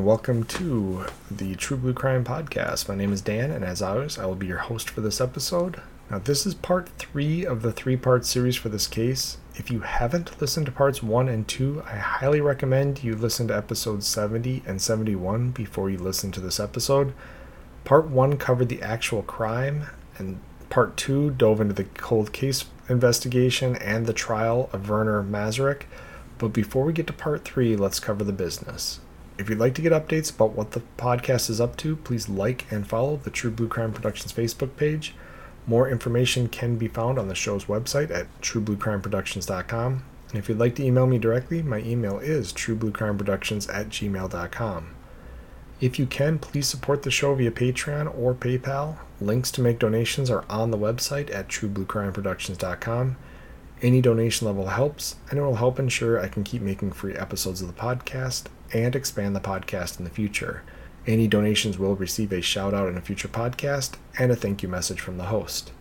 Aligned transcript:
And 0.00 0.06
welcome 0.06 0.44
to 0.44 1.04
the 1.30 1.54
True 1.56 1.76
Blue 1.76 1.92
Crime 1.92 2.24
Podcast. 2.24 2.88
My 2.88 2.94
name 2.94 3.12
is 3.12 3.20
Dan, 3.20 3.50
and 3.50 3.62
as 3.62 3.82
always, 3.82 4.18
I 4.18 4.24
will 4.24 4.34
be 4.34 4.46
your 4.46 4.56
host 4.56 4.88
for 4.88 5.02
this 5.02 5.20
episode. 5.20 5.82
Now, 6.10 6.20
this 6.20 6.46
is 6.46 6.54
part 6.54 6.88
three 6.96 7.44
of 7.44 7.60
the 7.60 7.70
three 7.70 7.98
part 7.98 8.24
series 8.24 8.56
for 8.56 8.70
this 8.70 8.86
case. 8.86 9.36
If 9.56 9.70
you 9.70 9.80
haven't 9.80 10.40
listened 10.40 10.64
to 10.64 10.72
parts 10.72 11.02
one 11.02 11.28
and 11.28 11.46
two, 11.46 11.82
I 11.84 11.96
highly 11.96 12.40
recommend 12.40 13.04
you 13.04 13.14
listen 13.14 13.48
to 13.48 13.56
episodes 13.58 14.06
70 14.06 14.62
and 14.66 14.80
71 14.80 15.50
before 15.50 15.90
you 15.90 15.98
listen 15.98 16.32
to 16.32 16.40
this 16.40 16.58
episode. 16.58 17.12
Part 17.84 18.08
one 18.08 18.38
covered 18.38 18.70
the 18.70 18.80
actual 18.80 19.20
crime, 19.20 19.88
and 20.16 20.40
part 20.70 20.96
two 20.96 21.32
dove 21.32 21.60
into 21.60 21.74
the 21.74 21.84
cold 21.84 22.32
case 22.32 22.64
investigation 22.88 23.76
and 23.76 24.06
the 24.06 24.14
trial 24.14 24.70
of 24.72 24.88
Werner 24.88 25.22
Mazurek. 25.22 25.82
But 26.38 26.54
before 26.54 26.86
we 26.86 26.94
get 26.94 27.06
to 27.08 27.12
part 27.12 27.44
three, 27.44 27.76
let's 27.76 28.00
cover 28.00 28.24
the 28.24 28.32
business. 28.32 29.00
If 29.40 29.48
you'd 29.48 29.58
like 29.58 29.74
to 29.76 29.82
get 29.82 29.92
updates 29.92 30.34
about 30.34 30.52
what 30.52 30.72
the 30.72 30.82
podcast 30.98 31.48
is 31.48 31.62
up 31.62 31.74
to, 31.78 31.96
please 31.96 32.28
like 32.28 32.70
and 32.70 32.86
follow 32.86 33.16
the 33.16 33.30
True 33.30 33.50
Blue 33.50 33.68
Crime 33.68 33.90
Productions 33.90 34.34
Facebook 34.34 34.76
page. 34.76 35.14
More 35.66 35.88
information 35.88 36.46
can 36.46 36.76
be 36.76 36.88
found 36.88 37.18
on 37.18 37.28
the 37.28 37.34
show's 37.34 37.64
website 37.64 38.10
at 38.10 38.26
truebluecrimeproductions.com. 38.42 40.04
And 40.28 40.38
if 40.38 40.50
you'd 40.50 40.58
like 40.58 40.74
to 40.74 40.84
email 40.84 41.06
me 41.06 41.16
directly, 41.16 41.62
my 41.62 41.78
email 41.78 42.18
is 42.18 42.52
truebluecrimeproductions 42.52 43.72
at 43.74 43.88
gmail.com. 43.88 44.94
If 45.80 45.98
you 45.98 46.04
can, 46.04 46.38
please 46.38 46.68
support 46.68 47.02
the 47.02 47.10
show 47.10 47.34
via 47.34 47.50
Patreon 47.50 48.14
or 48.14 48.34
PayPal. 48.34 48.98
Links 49.22 49.50
to 49.52 49.62
make 49.62 49.78
donations 49.78 50.28
are 50.28 50.44
on 50.50 50.70
the 50.70 50.76
website 50.76 51.34
at 51.34 51.48
truebluecrimeproductions.com. 51.48 53.16
Any 53.82 54.02
donation 54.02 54.46
level 54.46 54.66
helps, 54.66 55.16
and 55.30 55.38
it 55.38 55.42
will 55.42 55.54
help 55.54 55.78
ensure 55.78 56.20
I 56.20 56.28
can 56.28 56.44
keep 56.44 56.60
making 56.60 56.92
free 56.92 57.14
episodes 57.14 57.62
of 57.62 57.66
the 57.66 57.80
podcast 57.80 58.44
and 58.74 58.94
expand 58.94 59.34
the 59.34 59.40
podcast 59.40 59.98
in 59.98 60.04
the 60.04 60.10
future. 60.10 60.62
Any 61.06 61.26
donations 61.26 61.78
will 61.78 61.96
receive 61.96 62.30
a 62.30 62.42
shout 62.42 62.74
out 62.74 62.88
in 62.88 62.98
a 62.98 63.00
future 63.00 63.28
podcast 63.28 63.94
and 64.18 64.30
a 64.30 64.36
thank 64.36 64.62
you 64.62 64.68
message 64.68 65.00
from 65.00 65.16
the 65.16 65.24
host. 65.24 65.72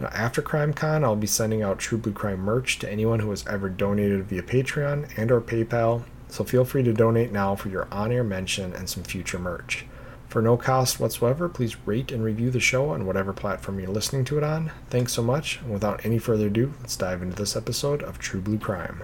Now, 0.00 0.08
after 0.08 0.42
CrimeCon, 0.42 1.04
I'll 1.04 1.14
be 1.14 1.28
sending 1.28 1.62
out 1.62 1.78
True 1.78 1.98
Blue 1.98 2.12
Crime 2.12 2.40
merch 2.40 2.80
to 2.80 2.90
anyone 2.90 3.20
who 3.20 3.30
has 3.30 3.46
ever 3.46 3.68
donated 3.68 4.24
via 4.24 4.42
Patreon 4.42 5.16
and 5.16 5.30
or 5.30 5.40
PayPal, 5.40 6.02
so 6.28 6.42
feel 6.42 6.64
free 6.64 6.82
to 6.82 6.92
donate 6.92 7.30
now 7.30 7.54
for 7.54 7.68
your 7.68 7.86
on-air 7.92 8.24
mention 8.24 8.72
and 8.72 8.88
some 8.88 9.04
future 9.04 9.38
merch. 9.38 9.84
For 10.30 10.40
no 10.40 10.56
cost 10.56 11.00
whatsoever, 11.00 11.48
please 11.48 11.84
rate 11.84 12.12
and 12.12 12.22
review 12.22 12.52
the 12.52 12.60
show 12.60 12.90
on 12.90 13.04
whatever 13.04 13.32
platform 13.32 13.80
you're 13.80 13.88
listening 13.88 14.24
to 14.26 14.38
it 14.38 14.44
on. 14.44 14.70
Thanks 14.88 15.12
so 15.12 15.24
much, 15.24 15.58
and 15.60 15.72
without 15.72 16.06
any 16.06 16.18
further 16.18 16.46
ado, 16.46 16.72
let's 16.78 16.94
dive 16.94 17.20
into 17.20 17.34
this 17.34 17.56
episode 17.56 18.00
of 18.04 18.20
True 18.20 18.40
Blue 18.40 18.56
Crime. 18.56 19.02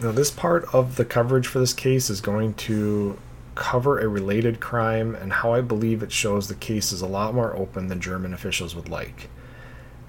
Now, 0.00 0.12
this 0.12 0.30
part 0.30 0.72
of 0.72 0.94
the 0.94 1.04
coverage 1.04 1.48
for 1.48 1.58
this 1.58 1.72
case 1.72 2.10
is 2.10 2.20
going 2.20 2.54
to 2.54 3.18
cover 3.56 3.98
a 3.98 4.06
related 4.06 4.60
crime 4.60 5.16
and 5.16 5.32
how 5.32 5.52
I 5.52 5.60
believe 5.60 6.00
it 6.00 6.12
shows 6.12 6.46
the 6.46 6.54
case 6.54 6.92
is 6.92 7.02
a 7.02 7.08
lot 7.08 7.34
more 7.34 7.56
open 7.56 7.88
than 7.88 8.00
German 8.00 8.32
officials 8.32 8.76
would 8.76 8.88
like. 8.88 9.28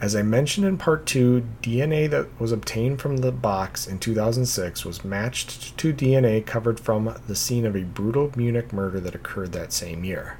As 0.02 0.14
I 0.14 0.24
mentioned 0.24 0.68
in 0.68 0.78
part 0.78 1.06
2, 1.06 1.42
DNA 1.62 2.10
that 2.10 2.28
was 2.38 2.52
obtained 2.52 3.00
from 3.00 3.18
the 3.18 3.32
box 3.32 3.88
in 3.88 3.98
2006 3.98 4.84
was 4.84 5.06
matched 5.06 5.78
to 5.78 5.94
DNA 5.94 6.46
covered 6.46 6.82
from 6.82 7.16
the 7.28 7.36
scene 7.36 7.66
of 7.66 7.78
a 7.78 7.84
brutal 7.84 8.30
Munich 8.36 8.74
murder 8.74 9.00
that 9.00 9.16
occurred 9.16 9.54
that 9.54 9.72
same 9.72 10.04
year. 10.04 10.38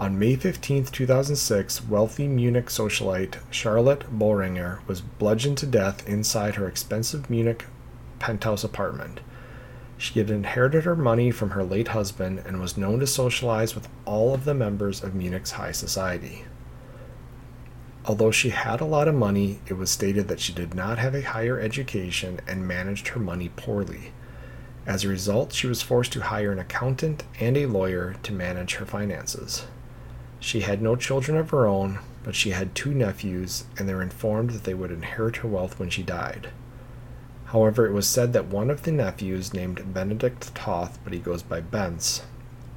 On 0.00 0.18
May 0.18 0.34
15, 0.34 0.86
2006, 0.86 1.86
wealthy 1.86 2.26
Munich 2.26 2.66
socialite 2.66 3.36
Charlotte 3.48 4.18
Boehringer 4.18 4.84
was 4.88 5.00
bludgeoned 5.00 5.58
to 5.58 5.66
death 5.66 6.06
inside 6.08 6.56
her 6.56 6.66
expensive 6.66 7.30
Munich 7.30 7.66
penthouse 8.18 8.64
apartment. 8.64 9.20
She 9.96 10.18
had 10.18 10.30
inherited 10.30 10.82
her 10.82 10.96
money 10.96 11.30
from 11.30 11.50
her 11.50 11.62
late 11.62 11.88
husband 11.88 12.42
and 12.44 12.60
was 12.60 12.76
known 12.76 12.98
to 12.98 13.06
socialize 13.06 13.76
with 13.76 13.88
all 14.04 14.34
of 14.34 14.44
the 14.44 14.52
members 14.52 15.04
of 15.04 15.14
Munich's 15.14 15.52
high 15.52 15.70
society. 15.70 16.44
Although 18.06 18.32
she 18.32 18.50
had 18.50 18.82
a 18.82 18.84
lot 18.86 19.08
of 19.08 19.14
money, 19.14 19.60
it 19.66 19.74
was 19.74 19.90
stated 19.90 20.28
that 20.28 20.40
she 20.40 20.52
did 20.52 20.74
not 20.74 20.98
have 20.98 21.14
a 21.14 21.22
higher 21.22 21.58
education 21.58 22.38
and 22.46 22.68
managed 22.68 23.08
her 23.08 23.20
money 23.20 23.50
poorly. 23.56 24.12
As 24.86 25.04
a 25.04 25.08
result, 25.08 25.54
she 25.54 25.66
was 25.66 25.80
forced 25.80 26.12
to 26.12 26.20
hire 26.20 26.52
an 26.52 26.58
accountant 26.58 27.24
and 27.40 27.56
a 27.56 27.64
lawyer 27.64 28.16
to 28.22 28.32
manage 28.32 28.74
her 28.74 28.84
finances. 28.84 29.66
She 30.38 30.60
had 30.60 30.82
no 30.82 30.96
children 30.96 31.38
of 31.38 31.48
her 31.48 31.66
own, 31.66 32.00
but 32.22 32.34
she 32.34 32.50
had 32.50 32.74
two 32.74 32.92
nephews, 32.92 33.64
and 33.78 33.88
they 33.88 33.94
were 33.94 34.02
informed 34.02 34.50
that 34.50 34.64
they 34.64 34.74
would 34.74 34.90
inherit 34.90 35.36
her 35.36 35.48
wealth 35.48 35.78
when 35.78 35.88
she 35.88 36.02
died. 36.02 36.50
However, 37.46 37.86
it 37.86 37.92
was 37.92 38.06
said 38.06 38.34
that 38.34 38.46
one 38.46 38.70
of 38.70 38.82
the 38.82 38.92
nephews, 38.92 39.54
named 39.54 39.94
Benedict 39.94 40.54
Toth, 40.54 40.98
but 41.04 41.14
he 41.14 41.18
goes 41.18 41.42
by 41.42 41.62
Bence, 41.62 42.22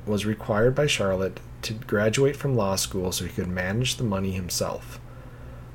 was 0.05 0.25
required 0.25 0.73
by 0.73 0.87
Charlotte 0.87 1.41
to 1.63 1.73
graduate 1.73 2.37
from 2.37 2.55
law 2.55 2.77
school 2.77 3.11
so 3.11 3.25
he 3.25 3.31
could 3.31 3.49
manage 3.49 3.97
the 3.97 4.05
money 4.05 4.31
himself. 4.31 5.01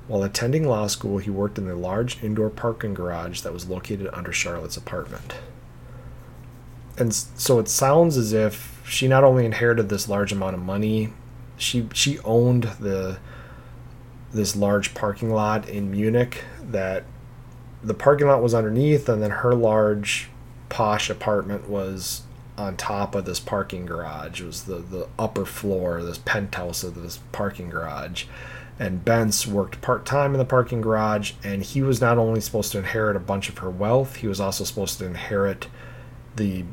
While 0.08 0.22
attending 0.22 0.66
law 0.66 0.88
school, 0.88 1.18
he 1.18 1.30
worked 1.30 1.58
in 1.58 1.66
the 1.66 1.76
large 1.76 2.22
indoor 2.22 2.50
parking 2.50 2.94
garage 2.94 3.40
that 3.42 3.52
was 3.52 3.68
located 3.68 4.08
under 4.12 4.32
Charlotte's 4.32 4.76
apartment. 4.76 5.34
And 6.98 7.14
so 7.14 7.58
it 7.58 7.68
sounds 7.68 8.16
as 8.16 8.32
if 8.32 8.82
she 8.86 9.08
not 9.08 9.24
only 9.24 9.46
inherited 9.46 9.88
this 9.88 10.08
large 10.08 10.32
amount 10.32 10.54
of 10.54 10.62
money, 10.62 11.12
she 11.56 11.88
she 11.94 12.18
owned 12.20 12.64
the 12.80 13.18
this 14.32 14.56
large 14.56 14.94
parking 14.94 15.30
lot 15.30 15.68
in 15.68 15.90
Munich 15.90 16.44
that 16.62 17.04
the 17.82 17.94
parking 17.94 18.26
lot 18.26 18.42
was 18.42 18.54
underneath, 18.54 19.08
and 19.08 19.22
then 19.22 19.30
her 19.30 19.54
large 19.54 20.30
posh 20.68 21.10
apartment 21.10 21.68
was 21.68 22.22
on 22.56 22.76
top 22.76 23.14
of 23.14 23.24
this 23.24 23.40
parking 23.40 23.86
garage. 23.86 24.40
It 24.40 24.46
was 24.46 24.64
the, 24.64 24.76
the 24.76 25.08
upper 25.18 25.44
floor, 25.44 26.02
this 26.02 26.18
penthouse 26.18 26.84
of 26.84 26.94
this 27.02 27.18
parking 27.32 27.70
garage. 27.70 28.24
And 28.78 29.04
Bence 29.04 29.46
worked 29.46 29.80
part 29.80 30.04
time 30.06 30.32
in 30.32 30.38
the 30.38 30.44
parking 30.44 30.80
garage, 30.80 31.32
and 31.44 31.62
he 31.62 31.82
was 31.82 32.00
not 32.00 32.18
only 32.18 32.40
supposed 32.40 32.72
to 32.72 32.78
inherit 32.78 33.16
a 33.16 33.20
bunch 33.20 33.48
of 33.48 33.58
her 33.58 33.70
wealth, 33.70 34.16
he 34.16 34.26
was 34.26 34.40
also 34.40 34.64
supposed 34.64 34.98
to 34.98 35.06
inherit 35.06 35.68
the 36.36 36.64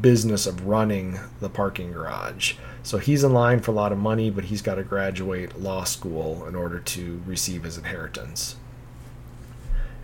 business 0.00 0.46
of 0.46 0.66
running 0.66 1.18
the 1.40 1.48
parking 1.48 1.92
garage. 1.92 2.54
So 2.82 2.98
he's 2.98 3.22
in 3.22 3.32
line 3.32 3.60
for 3.60 3.70
a 3.70 3.74
lot 3.74 3.92
of 3.92 3.98
money, 3.98 4.30
but 4.30 4.44
he's 4.44 4.62
got 4.62 4.76
to 4.76 4.82
graduate 4.82 5.60
law 5.60 5.84
school 5.84 6.46
in 6.46 6.54
order 6.54 6.80
to 6.80 7.22
receive 7.26 7.64
his 7.64 7.78
inheritance. 7.78 8.56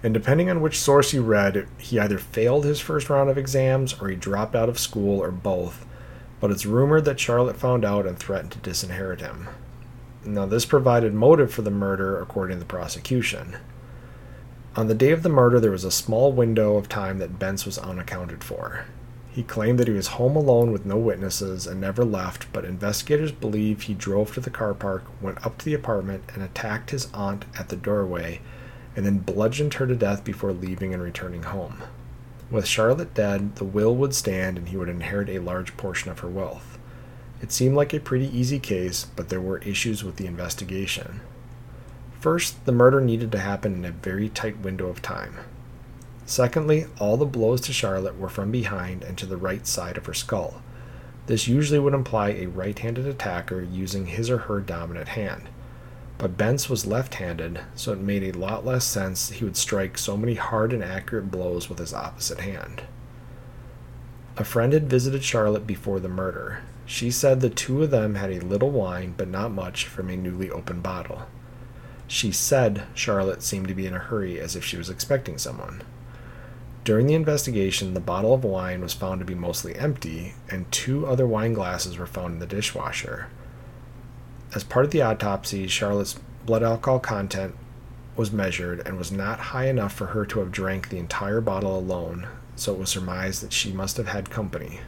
And 0.02 0.14
depending 0.14 0.48
on 0.48 0.60
which 0.60 0.78
source 0.78 1.12
you 1.12 1.22
read, 1.22 1.66
he 1.78 1.98
either 1.98 2.18
failed 2.18 2.64
his 2.64 2.78
first 2.80 3.10
round 3.10 3.30
of 3.30 3.38
exams 3.38 3.94
or 4.00 4.08
he 4.08 4.16
dropped 4.16 4.54
out 4.54 4.68
of 4.68 4.78
school 4.78 5.20
or 5.20 5.32
both. 5.32 5.84
But 6.40 6.52
it's 6.52 6.66
rumored 6.66 7.04
that 7.06 7.18
Charlotte 7.18 7.56
found 7.56 7.84
out 7.84 8.06
and 8.06 8.16
threatened 8.16 8.52
to 8.52 8.58
disinherit 8.58 9.20
him. 9.20 9.48
Now, 10.24 10.46
this 10.46 10.64
provided 10.64 11.14
motive 11.14 11.52
for 11.52 11.62
the 11.62 11.70
murder, 11.70 12.20
according 12.20 12.56
to 12.56 12.60
the 12.60 12.66
prosecution. 12.66 13.56
On 14.76 14.88
the 14.88 14.94
day 14.94 15.10
of 15.10 15.22
the 15.22 15.28
murder, 15.28 15.58
there 15.60 15.70
was 15.70 15.84
a 15.84 15.90
small 15.90 16.32
window 16.32 16.76
of 16.76 16.88
time 16.88 17.18
that 17.18 17.38
Bence 17.38 17.64
was 17.64 17.78
unaccounted 17.78 18.44
for. 18.44 18.86
He 19.30 19.42
claimed 19.42 19.78
that 19.78 19.88
he 19.88 19.94
was 19.94 20.08
home 20.08 20.36
alone 20.36 20.72
with 20.72 20.84
no 20.84 20.96
witnesses 20.96 21.66
and 21.66 21.80
never 21.80 22.04
left, 22.04 22.52
but 22.52 22.64
investigators 22.64 23.32
believe 23.32 23.82
he 23.82 23.94
drove 23.94 24.34
to 24.34 24.40
the 24.40 24.50
car 24.50 24.74
park, 24.74 25.04
went 25.20 25.44
up 25.46 25.58
to 25.58 25.64
the 25.64 25.74
apartment, 25.74 26.24
and 26.34 26.42
attacked 26.42 26.90
his 26.90 27.08
aunt 27.14 27.44
at 27.58 27.68
the 27.68 27.76
doorway 27.76 28.40
and 28.96 29.06
then 29.06 29.18
bludgeoned 29.18 29.74
her 29.74 29.86
to 29.86 29.94
death 29.94 30.24
before 30.24 30.52
leaving 30.52 30.92
and 30.92 31.02
returning 31.02 31.44
home. 31.44 31.82
With 32.50 32.66
Charlotte 32.66 33.14
dead, 33.14 33.56
the 33.56 33.64
will 33.64 33.94
would 33.94 34.14
stand 34.14 34.58
and 34.58 34.68
he 34.68 34.76
would 34.76 34.88
inherit 34.88 35.28
a 35.28 35.38
large 35.38 35.76
portion 35.76 36.10
of 36.10 36.18
her 36.20 36.28
wealth. 36.28 36.77
It 37.40 37.52
seemed 37.52 37.76
like 37.76 37.94
a 37.94 38.00
pretty 38.00 38.26
easy 38.36 38.58
case, 38.58 39.06
but 39.16 39.28
there 39.28 39.40
were 39.40 39.58
issues 39.58 40.02
with 40.02 40.16
the 40.16 40.26
investigation. 40.26 41.20
First, 42.20 42.64
the 42.64 42.72
murder 42.72 43.00
needed 43.00 43.30
to 43.32 43.38
happen 43.38 43.74
in 43.74 43.84
a 43.84 43.92
very 43.92 44.28
tight 44.28 44.58
window 44.58 44.88
of 44.88 45.02
time. 45.02 45.38
Secondly, 46.26 46.86
all 46.98 47.16
the 47.16 47.24
blows 47.24 47.60
to 47.62 47.72
Charlotte 47.72 48.18
were 48.18 48.28
from 48.28 48.50
behind 48.50 49.02
and 49.02 49.16
to 49.16 49.26
the 49.26 49.36
right 49.36 49.66
side 49.66 49.96
of 49.96 50.06
her 50.06 50.14
skull. 50.14 50.60
This 51.26 51.46
usually 51.46 51.78
would 51.78 51.94
imply 51.94 52.30
a 52.30 52.46
right 52.46 52.78
handed 52.78 53.06
attacker 53.06 53.62
using 53.62 54.06
his 54.06 54.28
or 54.28 54.38
her 54.38 54.60
dominant 54.60 55.08
hand. 55.08 55.48
But 56.18 56.36
Bence 56.36 56.68
was 56.68 56.86
left 56.86 57.14
handed, 57.14 57.60
so 57.76 57.92
it 57.92 58.00
made 58.00 58.24
a 58.24 58.38
lot 58.38 58.66
less 58.66 58.84
sense 58.84 59.30
he 59.30 59.44
would 59.44 59.56
strike 59.56 59.96
so 59.96 60.16
many 60.16 60.34
hard 60.34 60.72
and 60.72 60.82
accurate 60.82 61.30
blows 61.30 61.68
with 61.68 61.78
his 61.78 61.94
opposite 61.94 62.40
hand. 62.40 62.82
A 64.36 64.44
friend 64.44 64.72
had 64.72 64.90
visited 64.90 65.22
Charlotte 65.22 65.66
before 65.66 66.00
the 66.00 66.08
murder. 66.08 66.62
She 66.88 67.10
said 67.10 67.42
the 67.42 67.50
two 67.50 67.82
of 67.82 67.90
them 67.90 68.14
had 68.14 68.30
a 68.30 68.40
little 68.40 68.70
wine, 68.70 69.12
but 69.14 69.28
not 69.28 69.52
much, 69.52 69.84
from 69.84 70.08
a 70.08 70.16
newly 70.16 70.50
opened 70.50 70.82
bottle. 70.82 71.26
She 72.06 72.32
said 72.32 72.84
Charlotte 72.94 73.42
seemed 73.42 73.68
to 73.68 73.74
be 73.74 73.86
in 73.86 73.92
a 73.92 73.98
hurry 73.98 74.40
as 74.40 74.56
if 74.56 74.64
she 74.64 74.78
was 74.78 74.88
expecting 74.88 75.36
someone. 75.36 75.82
During 76.84 77.06
the 77.06 77.12
investigation, 77.12 77.92
the 77.92 78.00
bottle 78.00 78.32
of 78.32 78.42
wine 78.42 78.80
was 78.80 78.94
found 78.94 79.18
to 79.18 79.26
be 79.26 79.34
mostly 79.34 79.76
empty, 79.76 80.34
and 80.50 80.72
two 80.72 81.06
other 81.06 81.26
wine 81.26 81.52
glasses 81.52 81.98
were 81.98 82.06
found 82.06 82.32
in 82.32 82.40
the 82.40 82.46
dishwasher. 82.46 83.26
As 84.54 84.64
part 84.64 84.86
of 84.86 84.90
the 84.90 85.02
autopsy, 85.02 85.68
Charlotte's 85.68 86.18
blood 86.46 86.62
alcohol 86.62 87.00
content 87.00 87.54
was 88.16 88.32
measured 88.32 88.80
and 88.86 88.96
was 88.96 89.12
not 89.12 89.38
high 89.38 89.68
enough 89.68 89.92
for 89.92 90.06
her 90.06 90.24
to 90.24 90.38
have 90.38 90.50
drank 90.50 90.88
the 90.88 90.98
entire 90.98 91.42
bottle 91.42 91.78
alone, 91.78 92.28
so 92.56 92.72
it 92.72 92.78
was 92.78 92.88
surmised 92.88 93.42
that 93.42 93.52
she 93.52 93.72
must 93.72 93.98
have 93.98 94.08
had 94.08 94.30
company. 94.30 94.80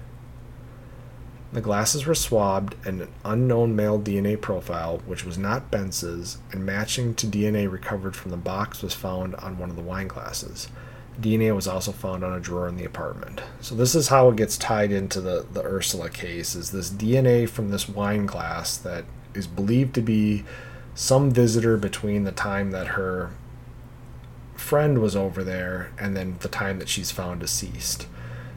The 1.52 1.60
glasses 1.60 2.06
were 2.06 2.14
swabbed, 2.14 2.76
and 2.86 3.02
an 3.02 3.08
unknown 3.24 3.74
male 3.74 4.00
DNA 4.00 4.40
profile, 4.40 5.02
which 5.04 5.24
was 5.24 5.36
not 5.36 5.70
Bence's, 5.70 6.38
and 6.52 6.64
matching 6.64 7.14
to 7.14 7.26
DNA 7.26 7.70
recovered 7.70 8.14
from 8.14 8.30
the 8.30 8.36
box, 8.36 8.82
was 8.82 8.94
found 8.94 9.34
on 9.36 9.58
one 9.58 9.68
of 9.68 9.76
the 9.76 9.82
wine 9.82 10.06
glasses. 10.06 10.68
DNA 11.20 11.54
was 11.54 11.66
also 11.66 11.90
found 11.90 12.24
on 12.24 12.32
a 12.32 12.40
drawer 12.40 12.68
in 12.68 12.76
the 12.76 12.84
apartment. 12.84 13.42
So 13.60 13.74
this 13.74 13.94
is 13.94 14.08
how 14.08 14.28
it 14.28 14.36
gets 14.36 14.56
tied 14.56 14.92
into 14.92 15.20
the, 15.20 15.44
the 15.52 15.62
Ursula 15.62 16.08
case 16.08 16.54
is 16.54 16.70
this 16.70 16.88
DNA 16.88 17.48
from 17.48 17.70
this 17.70 17.88
wine 17.88 18.26
glass 18.26 18.76
that 18.78 19.04
is 19.34 19.46
believed 19.46 19.94
to 19.96 20.00
be 20.00 20.44
some 20.94 21.30
visitor 21.30 21.76
between 21.76 22.24
the 22.24 22.32
time 22.32 22.70
that 22.70 22.88
her 22.88 23.32
friend 24.54 25.00
was 25.00 25.16
over 25.16 25.42
there 25.42 25.90
and 25.98 26.16
then 26.16 26.36
the 26.40 26.48
time 26.48 26.78
that 26.78 26.88
she's 26.88 27.10
found 27.10 27.40
deceased. 27.40 28.06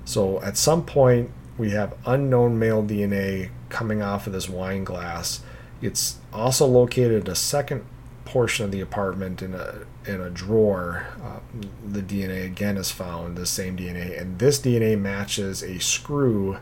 So 0.06 0.42
at 0.42 0.58
some 0.58 0.86
point 0.86 1.32
we 1.58 1.72
have 1.72 1.98
unknown 2.06 2.58
male 2.58 2.84
DNA 2.84 3.50
coming 3.70 4.02
off 4.02 4.28
of 4.28 4.34
this 4.34 4.50
wine 4.50 4.84
glass. 4.84 5.42
It's 5.82 6.18
also 6.32 6.66
located 6.66 7.28
a 7.28 7.36
second 7.36 7.86
portion 8.26 8.66
of 8.66 8.72
the 8.72 8.82
apartment 8.82 9.42
in 9.42 9.54
a 9.54 9.86
in 10.06 10.22
a 10.22 10.30
drawer. 10.30 11.08
Uh, 11.22 11.40
the 11.86 12.02
DNA 12.02 12.46
again 12.46 12.78
is 12.78 12.92
found, 12.92 13.38
the 13.38 13.46
same 13.46 13.78
DNA, 13.78 14.20
and 14.20 14.40
this 14.40 14.60
DNA 14.60 15.00
matches 15.00 15.62
a 15.62 15.80
screw 15.80 16.58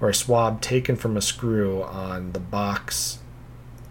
or 0.00 0.10
a 0.10 0.14
swab 0.14 0.60
taken 0.60 0.96
from 0.96 1.16
a 1.16 1.22
screw 1.22 1.82
on 1.82 2.32
the 2.32 2.40
box 2.40 3.18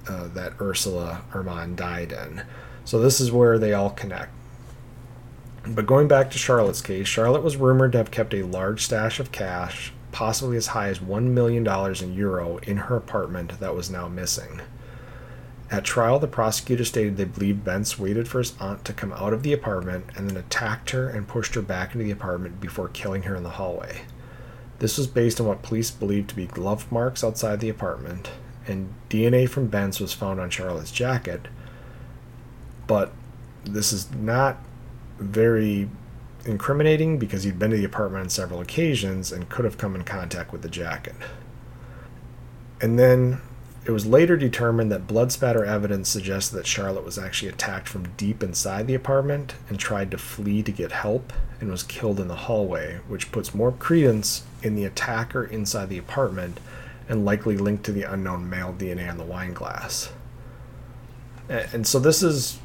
uh, 0.07 0.27
that 0.27 0.53
Ursula 0.59 1.23
Hermann 1.29 1.75
died 1.75 2.11
in. 2.11 2.43
So 2.85 2.99
this 2.99 3.21
is 3.21 3.31
where 3.31 3.57
they 3.57 3.73
all 3.73 3.89
connect. 3.89 4.31
But 5.65 5.85
going 5.85 6.09
back 6.09 6.29
to 6.31 6.37
Charlotte's 6.37 6.81
case, 6.81 7.07
Charlotte 7.07 7.41
was 7.41 7.55
rumored 7.55 7.93
to 7.93 7.99
have 7.99 8.11
kept 8.11 8.33
a 8.33 8.43
large 8.43 8.83
stash 8.83 9.19
of 9.19 9.31
cash, 9.31 9.93
possibly 10.13 10.55
as 10.55 10.67
high 10.67 10.87
as 10.87 10.99
$1 10.99 11.23
million 11.23 11.67
in 11.67 12.13
euro, 12.13 12.57
in 12.59 12.77
her 12.77 12.95
apartment 12.95 13.59
that 13.59 13.75
was 13.75 13.89
now 13.89 14.07
missing. 14.07 14.61
At 15.69 15.83
trial, 15.83 16.19
the 16.19 16.27
prosecutor 16.27 16.85
stated 16.85 17.17
they 17.17 17.25
believed 17.25 17.65
Bence 17.65 17.97
waited 17.97 18.27
for 18.27 18.37
his 18.37 18.53
aunt 18.59 18.85
to 18.85 18.93
come 18.93 19.11
out 19.11 19.33
of 19.33 19.41
the 19.41 19.53
apartment 19.53 20.05
and 20.15 20.29
then 20.29 20.37
attacked 20.37 20.91
her 20.91 21.09
and 21.09 21.27
pushed 21.27 21.55
her 21.55 21.63
back 21.63 21.93
into 21.93 22.05
the 22.05 22.11
apartment 22.11 22.61
before 22.61 22.89
killing 22.89 23.23
her 23.23 23.35
in 23.35 23.43
the 23.43 23.49
hallway. 23.49 24.03
This 24.77 24.97
was 24.97 25.07
based 25.07 25.41
on 25.41 25.47
what 25.47 25.63
police 25.63 25.89
believed 25.89 26.29
to 26.29 26.35
be 26.35 26.45
glove 26.45 26.91
marks 26.91 27.23
outside 27.23 27.59
the 27.59 27.69
apartment, 27.69 28.29
and 28.67 28.93
DNA 29.09 29.49
from 29.49 29.67
Bence 29.67 29.99
was 29.99 30.13
found 30.13 30.39
on 30.39 30.51
Charlotte's 30.51 30.91
jacket. 30.91 31.47
But 32.85 33.11
this 33.63 33.91
is 33.91 34.13
not 34.13 34.57
very 35.17 35.89
incriminating 36.45 37.17
because 37.17 37.43
he'd 37.43 37.59
been 37.59 37.71
to 37.71 37.77
the 37.77 37.85
apartment 37.85 38.23
on 38.23 38.29
several 38.29 38.59
occasions 38.59 39.31
and 39.31 39.49
could 39.49 39.65
have 39.65 39.77
come 39.77 39.95
in 39.95 40.03
contact 40.03 40.51
with 40.51 40.61
the 40.61 40.69
jacket. 40.69 41.15
And 42.81 42.99
then 42.99 43.41
it 43.85 43.91
was 43.91 44.05
later 44.05 44.37
determined 44.37 44.91
that 44.91 45.07
blood 45.07 45.31
spatter 45.31 45.65
evidence 45.65 46.07
suggested 46.09 46.55
that 46.55 46.67
Charlotte 46.67 47.03
was 47.03 47.17
actually 47.17 47.49
attacked 47.49 47.87
from 47.87 48.09
deep 48.15 48.41
inside 48.41 48.87
the 48.87 48.95
apartment 48.95 49.55
and 49.67 49.77
tried 49.77 50.11
to 50.11 50.17
flee 50.17 50.63
to 50.63 50.71
get 50.71 50.91
help 50.91 51.33
and 51.59 51.69
was 51.69 51.83
killed 51.83 52.19
in 52.19 52.27
the 52.29 52.35
hallway, 52.35 52.99
which 53.07 53.31
puts 53.31 53.53
more 53.53 53.71
credence 53.71 54.43
in 54.61 54.75
the 54.75 54.85
attacker 54.85 55.43
inside 55.43 55.89
the 55.89 55.97
apartment 55.97 56.59
and 57.09 57.25
likely 57.25 57.57
linked 57.57 57.83
to 57.83 57.91
the 57.91 58.03
unknown 58.03 58.49
male 58.49 58.73
DNA 58.77 59.09
on 59.09 59.17
the 59.17 59.23
wine 59.23 59.53
glass. 59.53 60.11
And 61.49 61.85
so 61.85 61.99
this 61.99 62.23
is 62.23 62.59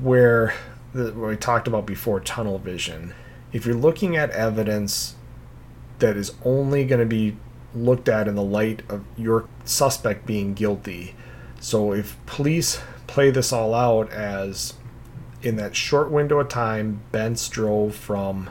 where 0.00 0.54
the, 0.94 1.12
what 1.12 1.28
we 1.28 1.36
talked 1.36 1.68
about 1.68 1.86
before 1.86 2.20
tunnel 2.20 2.58
vision. 2.58 3.14
If 3.52 3.66
you're 3.66 3.74
looking 3.74 4.16
at 4.16 4.30
evidence 4.30 5.16
that 5.98 6.16
is 6.16 6.34
only 6.44 6.84
going 6.84 7.00
to 7.00 7.06
be 7.06 7.36
looked 7.74 8.08
at 8.08 8.28
in 8.28 8.34
the 8.34 8.42
light 8.42 8.82
of 8.88 9.04
your 9.16 9.48
suspect 9.64 10.26
being 10.26 10.54
guilty. 10.54 11.14
So 11.60 11.92
if 11.92 12.16
police 12.26 12.80
play 13.06 13.30
this 13.30 13.52
all 13.52 13.74
out 13.74 14.10
as 14.12 14.74
in 15.42 15.56
that 15.56 15.76
short 15.76 16.10
window 16.10 16.40
of 16.40 16.48
time, 16.48 17.02
Bence 17.12 17.48
drove 17.48 17.94
from 17.94 18.50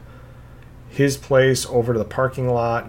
his 0.89 1.17
place 1.17 1.65
over 1.65 1.93
to 1.93 1.99
the 1.99 2.05
parking 2.05 2.49
lot, 2.49 2.87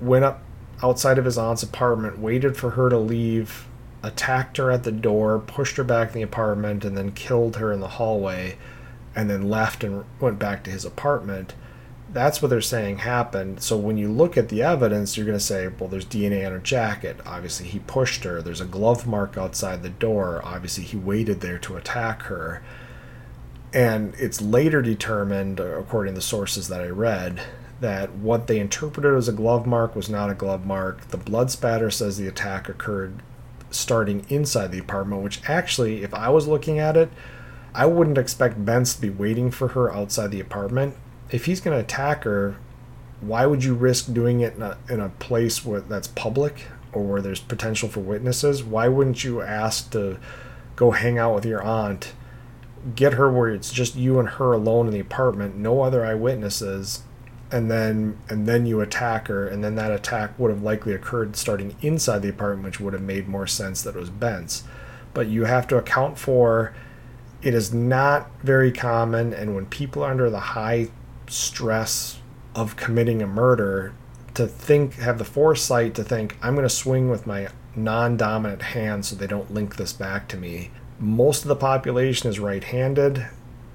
went 0.00 0.24
up 0.24 0.42
outside 0.82 1.18
of 1.18 1.24
his 1.24 1.38
aunt's 1.38 1.62
apartment, 1.62 2.18
waited 2.18 2.56
for 2.56 2.70
her 2.70 2.88
to 2.88 2.98
leave, 2.98 3.66
attacked 4.02 4.56
her 4.56 4.70
at 4.70 4.84
the 4.84 4.92
door, 4.92 5.38
pushed 5.38 5.76
her 5.76 5.84
back 5.84 6.08
in 6.08 6.14
the 6.14 6.22
apartment, 6.22 6.84
and 6.84 6.96
then 6.96 7.12
killed 7.12 7.56
her 7.56 7.72
in 7.72 7.80
the 7.80 7.88
hallway, 7.88 8.56
and 9.18 9.28
then 9.28 9.50
left 9.50 9.82
and 9.82 10.04
went 10.20 10.38
back 10.38 10.62
to 10.62 10.70
his 10.70 10.84
apartment 10.84 11.54
that's 12.12 12.40
what 12.40 12.48
they're 12.48 12.60
saying 12.60 12.98
happened. 12.98 13.62
So 13.62 13.76
when 13.76 13.98
you 13.98 14.10
look 14.10 14.36
at 14.36 14.48
the 14.48 14.62
evidence, 14.62 15.16
you're 15.16 15.26
going 15.26 15.38
to 15.38 15.44
say, 15.44 15.68
well, 15.68 15.88
there's 15.88 16.06
DNA 16.06 16.46
on 16.46 16.52
her 16.52 16.58
jacket. 16.58 17.20
Obviously, 17.26 17.66
he 17.66 17.80
pushed 17.80 18.24
her. 18.24 18.40
There's 18.40 18.60
a 18.60 18.66
glove 18.66 19.06
mark 19.06 19.36
outside 19.36 19.82
the 19.82 19.90
door. 19.90 20.40
Obviously, 20.44 20.84
he 20.84 20.96
waited 20.96 21.40
there 21.40 21.58
to 21.58 21.76
attack 21.76 22.22
her. 22.22 22.62
And 23.74 24.14
it's 24.16 24.40
later 24.40 24.80
determined, 24.80 25.60
according 25.60 26.14
to 26.14 26.18
the 26.18 26.22
sources 26.22 26.68
that 26.68 26.80
I 26.80 26.88
read, 26.88 27.42
that 27.80 28.14
what 28.14 28.46
they 28.46 28.58
interpreted 28.58 29.14
as 29.14 29.28
a 29.28 29.32
glove 29.32 29.66
mark 29.66 29.94
was 29.94 30.08
not 30.08 30.30
a 30.30 30.34
glove 30.34 30.64
mark. 30.64 31.08
The 31.08 31.18
blood 31.18 31.50
spatter 31.50 31.90
says 31.90 32.16
the 32.16 32.26
attack 32.26 32.68
occurred 32.68 33.22
starting 33.70 34.24
inside 34.30 34.72
the 34.72 34.78
apartment, 34.78 35.22
which 35.22 35.42
actually, 35.46 36.02
if 36.02 36.14
I 36.14 36.30
was 36.30 36.48
looking 36.48 36.78
at 36.78 36.96
it, 36.96 37.10
I 37.74 37.86
wouldn't 37.86 38.18
expect 38.18 38.64
Bence 38.64 38.94
to 38.94 39.00
be 39.00 39.10
waiting 39.10 39.50
for 39.50 39.68
her 39.68 39.92
outside 39.92 40.30
the 40.30 40.40
apartment 40.40 40.96
if 41.30 41.44
he's 41.44 41.60
going 41.60 41.76
to 41.76 41.82
attack 41.82 42.24
her, 42.24 42.56
why 43.20 43.46
would 43.46 43.64
you 43.64 43.74
risk 43.74 44.12
doing 44.12 44.40
it 44.40 44.54
in 44.54 44.62
a, 44.62 44.78
in 44.88 45.00
a 45.00 45.08
place 45.08 45.64
where 45.64 45.80
that's 45.80 46.08
public 46.08 46.66
or 46.92 47.02
where 47.02 47.20
there's 47.20 47.40
potential 47.40 47.88
for 47.88 48.00
witnesses? 48.00 48.62
Why 48.62 48.88
wouldn't 48.88 49.24
you 49.24 49.42
ask 49.42 49.90
to 49.92 50.18
go 50.76 50.92
hang 50.92 51.18
out 51.18 51.34
with 51.34 51.44
your 51.44 51.62
aunt, 51.62 52.12
get 52.94 53.14
her 53.14 53.30
where 53.30 53.48
it's 53.48 53.72
just 53.72 53.96
you 53.96 54.18
and 54.18 54.28
her 54.28 54.52
alone 54.52 54.86
in 54.86 54.92
the 54.92 55.00
apartment, 55.00 55.56
no 55.56 55.82
other 55.82 56.04
eyewitnesses, 56.04 57.02
and 57.50 57.70
then 57.70 58.18
and 58.28 58.46
then 58.46 58.66
you 58.66 58.80
attack 58.80 59.28
her, 59.28 59.48
and 59.48 59.64
then 59.64 59.74
that 59.74 59.90
attack 59.90 60.38
would 60.38 60.50
have 60.50 60.62
likely 60.62 60.92
occurred 60.92 61.34
starting 61.34 61.74
inside 61.82 62.22
the 62.22 62.28
apartment, 62.28 62.64
which 62.66 62.80
would 62.80 62.92
have 62.92 63.02
made 63.02 63.26
more 63.26 63.46
sense 63.46 63.82
that 63.82 63.96
it 63.96 63.98
was 63.98 64.10
Bence. 64.10 64.62
But 65.14 65.26
you 65.26 65.46
have 65.46 65.66
to 65.68 65.76
account 65.76 66.18
for 66.18 66.74
it 67.42 67.54
is 67.54 67.72
not 67.72 68.30
very 68.42 68.72
common, 68.72 69.32
and 69.32 69.54
when 69.54 69.66
people 69.66 70.02
are 70.02 70.10
under 70.10 70.30
the 70.30 70.40
high 70.40 70.88
stress 71.28 72.18
of 72.54 72.76
committing 72.76 73.22
a 73.22 73.26
murder 73.26 73.94
to 74.34 74.46
think 74.46 74.94
have 74.94 75.18
the 75.18 75.24
foresight 75.24 75.94
to 75.94 76.04
think 76.04 76.36
I'm 76.42 76.54
going 76.54 76.66
to 76.66 76.74
swing 76.74 77.10
with 77.10 77.26
my 77.26 77.48
non-dominant 77.76 78.62
hand 78.62 79.04
so 79.04 79.14
they 79.14 79.26
don't 79.26 79.52
link 79.52 79.76
this 79.76 79.92
back 79.92 80.28
to 80.28 80.36
me. 80.36 80.70
Most 80.98 81.42
of 81.42 81.48
the 81.48 81.56
population 81.56 82.28
is 82.28 82.40
right-handed. 82.40 83.26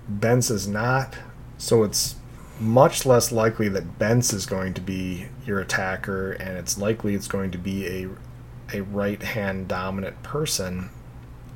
Bence 0.07 0.49
is 0.49 0.67
not, 0.67 1.15
so 1.57 1.83
it's 1.83 2.15
much 2.59 3.05
less 3.05 3.31
likely 3.31 3.69
that 3.69 3.97
Bence 3.97 4.33
is 4.33 4.45
going 4.45 4.73
to 4.73 4.81
be 4.81 5.27
your 5.45 5.59
attacker, 5.59 6.33
and 6.33 6.57
it's 6.57 6.77
likely 6.77 7.15
it's 7.15 7.27
going 7.27 7.51
to 7.51 7.57
be 7.57 7.87
a 7.87 8.09
a 8.73 8.81
right 8.81 9.21
hand 9.21 9.67
dominant 9.67 10.21
person. 10.23 10.89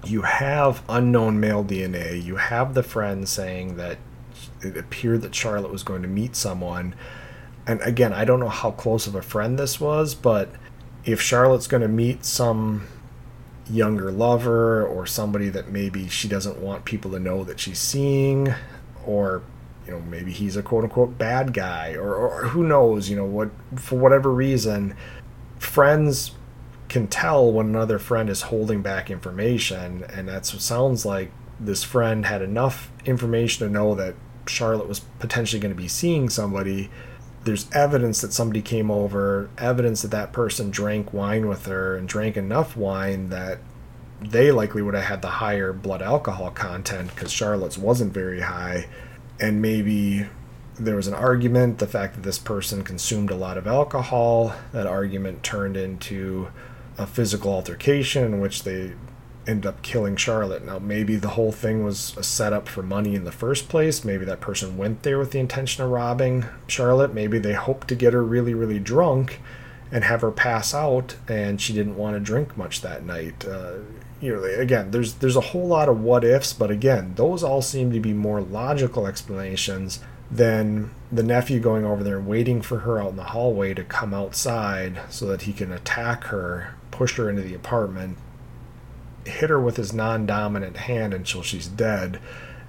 You 0.06 0.22
have 0.22 0.84
unknown 0.88 1.40
male 1.40 1.64
DNA. 1.64 2.24
You 2.24 2.38
have 2.38 2.74
the 2.74 2.84
friend 2.84 3.28
saying 3.28 3.78
that 3.78 3.98
it 4.62 4.78
appeared 4.78 5.22
that 5.24 5.36
Charlotte 5.36 5.72
was 5.72 5.84
going 5.84 6.02
to 6.02 6.08
meet 6.08 6.36
someone. 6.36 6.96
And 7.66 7.82
again, 7.82 8.14
I 8.14 8.26
don't 8.26 8.40
know 8.40 8.50
how 8.50 8.72
close 8.72 9.08
of 9.08 9.16
a 9.16 9.22
friend 9.22 9.58
this 9.60 9.80
was, 9.80 10.16
but 10.16 10.50
if 11.04 11.22
Charlotte's 11.22 11.68
going 11.68 11.82
to 11.82 11.88
meet 11.88 12.26
some 12.26 12.88
younger 13.70 14.12
lover 14.12 14.86
or 14.86 15.06
somebody 15.06 15.50
that 15.50 15.70
maybe 15.70 16.08
she 16.08 16.28
doesn't 16.28 16.60
want 16.60 16.86
people 16.86 17.12
to 17.12 17.20
know 17.20 17.44
that 17.44 17.60
she's 17.60 17.80
seeing, 17.80 18.54
or 19.06 19.44
you 19.86 19.94
know 19.94 20.00
maybe 20.02 20.32
he's 20.32 20.56
a 20.56 20.64
quote 20.64 20.84
unquote 20.84 21.18
bad 21.18 21.54
guy, 21.54 21.94
or, 21.94 22.16
or 22.16 22.48
who 22.48 22.64
knows, 22.64 23.10
you 23.10 23.16
know 23.16 23.26
what 23.26 23.50
for 23.76 23.98
whatever 23.98 24.32
reason, 24.32 24.96
friends 25.60 26.32
can 26.90 27.08
tell 27.08 27.52
when 27.52 27.68
another 27.68 28.00
friend 28.00 28.30
is 28.30 28.44
holding 28.44 28.82
back 28.82 29.12
information, 29.12 30.04
and 30.04 30.28
that 30.28 30.46
sounds 30.46 31.06
like 31.06 31.32
this 31.60 31.84
friend 31.84 32.26
had 32.26 32.42
enough 32.42 32.92
information 33.06 33.68
to 33.68 33.74
know 33.74 33.96
that 33.96 34.16
Charlotte 34.48 34.88
was 34.88 35.02
potentially 35.20 35.60
going 35.60 35.74
to 35.74 35.82
be 35.82 35.88
seeing 35.88 36.30
somebody, 36.30 36.90
there's 37.44 37.70
evidence 37.72 38.22
that 38.22 38.34
somebody 38.34 38.62
came 38.62 38.92
over, 38.92 39.50
evidence 39.58 40.02
that 40.02 40.12
that 40.12 40.32
person 40.32 40.70
drank 40.70 41.14
wine 41.14 41.48
with 41.48 41.66
her 41.66 41.96
and 41.96 42.08
drank 42.08 42.38
enough 42.38 42.78
wine 42.78 43.30
that 43.30 43.60
they 44.22 44.52
likely 44.52 44.82
would 44.82 44.94
have 44.94 45.06
had 45.06 45.22
the 45.22 45.28
higher 45.28 45.72
blood 45.72 46.02
alcohol 46.02 46.52
content 46.52 47.14
because 47.14 47.32
Charlotte's 47.32 47.78
wasn't 47.78 48.14
very 48.14 48.42
high. 48.42 48.88
And 49.40 49.62
maybe 49.62 50.26
there 50.80 50.96
was 50.96 51.08
an 51.08 51.14
argument, 51.14 51.80
the 51.80 51.88
fact 51.88 52.16
that 52.16 52.24
this 52.24 52.40
person 52.40 52.84
consumed 52.84 53.30
a 53.30 53.36
lot 53.36 53.58
of 53.58 53.68
alcohol, 53.68 54.54
that 54.72 54.88
argument 54.88 55.44
turned 55.44 55.78
into 55.78 56.50
a 56.98 57.08
physical 57.08 57.52
altercation 57.52 58.24
in 58.24 58.40
which 58.40 58.64
they 58.64 58.94
end 59.48 59.66
up 59.66 59.82
killing 59.82 60.16
Charlotte. 60.16 60.66
Now, 60.66 60.78
maybe 60.78 61.16
the 61.16 61.30
whole 61.30 61.52
thing 61.52 61.84
was 61.84 62.16
a 62.18 62.24
setup 62.24 62.68
for 62.68 62.84
money 62.84 63.16
in 63.16 63.24
the 63.24 63.32
first 63.32 63.70
place. 63.70 64.04
Maybe 64.04 64.26
that 64.26 64.42
person 64.42 64.78
went 64.78 65.04
there 65.04 65.18
with 65.18 65.32
the 65.32 65.40
intention 65.40 65.84
of 65.84 65.90
robbing 65.90 66.46
Charlotte. 66.68 67.14
Maybe 67.14 67.40
they 67.40 67.54
hoped 67.54 67.88
to 67.88 67.96
get 67.96 68.14
her 68.14 68.24
really, 68.24 68.54
really 68.54 68.80
drunk 68.80 69.40
and 69.90 70.04
have 70.04 70.20
her 70.22 70.32
pass 70.32 70.74
out, 70.74 71.16
and 71.30 71.62
she 71.62 71.72
didn't 71.74 71.96
want 71.96 72.16
to 72.16 72.20
drink 72.20 72.58
much 72.58 72.82
that 72.82 73.06
night. 73.06 73.46
Uh, 73.46 73.76
you 74.20 74.36
know, 74.36 74.44
again, 74.44 74.92
there's 74.92 75.14
there's 75.16 75.38
a 75.38 75.42
whole 75.42 75.68
lot 75.68 75.88
of 75.88 76.02
what 76.02 76.26
ifs, 76.26 76.52
but 76.52 76.70
again, 76.70 77.14
those 77.16 77.44
all 77.44 77.62
seem 77.62 77.94
to 77.94 78.00
be 78.00 78.12
more 78.12 78.42
logical 78.42 79.08
explanations 79.08 80.00
than 80.30 80.92
the 81.12 81.24
nephew 81.24 81.60
going 81.60 81.86
over 81.86 82.04
there 82.04 82.20
waiting 82.20 82.62
for 82.62 82.80
her 82.80 83.02
out 83.02 83.12
in 83.12 83.16
the 83.16 83.24
hallway 83.24 83.74
to 83.74 83.84
come 83.84 84.14
outside 84.14 85.00
so 85.10 85.26
that 85.26 85.44
he 85.44 85.54
can 85.54 85.72
attack 85.72 86.26
her, 86.26 86.76
push 86.92 87.16
her 87.16 87.30
into 87.30 87.42
the 87.42 87.54
apartment, 87.54 88.18
hit 89.26 89.50
her 89.50 89.60
with 89.60 89.78
his 89.78 89.94
non-dominant 89.94 90.78
hand 90.78 91.14
until 91.14 91.42
she's 91.42 91.68
dead, 91.68 92.20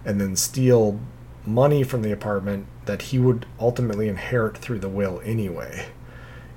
and 0.04 0.20
then 0.20 0.36
steal 0.36 1.00
money 1.44 1.82
from 1.82 2.02
the 2.02 2.12
apartment 2.12 2.66
that 2.84 3.02
he 3.02 3.18
would 3.18 3.46
ultimately 3.58 4.08
inherit 4.08 4.56
through 4.56 4.78
the 4.78 4.88
will 4.88 5.20
anyway. 5.24 5.86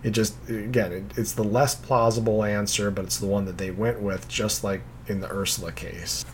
It 0.04 0.12
just 0.12 0.36
again, 0.50 0.92
it, 0.92 1.04
it's 1.18 1.34
the 1.34 1.44
less 1.44 1.76
plausible 1.76 2.44
answer, 2.44 2.92
but 2.92 3.06
it's 3.06 3.20
the 3.20 3.28
one 3.28 3.46
that 3.46 3.58
they 3.58 3.72
went 3.72 4.02
with, 4.02 4.28
just 4.28 4.64
like 4.64 4.82
in 5.08 5.22
the 5.22 5.32
Ursula 5.32 5.72
case. 5.72 6.26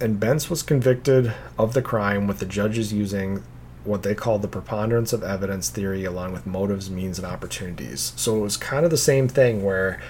And 0.00 0.18
Bence 0.18 0.50
was 0.50 0.62
convicted 0.62 1.32
of 1.58 1.74
the 1.74 1.82
crime 1.82 2.26
with 2.26 2.38
the 2.38 2.46
judges 2.46 2.92
using 2.92 3.44
what 3.84 4.02
they 4.02 4.14
called 4.14 4.42
the 4.42 4.48
preponderance 4.48 5.12
of 5.12 5.22
evidence 5.22 5.68
theory 5.68 6.04
along 6.04 6.32
with 6.32 6.46
motives, 6.46 6.90
means, 6.90 7.18
and 7.18 7.26
opportunities. 7.26 8.12
So 8.16 8.36
it 8.36 8.40
was 8.40 8.56
kind 8.56 8.84
of 8.84 8.90
the 8.90 8.96
same 8.96 9.28
thing 9.28 9.64
where 9.64 10.00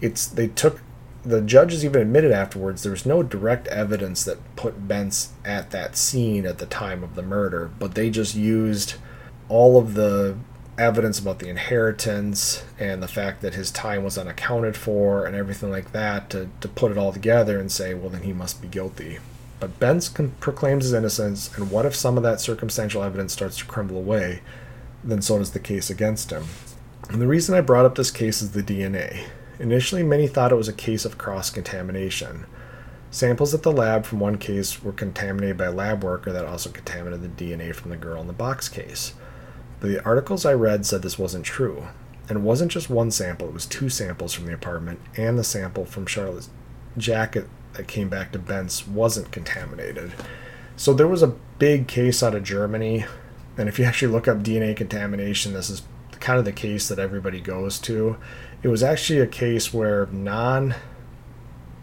it's 0.00 0.26
they 0.26 0.48
took 0.48 0.80
the 1.24 1.42
judges 1.42 1.84
even 1.84 2.00
admitted 2.00 2.32
afterwards 2.32 2.82
there 2.82 2.92
was 2.92 3.04
no 3.04 3.22
direct 3.22 3.66
evidence 3.68 4.24
that 4.24 4.38
put 4.56 4.88
Bence 4.88 5.32
at 5.44 5.70
that 5.72 5.96
scene 5.96 6.46
at 6.46 6.58
the 6.58 6.66
time 6.66 7.02
of 7.02 7.14
the 7.14 7.22
murder, 7.22 7.70
but 7.78 7.94
they 7.94 8.08
just 8.08 8.34
used 8.34 8.94
all 9.48 9.78
of 9.78 9.94
the 9.94 10.36
evidence 10.78 11.18
about 11.18 11.40
the 11.40 11.48
inheritance 11.48 12.64
and 12.78 13.02
the 13.02 13.08
fact 13.08 13.42
that 13.42 13.54
his 13.54 13.70
time 13.70 14.04
was 14.04 14.16
unaccounted 14.16 14.76
for 14.76 15.26
and 15.26 15.34
everything 15.34 15.70
like 15.70 15.92
that 15.92 16.30
to, 16.30 16.48
to 16.60 16.68
put 16.68 16.92
it 16.92 16.96
all 16.96 17.12
together 17.12 17.58
and 17.58 17.72
say, 17.72 17.92
well, 17.94 18.08
then 18.08 18.22
he 18.22 18.32
must 18.32 18.62
be 18.62 18.68
guilty. 18.68 19.18
But 19.60 19.78
Bence 19.80 20.08
proclaims 20.40 20.84
his 20.84 20.92
innocence, 20.92 21.56
and 21.56 21.70
what 21.70 21.86
if 21.86 21.94
some 21.94 22.16
of 22.16 22.22
that 22.22 22.40
circumstantial 22.40 23.02
evidence 23.02 23.32
starts 23.32 23.56
to 23.58 23.64
crumble 23.64 23.96
away? 23.96 24.40
Then 25.02 25.22
so 25.22 25.38
does 25.38 25.52
the 25.52 25.58
case 25.58 25.90
against 25.90 26.30
him. 26.30 26.44
And 27.08 27.20
the 27.20 27.26
reason 27.26 27.54
I 27.54 27.60
brought 27.60 27.84
up 27.84 27.94
this 27.94 28.10
case 28.10 28.42
is 28.42 28.52
the 28.52 28.62
DNA. 28.62 29.24
Initially, 29.58 30.02
many 30.02 30.28
thought 30.28 30.52
it 30.52 30.56
was 30.56 30.68
a 30.68 30.72
case 30.72 31.04
of 31.04 31.18
cross 31.18 31.50
contamination. 31.50 32.46
Samples 33.10 33.54
at 33.54 33.62
the 33.62 33.72
lab 33.72 34.04
from 34.04 34.20
one 34.20 34.36
case 34.36 34.82
were 34.82 34.92
contaminated 34.92 35.56
by 35.56 35.64
a 35.66 35.72
lab 35.72 36.04
worker 36.04 36.30
that 36.30 36.44
also 36.44 36.70
contaminated 36.70 37.36
the 37.36 37.44
DNA 37.44 37.74
from 37.74 37.90
the 37.90 37.96
girl 37.96 38.20
in 38.20 38.26
the 38.26 38.32
box 38.32 38.68
case. 38.68 39.14
But 39.80 39.88
the 39.88 40.04
articles 40.04 40.44
I 40.44 40.52
read 40.52 40.84
said 40.84 41.02
this 41.02 41.18
wasn't 41.18 41.46
true. 41.46 41.88
And 42.28 42.38
it 42.38 42.42
wasn't 42.42 42.70
just 42.70 42.90
one 42.90 43.10
sample, 43.10 43.48
it 43.48 43.54
was 43.54 43.64
two 43.64 43.88
samples 43.88 44.34
from 44.34 44.44
the 44.44 44.52
apartment 44.52 45.00
and 45.16 45.38
the 45.38 45.44
sample 45.44 45.86
from 45.86 46.04
Charlotte's 46.04 46.50
jacket 46.98 47.48
that 47.78 47.88
came 47.88 48.10
back 48.10 48.32
to 48.32 48.38
Bence 48.38 48.86
wasn't 48.86 49.32
contaminated. 49.32 50.12
So 50.76 50.92
there 50.92 51.08
was 51.08 51.22
a 51.22 51.34
big 51.58 51.88
case 51.88 52.22
out 52.22 52.34
of 52.34 52.44
Germany. 52.44 53.06
And 53.56 53.68
if 53.68 53.78
you 53.78 53.86
actually 53.86 54.12
look 54.12 54.28
up 54.28 54.38
DNA 54.38 54.76
contamination, 54.76 55.54
this 55.54 55.70
is 55.70 55.82
kind 56.20 56.38
of 56.38 56.44
the 56.44 56.52
case 56.52 56.88
that 56.88 56.98
everybody 56.98 57.40
goes 57.40 57.78
to. 57.80 58.16
It 58.62 58.68
was 58.68 58.82
actually 58.82 59.20
a 59.20 59.26
case 59.26 59.72
where 59.72 60.06
non 60.06 60.74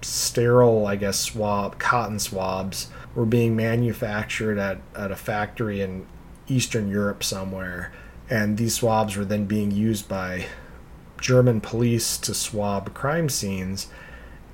sterile, 0.01 0.85
I 0.85 0.97
guess, 0.97 1.19
swab 1.19 1.79
cotton 1.79 2.19
swabs 2.19 2.89
were 3.15 3.25
being 3.25 3.55
manufactured 3.55 4.57
at, 4.57 4.79
at 4.95 5.11
a 5.11 5.15
factory 5.15 5.81
in 5.81 6.05
Eastern 6.47 6.89
Europe 6.89 7.23
somewhere, 7.23 7.91
and 8.29 8.57
these 8.57 8.75
swabs 8.75 9.15
were 9.15 9.25
then 9.25 9.45
being 9.45 9.71
used 9.71 10.07
by 10.07 10.45
German 11.19 11.61
police 11.61 12.17
to 12.19 12.33
swab 12.33 12.93
crime 12.93 13.29
scenes. 13.29 13.87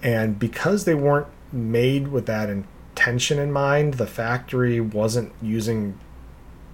And 0.04 0.40
because 0.40 0.86
they 0.86 0.96
weren't 0.96 1.28
made 1.52 2.08
with 2.08 2.26
that 2.26 2.50
intention 2.50 3.40
in 3.40 3.52
mind, 3.52 3.96
the 3.96 4.08
factory 4.08 4.80
wasn't 4.80 5.34
using 5.42 5.98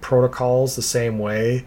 protocols 0.00 0.76
the 0.76 0.82
same 0.82 1.18
way. 1.18 1.66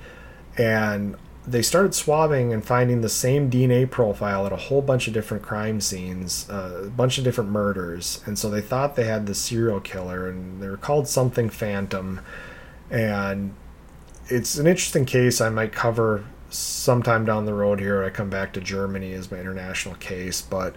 And 0.58 1.16
they 1.46 1.62
started 1.62 1.96
swabbing 1.96 2.54
and 2.54 2.64
finding 2.64 3.02
the 3.02 3.10
same 3.10 3.50
DNA 3.50 3.90
profile 3.90 4.46
at 4.46 4.52
a 4.52 4.58
whole 4.58 4.82
bunch 4.82 5.08
of 5.08 5.14
different 5.14 5.44
crime 5.44 5.82
scenes, 5.82 6.50
uh, 6.50 6.84
a 6.86 6.90
bunch 6.90 7.18
of 7.18 7.24
different 7.24 7.50
murders. 7.50 8.22
And 8.26 8.38
so 8.38 8.50
they 8.50 8.62
thought 8.62 8.96
they 8.96 9.06
had 9.06 9.26
the 9.26 9.36
serial 9.36 9.80
killer, 9.80 10.30
and 10.30 10.62
they 10.62 10.68
were 10.70 10.78
called 10.78 11.08
something 11.08 11.50
Phantom 11.50 12.22
and 12.92 13.56
it's 14.28 14.58
an 14.58 14.68
interesting 14.68 15.06
case 15.06 15.42
I 15.42 15.50
might 15.50 15.72
cover 15.72 16.26
sometime 16.50 17.26
down 17.26 17.46
the 17.46 17.54
road 17.54 17.80
here. 17.80 18.04
I 18.04 18.10
come 18.10 18.30
back 18.30 18.52
to 18.54 18.62
Germany 18.62 19.14
as 19.14 19.32
my 19.32 19.40
international 19.40 19.96
case, 19.96 20.42
but 20.42 20.76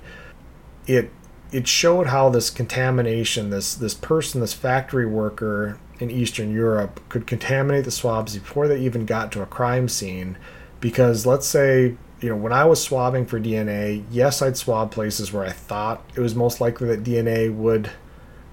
it 0.87 1.11
it 1.53 1.69
showed 1.69 2.09
how 2.09 2.31
this 2.31 2.51
contamination, 2.51 3.51
this 3.51 3.75
this 3.75 3.95
person, 3.95 4.41
this 4.41 4.53
factory 4.53 5.07
worker 5.07 5.79
in 6.01 6.11
Eastern 6.11 6.53
Europe 6.53 7.01
could 7.09 7.27
contaminate 7.27 7.85
the 7.85 7.91
swabs 7.91 8.37
before 8.37 8.67
they 8.67 8.81
even 8.81 9.07
got 9.07 9.31
to 9.33 9.43
a 9.43 9.47
crime 9.47 9.89
scene. 9.89 10.37
Because 10.81 11.25
let's 11.25 11.47
say, 11.47 11.97
you 12.21 12.29
know, 12.29 12.37
when 12.37 12.53
I 12.53 12.65
was 12.65 12.83
swabbing 12.83 13.27
for 13.27 13.41
DNA, 13.41 14.05
yes, 14.11 14.43
I'd 14.43 14.57
swab 14.57 14.91
places 14.91 15.33
where 15.33 15.45
I 15.45 15.53
thought 15.53 16.05
it 16.15 16.21
was 16.21 16.35
most 16.35 16.61
likely 16.61 16.89
that 16.89 17.05
DNA 17.05 17.55
would 17.55 17.91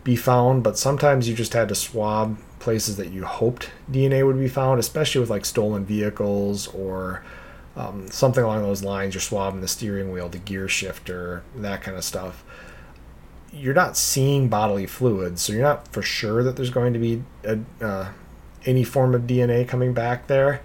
be 0.04 0.16
found, 0.16 0.64
but 0.64 0.78
sometimes 0.78 1.28
you 1.28 1.36
just 1.36 1.54
had 1.54 1.70
to 1.70 1.76
swab 1.76 2.38
places 2.60 2.98
that 2.98 3.12
you 3.12 3.26
hoped 3.26 3.72
DNA 3.92 4.26
would 4.26 4.40
be 4.40 4.48
found, 4.48 4.80
especially 4.80 5.20
with 5.20 5.30
like 5.30 5.46
stolen 5.46 5.84
vehicles 5.84 6.68
or 6.68 7.24
um, 7.76 8.10
something 8.10 8.44
along 8.44 8.64
those 8.64 8.84
lines. 8.84 9.14
You're 9.14 9.22
swabbing 9.22 9.62
the 9.62 9.68
steering 9.68 10.12
wheel, 10.12 10.30
the 10.30 10.38
gear 10.38 10.68
shifter, 10.68 11.44
that 11.56 11.82
kind 11.82 11.98
of 11.98 12.04
stuff. 12.04 12.44
You're 13.54 13.74
not 13.74 13.98
seeing 13.98 14.48
bodily 14.48 14.86
fluids, 14.86 15.42
so 15.42 15.54
you're 15.54 15.62
not 15.62 15.88
for 15.90 16.02
sure 16.02 16.44
that 16.44 16.56
there's 16.56 16.70
going 16.70 16.94
to 16.94 17.00
be 17.00 17.24
a, 17.44 17.60
uh, 17.82 18.10
any 18.66 18.84
form 18.84 19.14
of 19.14 19.24
DNA 19.24 19.68
coming 19.68 19.94
back 19.94 20.28
there. 20.28 20.62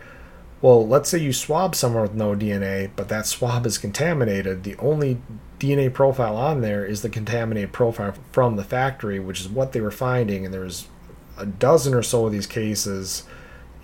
Well, 0.63 0.87
let's 0.87 1.11
say 1.11 1.19
you 1.19 1.33
swab 1.33 1.75
somewhere 1.75 2.03
with 2.03 2.15
no 2.15 2.35
DNA, 2.35 2.91
but 2.97 3.09
that 3.09 3.27
swab 3.27 3.67
is 3.67 3.77
contaminated. 3.77 4.63
The 4.63 4.77
only 4.77 5.21
DNA 5.59 5.93
profile 5.93 6.37
on 6.37 6.61
there 6.61 6.85
is 6.85 7.03
the 7.03 7.09
contaminated 7.09 7.73
profile 7.73 8.15
from 8.33 8.57
the 8.57 8.65
factory, 8.65 9.19
which 9.19 9.41
is 9.41 9.49
what 9.49 9.73
they 9.73 9.81
were 9.81 9.91
finding. 9.91 10.45
And 10.45 10.55
there 10.55 10.63
was 10.63 10.87
a 11.37 11.47
dozen 11.47 11.93
or 11.95 12.03
so 12.03 12.27
of 12.27 12.33
these 12.33 12.47
cases 12.47 13.25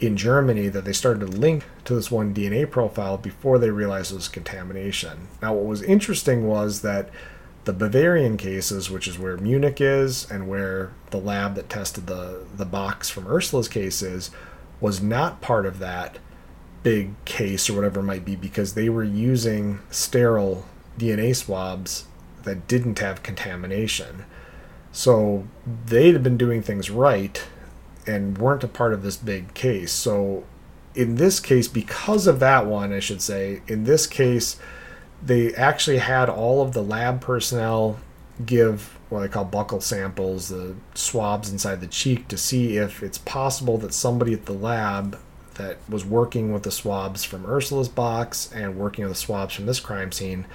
in 0.02 0.16
Germany 0.16 0.68
that 0.68 0.84
they 0.84 0.92
started 0.92 1.20
to 1.20 1.38
link 1.38 1.64
to 1.84 1.94
this 1.94 2.10
one 2.10 2.34
DNA 2.34 2.68
profile 2.68 3.16
before 3.16 3.58
they 3.58 3.70
realized 3.70 4.10
it 4.10 4.16
was 4.16 4.28
contamination. 4.28 5.28
Now, 5.40 5.54
what 5.54 5.64
was 5.64 5.80
interesting 5.82 6.46
was 6.46 6.82
that 6.82 7.08
the 7.64 7.72
Bavarian 7.72 8.36
cases, 8.36 8.90
which 8.90 9.06
is 9.06 9.18
where 9.18 9.36
Munich 9.36 9.80
is 9.80 10.28
and 10.28 10.48
where 10.48 10.90
the 11.10 11.18
lab 11.18 11.54
that 11.54 11.70
tested 11.70 12.08
the, 12.08 12.44
the 12.56 12.64
box 12.64 13.08
from 13.08 13.28
Ursula's 13.28 13.68
case 13.68 14.02
is, 14.02 14.32
was 14.80 15.00
not 15.00 15.40
part 15.40 15.64
of 15.64 15.78
that 15.78 16.18
big 16.82 17.12
case 17.24 17.70
or 17.70 17.74
whatever 17.74 18.00
it 18.00 18.04
might 18.04 18.24
be 18.24 18.34
because 18.34 18.74
they 18.74 18.88
were 18.88 19.04
using 19.04 19.78
sterile 19.90 20.66
DNA 20.98 21.36
swabs 21.36 22.06
that 22.42 22.66
didn't 22.66 22.98
have 22.98 23.22
contamination. 23.22 24.24
So 24.90 25.46
they'd 25.86 26.14
have 26.14 26.24
been 26.24 26.36
doing 26.36 26.60
things 26.60 26.90
right 26.90 27.46
and 28.06 28.38
weren't 28.38 28.64
a 28.64 28.68
part 28.68 28.92
of 28.92 29.02
this 29.02 29.16
big 29.16 29.54
case. 29.54 29.92
So 29.92 30.44
in 30.94 31.16
this 31.16 31.40
case, 31.40 31.68
because 31.68 32.26
of 32.26 32.40
that 32.40 32.66
one, 32.66 32.92
I 32.92 33.00
should 33.00 33.22
say, 33.22 33.62
in 33.66 33.84
this 33.84 34.06
case, 34.06 34.56
they 35.22 35.54
actually 35.54 35.98
had 35.98 36.28
all 36.28 36.62
of 36.62 36.72
the 36.72 36.82
lab 36.82 37.20
personnel 37.20 37.98
give 38.44 38.98
what 39.08 39.22
I 39.22 39.28
call 39.28 39.44
buccal 39.44 39.82
samples, 39.82 40.48
the 40.48 40.74
swabs 40.94 41.52
inside 41.52 41.80
the 41.80 41.86
cheek, 41.86 42.28
to 42.28 42.38
see 42.38 42.78
if 42.78 43.02
it's 43.02 43.18
possible 43.18 43.76
that 43.78 43.92
somebody 43.92 44.32
at 44.32 44.46
the 44.46 44.54
lab 44.54 45.18
that 45.54 45.76
was 45.88 46.04
working 46.04 46.50
with 46.50 46.62
the 46.62 46.70
swabs 46.70 47.22
from 47.22 47.44
Ursula's 47.44 47.90
box 47.90 48.50
and 48.54 48.76
working 48.76 49.04
with 49.04 49.12
the 49.12 49.18
swabs 49.18 49.54
from 49.54 49.66
this 49.66 49.80
crime 49.80 50.12
scene 50.12 50.46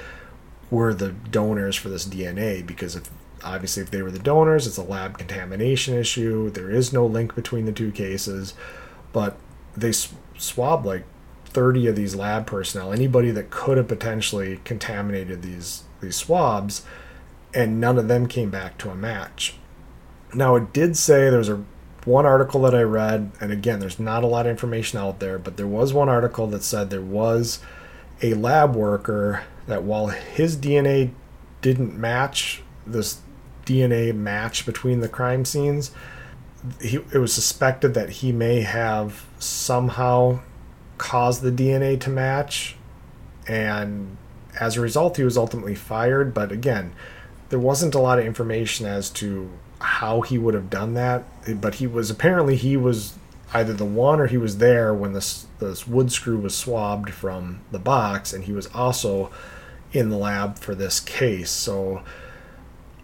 were 0.72 0.94
the 0.94 1.12
donors 1.12 1.76
for 1.76 1.90
this 1.90 2.08
DNA. 2.08 2.66
Because 2.66 2.96
if 2.96 3.10
obviously 3.44 3.84
if 3.84 3.92
they 3.92 4.02
were 4.02 4.12
the 4.12 4.20
donors 4.20 4.68
it's 4.68 4.78
a 4.78 4.84
lab 4.84 5.18
contamination 5.18 5.96
issue. 5.96 6.50
There 6.50 6.70
is 6.70 6.94
no 6.94 7.06
link 7.06 7.36
between 7.36 7.66
the 7.66 7.72
two 7.72 7.92
cases. 7.92 8.54
But 9.14 9.38
they 9.76 9.92
sw- 9.92 10.14
swabbed 10.38 10.86
like 10.86 11.06
30 11.46 11.88
of 11.88 11.96
these 11.96 12.16
lab 12.16 12.46
personnel. 12.46 12.94
Anybody 12.94 13.32
that 13.32 13.50
could 13.50 13.78
have 13.78 13.88
potentially 13.88 14.60
contaminated 14.64 15.42
these 15.42 15.84
these 16.00 16.16
swabs 16.16 16.84
and 17.54 17.80
none 17.80 17.98
of 17.98 18.08
them 18.08 18.28
came 18.28 18.50
back 18.50 18.78
to 18.78 18.90
a 18.90 18.96
match. 18.96 19.56
Now 20.34 20.56
it 20.56 20.74
did 20.74 20.98
say 20.98 21.30
there 21.30 21.40
was 21.40 21.50
a 21.50 21.64
one 22.08 22.26
article 22.26 22.62
that 22.62 22.74
i 22.74 22.82
read 22.82 23.32
and 23.42 23.52
again 23.52 23.82
there's 23.82 24.00
not 24.00 24.24
a 24.24 24.28
lot 24.28 24.46
of 24.46 24.50
information 24.50 24.98
out 24.98 25.20
there 25.20 25.38
but 25.38 25.58
there 25.58 25.68
was 25.68 25.94
one 25.94 26.08
article 26.08 26.48
that 26.48 26.64
said 26.64 26.90
there 26.90 27.02
was 27.02 27.60
a 28.22 28.34
lab 28.34 28.74
worker 28.74 29.44
that 29.68 29.84
while 29.84 30.08
his 30.08 30.56
dna 30.56 31.12
didn't 31.62 32.00
match 32.00 32.64
this 32.86 33.20
DNA 33.68 34.16
match 34.16 34.66
between 34.66 35.02
the 35.02 35.10
crime 35.10 35.46
scenes. 35.46 35.92
He, 36.82 36.98
it 37.14 37.20
was 37.20 37.34
suspected 37.34 37.94
that 37.94 38.10
he 38.10 38.32
may 38.32 38.62
have 38.62 39.26
somehow 39.40 40.40
caused 40.98 41.42
the 41.42 41.52
DNA 41.52 42.00
to 42.02 42.10
match, 42.10 42.76
And 43.48 44.18
as 44.60 44.76
a 44.76 44.82
result, 44.82 45.18
he 45.18 45.24
was 45.24 45.38
ultimately 45.38 45.76
fired. 45.76 46.34
But 46.34 46.52
again, 46.52 46.94
there 47.50 47.60
wasn't 47.60 47.96
a 47.96 48.00
lot 48.00 48.20
of 48.20 48.26
information 48.26 48.86
as 48.86 49.10
to 49.12 49.52
how 49.80 50.22
he 50.22 50.38
would 50.38 50.54
have 50.54 50.70
done 50.70 50.96
that. 50.96 51.24
But 51.62 51.76
he 51.76 51.88
was 51.88 52.10
apparently 52.10 52.56
he 52.56 52.76
was 52.76 53.14
either 53.54 53.74
the 53.74 53.86
one 53.86 54.20
or 54.20 54.28
he 54.28 54.38
was 54.38 54.58
there 54.58 54.94
when 54.94 55.14
this 55.14 55.46
this 55.60 55.88
wood 55.88 56.12
screw 56.12 56.38
was 56.38 56.56
swabbed 56.56 57.12
from 57.12 57.62
the 57.72 57.80
box, 57.80 58.34
and 58.34 58.44
he 58.44 58.52
was 58.52 58.68
also 58.68 59.32
in 59.94 60.10
the 60.10 60.18
lab 60.18 60.60
for 60.60 60.76
this 60.76 61.00
case. 61.00 61.52
So 61.52 62.04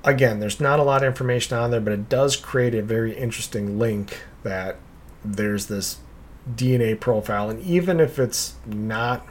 again, 0.03 0.39
there's 0.39 0.59
not 0.59 0.79
a 0.79 0.83
lot 0.83 1.03
of 1.03 1.07
information 1.07 1.57
on 1.57 1.71
there, 1.71 1.81
but 1.81 1.93
it 1.93 2.09
does 2.09 2.35
create 2.35 2.75
a 2.75 2.81
very 2.81 3.15
interesting 3.15 3.79
link 3.79 4.21
that 4.43 4.77
there's 5.23 5.67
this 5.67 5.97
DNA 6.51 6.99
profile, 6.99 7.49
and 7.49 7.61
even 7.63 7.99
if 7.99 8.19
it's 8.19 8.55
not 8.65 9.25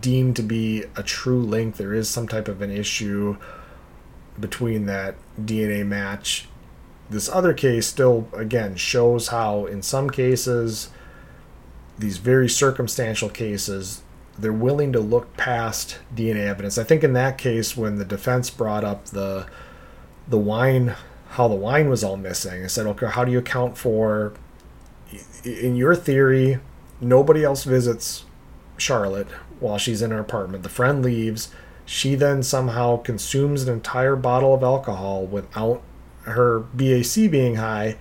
deemed 0.00 0.36
to 0.36 0.42
be 0.42 0.84
a 0.96 1.02
true 1.02 1.42
link, 1.42 1.76
there 1.76 1.92
is 1.92 2.08
some 2.08 2.28
type 2.28 2.46
of 2.46 2.62
an 2.62 2.70
issue 2.70 3.36
between 4.38 4.86
that 4.86 5.16
DNA 5.40 5.84
match. 5.84 6.48
This 7.10 7.28
other 7.28 7.52
case 7.52 7.88
still, 7.88 8.28
again, 8.32 8.76
shows 8.76 9.28
how, 9.28 9.66
in 9.66 9.82
some 9.82 10.10
cases, 10.10 10.90
these 11.98 12.18
very 12.18 12.48
circumstantial 12.48 13.28
cases, 13.28 14.02
they're 14.40 14.52
willing 14.52 14.92
to 14.92 15.00
look 15.00 15.36
past 15.36 15.98
DNA 16.14 16.46
evidence. 16.46 16.78
I 16.78 16.84
think 16.84 17.04
in 17.04 17.12
that 17.14 17.38
case, 17.38 17.76
when 17.76 17.96
the 17.96 18.04
defense 18.04 18.50
brought 18.50 18.84
up 18.84 19.06
the 19.06 19.46
the 20.28 20.38
wine, 20.38 20.94
how 21.30 21.48
the 21.48 21.54
wine 21.54 21.88
was 21.88 22.04
all 22.04 22.16
missing, 22.16 22.62
I 22.62 22.68
said, 22.68 22.86
okay, 22.86 23.06
how 23.06 23.24
do 23.24 23.32
you 23.32 23.38
account 23.38 23.76
for, 23.76 24.32
in 25.44 25.74
your 25.74 25.96
theory, 25.96 26.60
nobody 27.00 27.42
else 27.42 27.64
visits 27.64 28.24
Charlotte 28.76 29.28
while 29.58 29.78
she's 29.78 30.02
in 30.02 30.10
her 30.10 30.18
apartment. 30.18 30.62
The 30.62 30.68
friend 30.68 31.04
leaves. 31.04 31.50
She 31.84 32.14
then 32.14 32.42
somehow 32.42 32.98
consumes 32.98 33.62
an 33.62 33.72
entire 33.72 34.16
bottle 34.16 34.54
of 34.54 34.62
alcohol 34.62 35.26
without 35.26 35.82
her 36.22 36.60
BAC 36.60 37.30
being 37.30 37.56
high. 37.56 37.96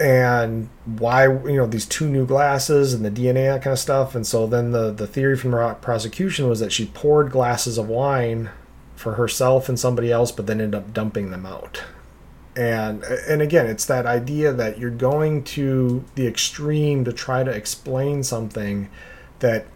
And 0.00 0.70
why, 0.86 1.24
you 1.24 1.56
know, 1.56 1.66
these 1.66 1.84
two 1.84 2.08
new 2.08 2.24
glasses 2.24 2.94
and 2.94 3.04
the 3.04 3.10
DNA, 3.10 3.52
that 3.52 3.62
kind 3.62 3.72
of 3.72 3.78
stuff. 3.78 4.14
And 4.14 4.26
so 4.26 4.46
then 4.46 4.70
the, 4.70 4.90
the 4.90 5.06
theory 5.06 5.36
from 5.36 5.50
the 5.50 5.76
prosecution 5.82 6.48
was 6.48 6.58
that 6.60 6.72
she 6.72 6.86
poured 6.86 7.30
glasses 7.30 7.76
of 7.76 7.86
wine 7.86 8.48
for 8.96 9.14
herself 9.14 9.68
and 9.68 9.78
somebody 9.78 10.10
else, 10.10 10.32
but 10.32 10.46
then 10.46 10.60
ended 10.60 10.80
up 10.80 10.94
dumping 10.94 11.30
them 11.30 11.44
out. 11.44 11.82
And 12.56 13.02
and 13.04 13.40
again, 13.40 13.66
it's 13.66 13.86
that 13.86 14.06
idea 14.06 14.52
that 14.52 14.78
you're 14.78 14.90
going 14.90 15.44
to 15.44 16.04
the 16.16 16.26
extreme 16.26 17.04
to 17.04 17.12
try 17.12 17.44
to 17.44 17.50
explain 17.50 18.22
something 18.22 18.90
that 19.38 19.66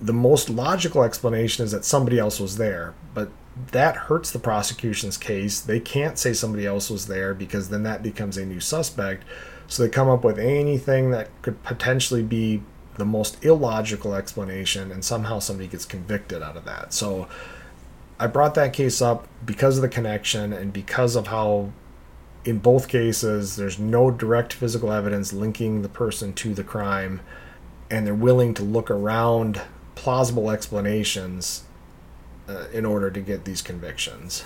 the 0.00 0.12
most 0.12 0.50
logical 0.50 1.02
explanation 1.02 1.64
is 1.64 1.72
that 1.72 1.84
somebody 1.84 2.18
else 2.18 2.38
was 2.38 2.56
there, 2.56 2.94
but 3.14 3.30
that 3.72 3.96
hurts 3.96 4.30
the 4.30 4.38
prosecution's 4.38 5.16
case. 5.16 5.60
They 5.60 5.80
can't 5.80 6.18
say 6.18 6.32
somebody 6.32 6.66
else 6.66 6.90
was 6.90 7.06
there 7.06 7.34
because 7.34 7.68
then 7.68 7.82
that 7.84 8.02
becomes 8.02 8.36
a 8.36 8.46
new 8.46 8.60
suspect. 8.60 9.24
So 9.66 9.82
they 9.82 9.88
come 9.88 10.08
up 10.08 10.24
with 10.24 10.38
anything 10.38 11.10
that 11.10 11.28
could 11.42 11.62
potentially 11.62 12.22
be 12.22 12.62
the 12.96 13.04
most 13.04 13.42
illogical 13.44 14.14
explanation, 14.14 14.92
and 14.92 15.04
somehow 15.04 15.38
somebody 15.38 15.68
gets 15.68 15.84
convicted 15.84 16.42
out 16.42 16.56
of 16.56 16.64
that. 16.64 16.92
So 16.92 17.28
I 18.18 18.26
brought 18.26 18.54
that 18.56 18.72
case 18.72 19.00
up 19.00 19.26
because 19.44 19.78
of 19.78 19.82
the 19.82 19.88
connection 19.88 20.52
and 20.52 20.72
because 20.72 21.16
of 21.16 21.28
how, 21.28 21.72
in 22.44 22.58
both 22.58 22.88
cases, 22.88 23.56
there's 23.56 23.78
no 23.78 24.10
direct 24.10 24.52
physical 24.52 24.92
evidence 24.92 25.32
linking 25.32 25.82
the 25.82 25.88
person 25.88 26.32
to 26.34 26.52
the 26.52 26.64
crime, 26.64 27.20
and 27.90 28.06
they're 28.06 28.14
willing 28.14 28.54
to 28.54 28.62
look 28.62 28.90
around 28.90 29.62
plausible 29.94 30.50
explanations 30.50 31.64
uh, 32.50 32.66
in 32.72 32.84
order 32.84 33.10
to 33.10 33.20
get 33.20 33.44
these 33.44 33.62
convictions. 33.62 34.44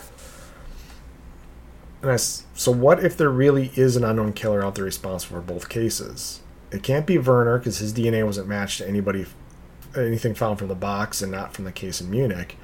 I, 2.02 2.16
so, 2.16 2.70
what 2.70 3.02
if 3.02 3.16
there 3.16 3.30
really 3.30 3.72
is 3.76 3.96
an 3.96 4.04
unknown 4.04 4.34
killer 4.34 4.62
out 4.62 4.74
there 4.74 4.84
responsible 4.84 5.36
for 5.36 5.42
both 5.42 5.68
cases? 5.68 6.40
It 6.70 6.82
can't 6.82 7.06
be 7.06 7.16
Werner 7.16 7.58
because 7.58 7.78
his 7.78 7.94
DNA 7.94 8.26
wasn't 8.26 8.46
matched 8.46 8.78
to 8.78 8.88
anybody, 8.88 9.26
anything 9.96 10.34
found 10.34 10.58
from 10.58 10.68
the 10.68 10.74
box 10.74 11.22
and 11.22 11.32
not 11.32 11.54
from 11.54 11.64
the 11.64 11.72
case 11.72 12.00
in 12.00 12.10
Munich. 12.10 12.58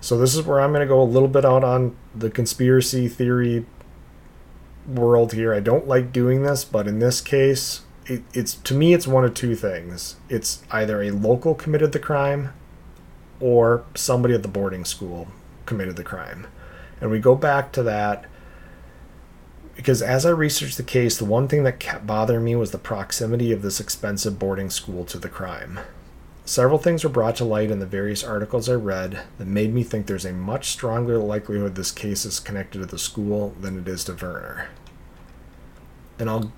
So, 0.00 0.18
this 0.18 0.34
is 0.34 0.42
where 0.42 0.60
I'm 0.60 0.72
going 0.72 0.80
to 0.80 0.86
go 0.86 1.00
a 1.00 1.04
little 1.04 1.28
bit 1.28 1.44
out 1.44 1.62
on 1.62 1.96
the 2.12 2.30
conspiracy 2.30 3.06
theory 3.06 3.66
world 4.84 5.32
here. 5.32 5.54
I 5.54 5.60
don't 5.60 5.86
like 5.86 6.12
doing 6.12 6.42
this, 6.42 6.64
but 6.64 6.88
in 6.88 6.98
this 6.98 7.20
case, 7.20 7.82
it, 8.06 8.24
it's 8.32 8.54
to 8.54 8.74
me 8.74 8.94
it's 8.94 9.06
one 9.06 9.24
of 9.24 9.34
two 9.34 9.56
things 9.56 10.14
it's 10.28 10.62
either 10.70 11.02
a 11.02 11.10
local 11.10 11.56
committed 11.56 11.90
the 11.90 11.98
crime 11.98 12.52
or 13.40 13.84
somebody 13.94 14.34
at 14.34 14.42
the 14.42 14.48
boarding 14.48 14.84
school 14.84 15.28
committed 15.64 15.96
the 15.96 16.04
crime. 16.04 16.46
And 17.00 17.10
we 17.10 17.18
go 17.18 17.34
back 17.34 17.72
to 17.72 17.82
that 17.82 18.24
because 19.74 20.00
as 20.00 20.24
i 20.24 20.30
researched 20.30 20.78
the 20.78 20.82
case 20.82 21.18
the 21.18 21.24
one 21.24 21.46
thing 21.46 21.62
that 21.64 21.78
kept 21.78 22.06
bothering 22.06 22.42
me 22.42 22.56
was 22.56 22.70
the 22.70 22.78
proximity 22.78 23.52
of 23.52 23.60
this 23.60 23.78
expensive 23.78 24.38
boarding 24.38 24.70
school 24.70 25.04
to 25.04 25.18
the 25.18 25.28
crime. 25.28 25.80
Several 26.44 26.78
things 26.78 27.02
were 27.02 27.10
brought 27.10 27.36
to 27.36 27.44
light 27.44 27.70
in 27.70 27.80
the 27.80 27.86
various 27.86 28.24
articles 28.24 28.68
i 28.68 28.74
read 28.74 29.22
that 29.38 29.46
made 29.46 29.74
me 29.74 29.82
think 29.82 30.06
there's 30.06 30.24
a 30.24 30.32
much 30.32 30.68
stronger 30.70 31.18
likelihood 31.18 31.74
this 31.74 31.90
case 31.90 32.24
is 32.24 32.40
connected 32.40 32.78
to 32.78 32.86
the 32.86 32.98
school 32.98 33.54
than 33.60 33.78
it 33.78 33.88
is 33.88 34.04
to 34.04 34.12
werner. 34.14 34.68
And 36.18 36.30
i'll 36.30 36.52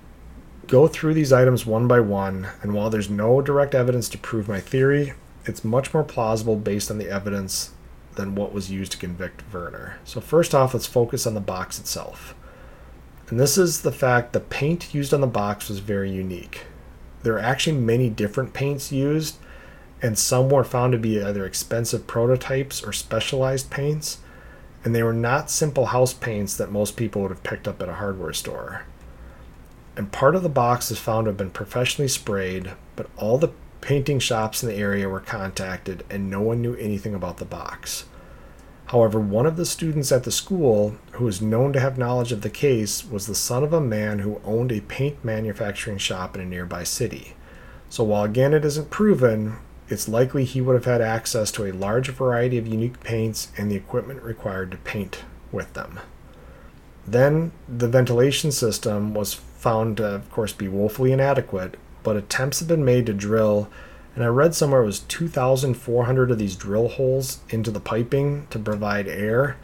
go 0.67 0.87
through 0.87 1.15
these 1.15 1.33
items 1.33 1.65
one 1.65 1.87
by 1.87 1.99
one, 1.99 2.47
and 2.61 2.73
while 2.73 2.89
there's 2.89 3.09
no 3.09 3.41
direct 3.41 3.73
evidence 3.73 4.07
to 4.09 4.17
prove 4.17 4.47
my 4.47 4.59
theory, 4.59 5.13
it's 5.45 5.63
much 5.63 5.93
more 5.93 6.03
plausible 6.03 6.55
based 6.55 6.91
on 6.91 6.97
the 6.97 7.09
evidence 7.09 7.71
than 8.15 8.35
what 8.35 8.53
was 8.53 8.71
used 8.71 8.91
to 8.93 8.97
convict 8.97 9.43
Werner. 9.53 9.99
So, 10.03 10.19
first 10.19 10.53
off, 10.53 10.73
let's 10.73 10.85
focus 10.85 11.25
on 11.25 11.33
the 11.33 11.39
box 11.39 11.79
itself. 11.79 12.35
And 13.29 13.39
this 13.39 13.57
is 13.57 13.81
the 13.81 13.91
fact 13.91 14.33
the 14.33 14.39
paint 14.39 14.93
used 14.93 15.13
on 15.13 15.21
the 15.21 15.27
box 15.27 15.69
was 15.69 15.79
very 15.79 16.11
unique. 16.11 16.65
There 17.23 17.35
are 17.35 17.39
actually 17.39 17.77
many 17.77 18.09
different 18.09 18.53
paints 18.53 18.91
used, 18.91 19.37
and 20.01 20.17
some 20.17 20.49
were 20.49 20.63
found 20.63 20.93
to 20.93 20.97
be 20.97 21.21
either 21.21 21.45
expensive 21.45 22.07
prototypes 22.07 22.83
or 22.83 22.91
specialized 22.91 23.69
paints, 23.69 24.19
and 24.83 24.95
they 24.95 25.03
were 25.03 25.13
not 25.13 25.51
simple 25.51 25.87
house 25.87 26.13
paints 26.13 26.55
that 26.57 26.71
most 26.71 26.97
people 26.97 27.21
would 27.21 27.31
have 27.31 27.43
picked 27.43 27.67
up 27.67 27.81
at 27.81 27.89
a 27.89 27.95
hardware 27.95 28.33
store 28.33 28.83
and 29.99 30.13
part 30.13 30.33
of 30.33 30.43
the 30.43 30.47
box 30.47 30.89
is 30.91 30.97
found 30.97 31.25
to 31.25 31.29
have 31.31 31.37
been 31.37 31.49
professionally 31.49 32.07
sprayed, 32.07 32.71
but 32.95 33.09
all 33.17 33.37
the 33.37 33.51
painting 33.81 34.19
shops 34.19 34.63
in 34.63 34.69
the 34.69 34.75
area 34.75 35.09
were 35.09 35.19
contacted 35.19 36.03
and 36.09 36.29
no 36.29 36.41
one 36.41 36.61
knew 36.61 36.75
anything 36.75 37.13
about 37.13 37.37
the 37.37 37.45
box. 37.45 38.05
However, 38.87 39.19
one 39.19 39.45
of 39.45 39.55
the 39.55 39.67
students 39.67 40.11
at 40.11 40.23
the 40.23 40.31
school, 40.31 40.97
who 41.11 41.27
is 41.27 41.43
known 41.43 41.73
to 41.73 41.79
have 41.79 41.99
knowledge 41.99 42.31
of 42.31 42.41
the 42.41 42.49
case, 42.49 43.05
was 43.05 43.27
the 43.27 43.35
son 43.35 43.63
of 43.63 43.71
a 43.71 43.79
man 43.79 44.19
who 44.19 44.41
owned 44.43 44.71
a 44.71 44.81
paint 44.81 45.23
manufacturing 45.23 45.99
shop 45.99 46.35
in 46.35 46.41
a 46.41 46.45
nearby 46.45 46.83
city. 46.83 47.35
So, 47.87 48.03
while 48.03 48.23
again 48.23 48.53
it 48.53 48.65
isn't 48.65 48.89
proven, 48.89 49.57
it's 49.89 50.07
likely 50.07 50.43
he 50.43 50.59
would 50.59 50.73
have 50.73 50.85
had 50.85 51.01
access 51.01 51.51
to 51.51 51.65
a 51.65 51.71
large 51.71 52.09
variety 52.09 52.57
of 52.57 52.67
unique 52.67 52.99
paints 53.01 53.51
and 53.57 53.69
the 53.69 53.75
equipment 53.75 54.23
required 54.23 54.71
to 54.71 54.77
paint 54.77 55.23
with 55.51 55.73
them. 55.73 55.99
Then, 57.07 57.51
the 57.67 57.87
ventilation 57.87 58.51
system 58.51 59.13
was 59.13 59.35
found 59.35 59.97
to, 59.97 60.05
of 60.05 60.31
course, 60.31 60.53
be 60.53 60.67
woefully 60.67 61.11
inadequate, 61.11 61.77
but 62.09 62.17
attempts 62.17 62.57
have 62.57 62.67
been 62.67 62.83
made 62.83 63.05
to 63.05 63.13
drill, 63.13 63.69
and 64.15 64.23
I 64.23 64.27
read 64.29 64.55
somewhere 64.55 64.81
it 64.81 64.87
was 64.87 65.01
2,400 65.01 66.31
of 66.31 66.39
these 66.39 66.55
drill 66.55 66.87
holes 66.87 67.41
into 67.49 67.69
the 67.69 67.79
piping 67.79 68.47
to 68.49 68.57
provide 68.57 69.07
air, 69.07 69.57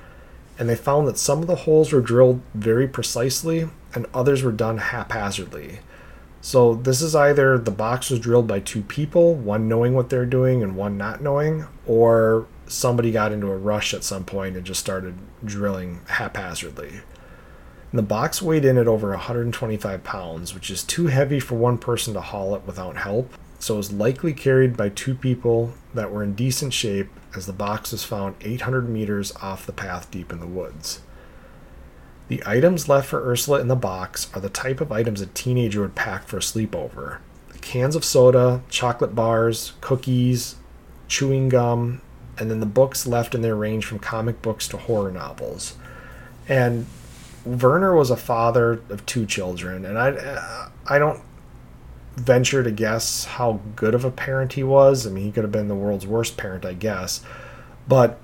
and 0.59 0.69
they 0.69 0.75
found 0.75 1.07
that 1.07 1.17
some 1.17 1.41
of 1.41 1.47
the 1.47 1.55
holes 1.55 1.91
were 1.91 2.01
drilled 2.01 2.41
very 2.53 2.87
precisely 2.87 3.67
and 3.95 4.05
others 4.13 4.43
were 4.43 4.51
done 4.51 4.77
haphazardly. 4.77 5.79
So 6.39 6.75
this 6.75 7.01
is 7.01 7.15
either 7.15 7.57
the 7.57 7.71
box 7.71 8.11
was 8.11 8.19
drilled 8.19 8.45
by 8.45 8.59
two 8.59 8.83
people, 8.83 9.33
one 9.33 9.67
knowing 9.67 9.95
what 9.95 10.11
they're 10.11 10.27
doing 10.27 10.61
and 10.61 10.75
one 10.75 10.99
not 10.99 11.23
knowing, 11.23 11.65
or 11.87 12.45
somebody 12.67 13.11
got 13.11 13.31
into 13.31 13.49
a 13.49 13.57
rush 13.57 13.91
at 13.91 14.03
some 14.03 14.23
point 14.23 14.55
and 14.55 14.63
just 14.63 14.81
started 14.81 15.15
drilling 15.43 16.01
haphazardly. 16.09 16.99
And 17.95 17.99
the 18.03 18.03
box 18.03 18.41
weighed 18.41 18.65
in 18.65 18.77
at 18.77 18.89
over 18.89 19.11
125 19.11 20.03
pounds, 20.03 20.53
which 20.53 20.69
is 20.69 20.83
too 20.83 21.07
heavy 21.07 21.39
for 21.39 21.55
one 21.55 21.77
person 21.77 22.13
to 22.13 22.19
haul 22.19 22.53
it 22.53 22.63
without 22.65 22.97
help. 22.97 23.33
So 23.57 23.75
it 23.75 23.77
was 23.77 23.93
likely 23.93 24.33
carried 24.33 24.75
by 24.75 24.89
two 24.89 25.15
people 25.15 25.71
that 25.93 26.11
were 26.11 26.21
in 26.21 26.35
decent 26.35 26.73
shape, 26.73 27.07
as 27.37 27.45
the 27.45 27.53
box 27.53 27.93
was 27.93 28.03
found 28.03 28.35
800 28.41 28.89
meters 28.89 29.33
off 29.37 29.65
the 29.65 29.71
path 29.71 30.11
deep 30.11 30.33
in 30.33 30.41
the 30.41 30.45
woods. 30.45 30.99
The 32.27 32.43
items 32.45 32.89
left 32.89 33.07
for 33.07 33.25
Ursula 33.25 33.61
in 33.61 33.69
the 33.69 33.77
box 33.77 34.29
are 34.33 34.41
the 34.41 34.49
type 34.49 34.81
of 34.81 34.91
items 34.91 35.21
a 35.21 35.27
teenager 35.27 35.79
would 35.79 35.95
pack 35.95 36.27
for 36.27 36.35
a 36.35 36.41
sleepover 36.41 37.19
cans 37.61 37.95
of 37.95 38.03
soda, 38.03 38.61
chocolate 38.67 39.15
bars, 39.15 39.71
cookies, 39.79 40.57
chewing 41.07 41.47
gum, 41.47 42.01
and 42.37 42.51
then 42.51 42.59
the 42.59 42.65
books 42.65 43.07
left 43.07 43.33
in 43.33 43.41
their 43.41 43.55
range 43.55 43.85
from 43.85 43.99
comic 43.99 44.41
books 44.41 44.67
to 44.67 44.75
horror 44.75 45.11
novels. 45.11 45.77
And 46.49 46.87
Werner 47.45 47.95
was 47.95 48.09
a 48.09 48.17
father 48.17 48.81
of 48.89 49.05
two 49.05 49.25
children, 49.25 49.85
and 49.85 49.97
I, 49.97 50.69
I 50.87 50.99
don't. 50.99 51.21
venture 52.15 52.63
to 52.63 52.71
guess 52.71 53.25
how 53.25 53.59
good 53.75 53.93
of 53.93 54.05
a 54.05 54.11
parent 54.11 54.53
he 54.53 54.63
was. 54.63 55.05
I 55.05 55.09
mean, 55.09 55.25
he 55.25 55.31
could 55.31 55.43
have 55.43 55.51
been 55.51 55.67
the 55.67 55.75
world's 55.75 56.07
worst 56.07 56.37
parent, 56.37 56.65
I 56.65 56.73
guess. 56.73 57.21
But 57.87 58.19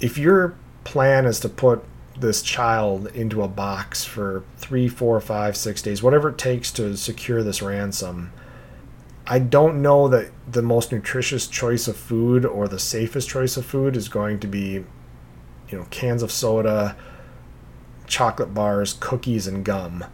if 0.00 0.16
your 0.16 0.54
plan 0.84 1.26
is 1.26 1.38
to 1.40 1.48
put 1.48 1.84
this 2.18 2.42
child 2.42 3.06
into 3.08 3.42
a 3.42 3.48
box 3.48 4.04
for 4.04 4.42
three, 4.56 4.88
four, 4.88 5.20
five, 5.20 5.56
six 5.56 5.82
days, 5.82 6.02
whatever 6.02 6.30
it 6.30 6.38
takes 6.38 6.72
to 6.72 6.96
secure 6.96 7.42
this 7.42 7.60
ransom, 7.62 8.32
I 9.26 9.38
don't 9.38 9.80
know 9.80 10.08
that 10.08 10.30
the 10.50 10.62
most 10.62 10.90
nutritious 10.90 11.46
choice 11.46 11.86
of 11.86 11.96
food 11.96 12.44
or 12.44 12.68
the 12.68 12.78
safest 12.78 13.28
choice 13.28 13.56
of 13.56 13.64
food 13.64 13.96
is 13.96 14.08
going 14.08 14.40
to 14.40 14.46
be, 14.46 14.84
you 15.68 15.78
know, 15.78 15.86
cans 15.90 16.22
of 16.22 16.32
soda, 16.32 16.96
chocolate 18.10 18.52
bars, 18.52 18.92
cookies, 19.00 19.46
and 19.46 19.64
gum. 19.64 20.04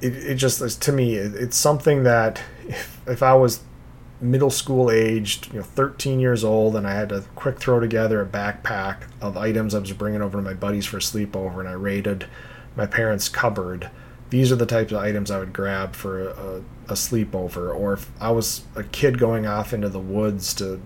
It, 0.00 0.14
it 0.16 0.34
just 0.36 0.82
to 0.82 0.92
me, 0.92 1.14
it, 1.16 1.34
it's 1.34 1.56
something 1.56 2.04
that 2.04 2.42
if, 2.68 3.00
if 3.06 3.22
I 3.22 3.34
was 3.34 3.60
middle 4.20 4.50
school 4.50 4.90
aged, 4.90 5.52
you 5.52 5.58
know, 5.58 5.62
13 5.62 6.20
years 6.20 6.44
old, 6.44 6.76
and 6.76 6.86
I 6.86 6.92
had 6.94 7.08
to 7.08 7.24
quick 7.34 7.58
throw 7.58 7.80
together 7.80 8.20
a 8.20 8.26
backpack 8.26 9.08
of 9.20 9.36
items 9.36 9.74
I 9.74 9.80
was 9.80 9.92
bringing 9.92 10.22
over 10.22 10.38
to 10.38 10.42
my 10.42 10.54
buddies 10.54 10.86
for 10.86 10.98
a 10.98 11.00
sleepover, 11.00 11.60
and 11.60 11.68
I 11.68 11.72
raided 11.72 12.26
my 12.76 12.86
parents' 12.86 13.28
cupboard. 13.28 13.90
These 14.30 14.50
are 14.50 14.56
the 14.56 14.66
types 14.66 14.92
of 14.92 14.98
items 14.98 15.30
I 15.30 15.38
would 15.38 15.52
grab 15.52 15.94
for 15.94 16.28
a, 16.28 16.62
a 16.88 16.94
sleepover, 16.94 17.74
or 17.74 17.94
if 17.94 18.10
I 18.20 18.30
was 18.30 18.64
a 18.74 18.82
kid 18.82 19.18
going 19.18 19.46
off 19.46 19.72
into 19.72 19.88
the 19.88 20.00
woods 20.00 20.54
to, 20.54 20.80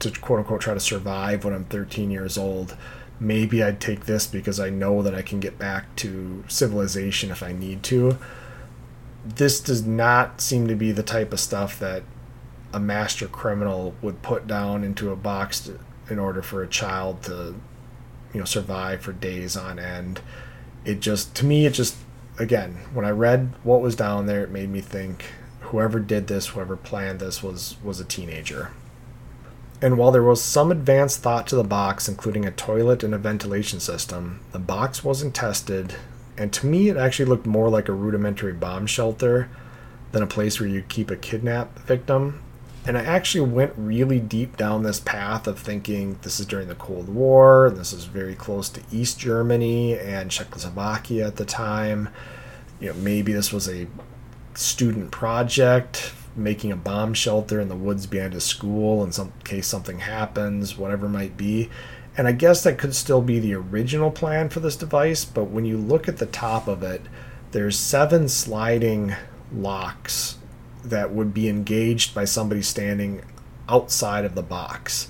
to 0.00 0.10
quote 0.10 0.40
unquote 0.40 0.60
try 0.60 0.74
to 0.74 0.80
survive 0.80 1.44
when 1.44 1.54
I'm 1.54 1.64
13 1.64 2.10
years 2.10 2.38
old. 2.38 2.76
Maybe 3.20 3.62
I'd 3.62 3.80
take 3.80 4.06
this 4.06 4.26
because 4.26 4.60
I 4.60 4.70
know 4.70 5.02
that 5.02 5.14
I 5.14 5.22
can 5.22 5.40
get 5.40 5.58
back 5.58 5.94
to 5.96 6.44
civilization 6.48 7.30
if 7.30 7.42
I 7.42 7.52
need 7.52 7.82
to. 7.84 8.18
This 9.24 9.60
does 9.60 9.84
not 9.84 10.40
seem 10.40 10.68
to 10.68 10.74
be 10.74 10.92
the 10.92 11.02
type 11.02 11.32
of 11.32 11.40
stuff 11.40 11.78
that 11.80 12.02
a 12.72 12.80
master 12.80 13.26
criminal 13.26 13.94
would 14.02 14.22
put 14.22 14.46
down 14.46 14.84
into 14.84 15.10
a 15.10 15.16
box 15.16 15.60
to, 15.60 15.80
in 16.10 16.18
order 16.18 16.42
for 16.42 16.62
a 16.62 16.68
child 16.68 17.22
to 17.24 17.54
you 18.32 18.40
know 18.40 18.44
survive 18.44 19.00
for 19.00 19.12
days 19.12 19.56
on 19.56 19.78
end 19.78 20.20
it 20.84 21.00
just 21.00 21.34
to 21.34 21.46
me 21.46 21.66
it 21.66 21.72
just 21.72 21.96
again 22.38 22.78
when 22.92 23.04
i 23.04 23.10
read 23.10 23.52
what 23.62 23.80
was 23.80 23.96
down 23.96 24.26
there 24.26 24.44
it 24.44 24.50
made 24.50 24.68
me 24.68 24.80
think 24.80 25.24
whoever 25.60 25.98
did 25.98 26.26
this 26.26 26.48
whoever 26.48 26.76
planned 26.76 27.20
this 27.20 27.42
was 27.42 27.76
was 27.82 28.00
a 28.00 28.04
teenager 28.04 28.70
and 29.80 29.96
while 29.96 30.10
there 30.10 30.22
was 30.22 30.42
some 30.42 30.72
advanced 30.72 31.20
thought 31.20 31.46
to 31.46 31.56
the 31.56 31.64
box 31.64 32.08
including 32.08 32.44
a 32.44 32.50
toilet 32.50 33.02
and 33.02 33.14
a 33.14 33.18
ventilation 33.18 33.80
system 33.80 34.40
the 34.52 34.58
box 34.58 35.04
wasn't 35.04 35.34
tested. 35.34 35.94
And 36.36 36.52
to 36.52 36.66
me 36.66 36.88
it 36.88 36.96
actually 36.96 37.26
looked 37.26 37.46
more 37.46 37.68
like 37.68 37.88
a 37.88 37.92
rudimentary 37.92 38.52
bomb 38.52 38.86
shelter 38.86 39.48
than 40.12 40.22
a 40.22 40.26
place 40.26 40.58
where 40.58 40.68
you 40.68 40.82
keep 40.82 41.10
a 41.10 41.16
kidnap 41.16 41.78
victim. 41.80 42.42
And 42.86 42.96
I 42.96 43.04
actually 43.04 43.50
went 43.50 43.74
really 43.76 44.18
deep 44.18 44.56
down 44.56 44.82
this 44.82 45.00
path 45.00 45.46
of 45.46 45.58
thinking 45.58 46.18
this 46.22 46.40
is 46.40 46.46
during 46.46 46.68
the 46.68 46.74
Cold 46.74 47.08
War, 47.08 47.66
and 47.66 47.76
this 47.76 47.92
is 47.92 48.04
very 48.04 48.34
close 48.34 48.70
to 48.70 48.82
East 48.90 49.18
Germany 49.18 49.98
and 49.98 50.30
Czechoslovakia 50.30 51.26
at 51.26 51.36
the 51.36 51.44
time. 51.44 52.08
You 52.80 52.88
know, 52.88 52.94
maybe 52.94 53.32
this 53.32 53.52
was 53.52 53.68
a 53.68 53.88
student 54.54 55.10
project 55.10 56.14
making 56.38 56.72
a 56.72 56.76
bomb 56.76 57.14
shelter 57.14 57.60
in 57.60 57.68
the 57.68 57.76
woods 57.76 58.06
behind 58.06 58.34
a 58.34 58.40
school 58.40 59.04
in 59.04 59.12
some 59.12 59.32
case 59.44 59.66
something 59.66 60.00
happens, 60.00 60.78
whatever 60.78 61.08
might 61.08 61.36
be. 61.36 61.68
And 62.16 62.26
I 62.26 62.32
guess 62.32 62.62
that 62.62 62.78
could 62.78 62.94
still 62.94 63.22
be 63.22 63.38
the 63.38 63.54
original 63.54 64.10
plan 64.10 64.48
for 64.48 64.60
this 64.60 64.76
device, 64.76 65.24
but 65.24 65.44
when 65.44 65.64
you 65.64 65.76
look 65.76 66.08
at 66.08 66.18
the 66.18 66.26
top 66.26 66.66
of 66.66 66.82
it, 66.82 67.02
there's 67.52 67.78
seven 67.78 68.28
sliding 68.28 69.14
locks 69.52 70.36
that 70.84 71.12
would 71.12 71.32
be 71.32 71.48
engaged 71.48 72.14
by 72.14 72.24
somebody 72.24 72.62
standing 72.62 73.22
outside 73.68 74.24
of 74.24 74.34
the 74.34 74.42
box. 74.42 75.08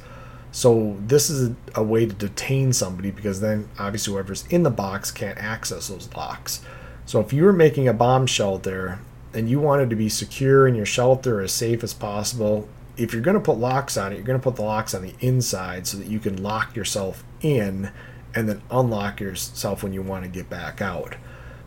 So 0.51 0.97
this 1.01 1.31
is 1.31 1.55
a, 1.75 1.83
way 1.83 2.07
to 2.07 2.12
detain 2.12 2.73
somebody 2.73 3.11
because 3.11 3.41
then 3.41 3.69
obviously 3.79 4.12
whoever's 4.12 4.47
in 4.49 4.62
the 4.62 4.71
box 4.71 5.11
can't 5.11 5.38
access 5.38 5.88
those 5.88 6.12
locks. 6.14 6.62
So 7.07 7.21
if 7.21 7.33
you 7.33 7.45
were 7.45 7.53
making 7.53 7.87
a 7.87 7.93
bomb 7.93 8.27
shelter 8.27 8.99
and 9.35 9.49
you 9.49 9.61
wanted 9.61 9.91
to 9.91 9.97
be 9.97 10.09
secure 10.09 10.67
in 10.67 10.75
your 10.75 10.87
shelter 10.87 11.41
as 11.41 11.53
safe 11.53 11.83
as 11.85 11.95
possible, 11.95 12.69
if 12.97 13.12
you're 13.12 13.23
going 13.23 13.35
to 13.35 13.41
put 13.41 13.59
locks 13.59 13.97
on 13.97 14.12
it, 14.12 14.17
you're 14.17 14.25
going 14.25 14.38
to 14.38 14.43
put 14.43 14.57
the 14.57 14.62
locks 14.62 14.95
on 14.95 15.03
the 15.03 15.14
inside 15.21 15.87
so 15.87 15.97
that 15.99 16.09
you 16.09 16.19
can 16.19 16.43
lock 16.43 16.75
yourself 16.75 17.25
in 17.41 17.91
and 18.35 18.49
then 18.49 18.62
unlock 18.71 19.21
yourself 19.21 19.83
when 19.83 19.93
you 19.93 20.03
want 20.03 20.25
to 20.25 20.31
get 20.31 20.51
back 20.51 20.81
out. 20.81 21.17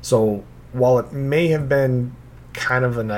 So 0.02 0.43
while 0.74 1.00
it 1.00 1.12
may 1.13 1.47
have 1.47 1.69
been 1.69 2.15
kind 2.54 2.84
of 2.84 2.97
an 2.97 3.12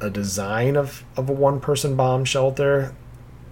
a 0.00 0.10
design 0.10 0.76
of, 0.76 1.04
of 1.16 1.28
a 1.28 1.32
one 1.32 1.60
person 1.60 1.96
bomb 1.96 2.24
shelter. 2.24 2.94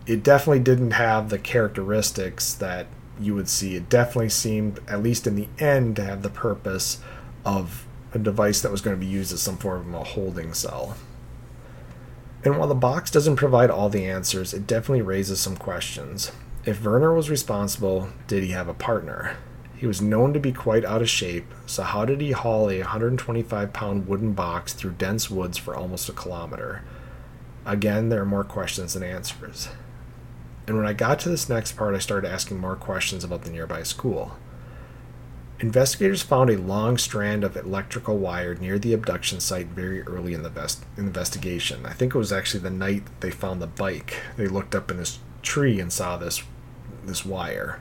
It 0.06 0.22
definitely 0.22 0.60
didn't 0.60 0.92
have 0.92 1.30
the 1.30 1.38
characteristics 1.38 2.54
that 2.54 2.86
you 3.18 3.34
would 3.34 3.48
see. 3.48 3.76
It 3.76 3.88
definitely 3.88 4.28
seemed, 4.28 4.80
at 4.86 5.02
least 5.02 5.26
in 5.26 5.34
the 5.34 5.48
end, 5.58 5.96
to 5.96 6.04
have 6.04 6.22
the 6.22 6.30
purpose 6.30 7.00
of 7.44 7.85
a 8.16 8.18
device 8.24 8.60
that 8.60 8.72
was 8.72 8.80
going 8.80 8.96
to 8.96 9.00
be 9.00 9.10
used 9.10 9.32
as 9.32 9.40
some 9.40 9.56
form 9.56 9.94
of 9.94 10.00
a 10.00 10.04
holding 10.04 10.52
cell. 10.52 10.96
And 12.44 12.58
while 12.58 12.68
the 12.68 12.74
box 12.74 13.10
doesn't 13.10 13.36
provide 13.36 13.70
all 13.70 13.88
the 13.88 14.06
answers, 14.06 14.54
it 14.54 14.66
definitely 14.66 15.02
raises 15.02 15.40
some 15.40 15.56
questions. 15.56 16.32
If 16.64 16.82
Werner 16.82 17.14
was 17.14 17.30
responsible, 17.30 18.08
did 18.26 18.42
he 18.42 18.50
have 18.50 18.68
a 18.68 18.74
partner? 18.74 19.36
He 19.76 19.86
was 19.86 20.00
known 20.00 20.32
to 20.32 20.40
be 20.40 20.52
quite 20.52 20.84
out 20.84 21.02
of 21.02 21.10
shape, 21.10 21.52
so 21.66 21.82
how 21.82 22.04
did 22.04 22.20
he 22.20 22.32
haul 22.32 22.70
a 22.70 22.80
125 22.80 23.72
pound 23.72 24.08
wooden 24.08 24.32
box 24.32 24.72
through 24.72 24.92
dense 24.92 25.30
woods 25.30 25.58
for 25.58 25.76
almost 25.76 26.08
a 26.08 26.12
kilometer? 26.12 26.82
Again, 27.66 28.08
there 28.08 28.22
are 28.22 28.26
more 28.26 28.44
questions 28.44 28.94
than 28.94 29.02
answers. 29.02 29.68
And 30.66 30.76
when 30.76 30.86
I 30.86 30.92
got 30.92 31.18
to 31.20 31.28
this 31.28 31.48
next 31.48 31.76
part, 31.76 31.94
I 31.94 31.98
started 31.98 32.30
asking 32.30 32.58
more 32.58 32.76
questions 32.76 33.22
about 33.22 33.42
the 33.42 33.50
nearby 33.50 33.82
school. 33.82 34.36
Investigators 35.58 36.22
found 36.22 36.50
a 36.50 36.58
long 36.58 36.98
strand 36.98 37.42
of 37.42 37.56
electrical 37.56 38.18
wire 38.18 38.54
near 38.54 38.78
the 38.78 38.92
abduction 38.92 39.40
site 39.40 39.68
very 39.68 40.02
early 40.02 40.34
in 40.34 40.42
the 40.42 40.50
best 40.50 40.84
investigation. 40.96 41.86
I 41.86 41.92
think 41.92 42.14
it 42.14 42.18
was 42.18 42.32
actually 42.32 42.60
the 42.60 42.70
night 42.70 43.04
they 43.20 43.30
found 43.30 43.62
the 43.62 43.66
bike. 43.66 44.18
They 44.36 44.48
looked 44.48 44.74
up 44.74 44.90
in 44.90 44.98
this 44.98 45.18
tree 45.42 45.80
and 45.80 45.92
saw 45.92 46.16
this 46.16 46.42
this 47.04 47.24
wire 47.24 47.80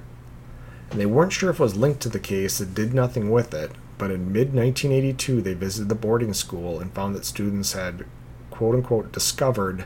and 0.91 0.99
they 0.99 1.05
weren't 1.05 1.33
sure 1.33 1.49
if 1.49 1.59
it 1.59 1.63
was 1.63 1.75
linked 1.75 2.01
to 2.01 2.09
the 2.09 2.19
case 2.19 2.59
and 2.59 2.73
did 2.73 2.93
nothing 2.93 3.31
with 3.31 3.53
it. 3.53 3.71
But 3.97 4.11
in 4.11 4.31
mid 4.31 4.53
1982, 4.53 5.41
they 5.41 5.53
visited 5.53 5.89
the 5.89 5.95
boarding 5.95 6.33
school 6.33 6.79
and 6.79 6.93
found 6.93 7.15
that 7.15 7.25
students 7.25 7.73
had 7.73 8.05
quote 8.51 8.75
unquote 8.75 9.11
discovered 9.11 9.85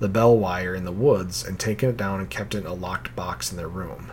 the 0.00 0.08
bell 0.08 0.36
wire 0.36 0.74
in 0.74 0.84
the 0.84 0.92
woods 0.92 1.44
and 1.44 1.58
taken 1.58 1.88
it 1.88 1.96
down 1.96 2.20
and 2.20 2.28
kept 2.28 2.54
it 2.54 2.58
in 2.58 2.66
a 2.66 2.74
locked 2.74 3.14
box 3.14 3.50
in 3.50 3.56
their 3.56 3.68
room. 3.68 4.10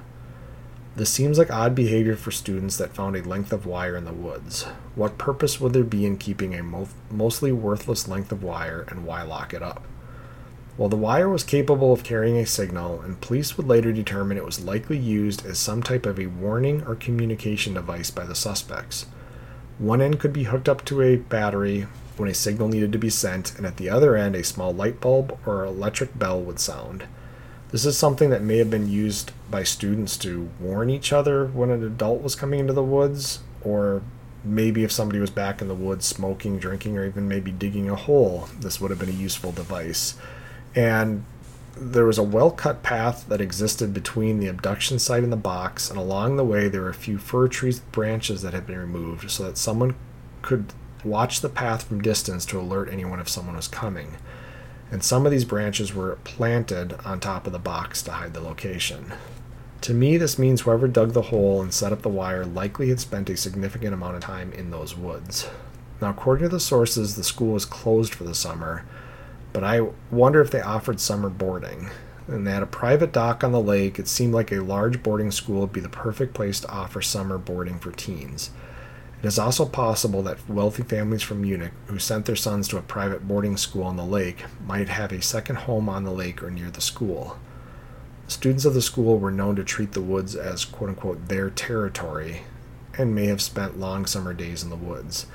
This 0.94 1.10
seems 1.10 1.38
like 1.38 1.50
odd 1.50 1.74
behavior 1.74 2.18
for 2.18 2.32
students 2.32 2.76
that 2.78 2.94
found 2.94 3.16
a 3.16 3.24
length 3.24 3.54
of 3.54 3.66
wire 3.66 3.96
in 3.96 4.04
the 4.04 4.12
woods. 4.12 4.64
What 4.96 5.18
purpose 5.18 5.60
would 5.60 5.72
there 5.72 5.86
be 5.86 6.06
in 6.06 6.18
keeping 6.18 6.54
a 6.54 6.64
mo- 6.64 6.90
mostly 7.10 7.52
worthless 7.54 8.10
length 8.10 8.32
of 8.32 8.44
wire 8.44 8.86
and 8.90 9.06
why 9.06 9.22
lock 9.22 9.54
it 9.54 9.64
up? 9.64 9.84
While 10.76 10.90
the 10.90 10.98
wire 10.98 11.30
was 11.30 11.44
capable 11.44 11.94
of 11.94 12.04
carrying 12.04 12.38
a 12.38 12.46
signal, 12.46 13.02
and 13.02 13.22
police 13.22 13.56
would 13.56 13.68
later 13.68 13.94
determine 13.94 14.36
it 14.36 14.46
was 14.46 14.64
likely 14.64 14.98
used 14.98 15.46
as 15.46 15.60
some 15.60 15.82
type 15.82 16.06
of 16.06 16.20
a 16.20 16.28
warning 16.28 16.84
or 16.86 16.96
communication 16.96 17.74
device 17.74 18.12
by 18.12 18.26
the 18.26 18.36
suspects. 18.36 19.06
One 19.78 20.02
end 20.02 20.20
could 20.20 20.34
be 20.34 20.44
hooked 20.44 20.68
up 20.68 20.84
to 20.86 21.02
a 21.02 21.16
battery 21.16 21.88
when 22.18 22.30
a 22.30 22.34
signal 22.34 22.68
needed 22.68 22.92
to 22.92 22.98
be 22.98 23.10
sent, 23.10 23.56
and 23.58 23.66
at 23.66 23.78
the 23.78 23.90
other 23.90 24.16
end, 24.16 24.36
a 24.36 24.44
small 24.44 24.74
light 24.74 25.00
bulb 25.00 25.38
or 25.46 25.64
electric 25.64 26.18
bell 26.20 26.42
would 26.42 26.60
sound. 26.60 27.06
This 27.72 27.86
is 27.86 27.98
something 27.98 28.30
that 28.30 28.42
may 28.42 28.58
have 28.58 28.70
been 28.70 28.90
used 28.90 29.32
by 29.50 29.64
students 29.64 30.18
to 30.18 30.50
warn 30.60 30.90
each 30.90 31.14
other 31.14 31.48
when 31.48 31.70
an 31.70 31.84
adult 31.84 32.22
was 32.22 32.36
coming 32.36 32.60
into 32.60 32.74
the 32.74 32.84
woods, 32.84 33.40
or 33.62 34.02
maybe 34.44 34.84
if 34.84 34.92
somebody 34.92 35.20
was 35.20 35.30
back 35.30 35.62
in 35.62 35.68
the 35.68 35.76
woods 35.76 36.06
smoking, 36.06 36.60
drinking, 36.60 36.98
or 36.98 37.06
even 37.06 37.28
maybe 37.28 37.52
digging 37.52 37.90
a 37.90 37.96
hole, 37.96 38.50
this 38.60 38.82
would 38.82 38.92
have 38.92 39.00
been 39.00 39.10
a 39.10 39.14
useful 39.14 39.52
device 39.52 40.16
and 40.76 41.26
there 41.76 42.06
was 42.06 42.18
a 42.18 42.24
well 42.24 42.52
cut 42.52 42.84
path 42.84 43.28
that 43.30 43.42
existed 43.42 43.94
between 43.94 44.40
the 44.40 44.48
abduction 44.48 45.00
site 45.00 45.24
and 45.24 45.32
the 45.32 45.38
box, 45.38 45.90
and 45.90 45.98
along 45.98 46.36
the 46.36 46.44
way 46.44 46.68
there 46.68 46.82
were 46.82 46.90
a 46.90 46.94
few 46.94 47.18
fir 47.18 47.48
trees 47.48 47.80
branches 47.80 48.42
that 48.42 48.54
had 48.54 48.68
been 48.68 48.78
removed 48.78 49.32
so 49.32 49.44
that 49.44 49.58
someone 49.58 49.96
could 50.42 50.74
watch 51.04 51.42
the 51.42 51.50
path 51.50 51.84
from 51.84 52.02
distance 52.02 52.46
to 52.46 52.60
alert 52.60 52.90
anyone 52.92 53.20
if 53.20 53.30
someone 53.30 53.56
was 53.56 53.68
coming. 53.68 54.18
And 54.92 55.04
some 55.04 55.26
of 55.26 55.32
these 55.32 55.46
branches 55.46 55.94
were 55.94 56.18
planted 56.26 56.94
on 57.06 57.20
top 57.20 57.48
of 57.48 57.54
the 57.54 57.60
box 57.60 58.02
to 58.04 58.12
hide 58.12 58.34
the 58.34 58.42
location. 58.42 59.14
To 59.82 59.94
me, 59.94 60.18
this 60.18 60.38
means 60.38 60.62
whoever 60.62 60.88
dug 60.88 61.14
the 61.14 61.24
hole 61.24 61.62
and 61.62 61.74
set 61.74 61.92
up 61.92 62.04
the 62.04 62.10
wire 62.10 62.46
likely 62.46 62.90
had 62.90 63.00
spent 63.00 63.30
a 63.30 63.38
significant 63.38 63.94
amount 63.94 64.16
of 64.16 64.22
time 64.22 64.52
in 64.52 64.70
those 64.70 64.96
woods. 64.96 65.50
Now, 66.02 66.10
according 66.10 66.44
to 66.44 66.50
the 66.50 66.60
sources, 66.60 67.16
the 67.16 67.24
school 67.24 67.54
was 67.54 67.66
closed 67.66 68.14
for 68.14 68.26
the 68.26 68.36
summer, 68.36 68.86
but 69.54 69.64
I 69.64 69.88
wonder 70.12 70.42
if 70.42 70.52
they 70.52 70.62
offered 70.62 71.00
summer 71.00 71.30
boarding. 71.30 71.90
And 72.28 72.46
they 72.46 72.52
had 72.52 72.64
a 72.64 72.68
private 72.68 73.12
dock 73.12 73.44
on 73.44 73.52
the 73.52 73.62
lake. 73.62 73.98
It 73.98 74.08
seemed 74.08 74.34
like 74.34 74.52
a 74.52 74.60
large 74.60 75.02
boarding 75.02 75.32
school 75.32 75.62
would 75.62 75.74
be 75.74 75.80
the 75.80 75.90
perfect 75.90 76.34
place 76.34 76.60
to 76.60 76.70
offer 76.70 77.02
summer 77.02 77.38
boarding 77.38 77.80
for 77.80 77.92
teens. 77.92 78.52
It 79.22 79.28
is 79.28 79.38
also 79.38 79.66
possible 79.66 80.24
that 80.24 80.50
wealthy 80.50 80.82
families 80.82 81.22
from 81.22 81.42
Munich 81.42 81.74
who 81.86 82.00
sent 82.00 82.26
their 82.26 82.36
sons 82.36 82.68
to 82.70 82.78
a 82.78 82.82
private 82.82 83.28
boarding 83.28 83.56
school 83.56 83.84
on 83.84 83.96
the 83.96 84.04
lake 84.04 84.46
might 84.66 84.90
have 84.90 85.12
a 85.12 85.22
second 85.22 85.58
home 85.58 85.90
on 85.90 86.04
the 86.04 86.12
lake 86.12 86.42
or 86.42 86.50
near 86.50 86.72
the 86.72 86.82
school. 86.82 87.38
Students 88.28 88.66
of 88.66 88.74
the 88.74 88.82
school 88.82 89.20
were 89.20 89.30
known 89.30 89.56
to 89.58 89.64
treat 89.64 89.92
the 89.92 90.02
woods 90.02 90.36
as 90.36 90.66
quote 90.66 90.90
unquote 90.90 91.28
their 91.28 91.52
territory 91.52 92.42
and 92.98 93.14
may 93.14 93.28
have 93.28 93.44
spent 93.44 93.80
long 93.80 94.08
summer 94.08 94.34
days 94.34 94.64
in 94.64 94.72
the 94.72 94.76
woods. 94.76 95.28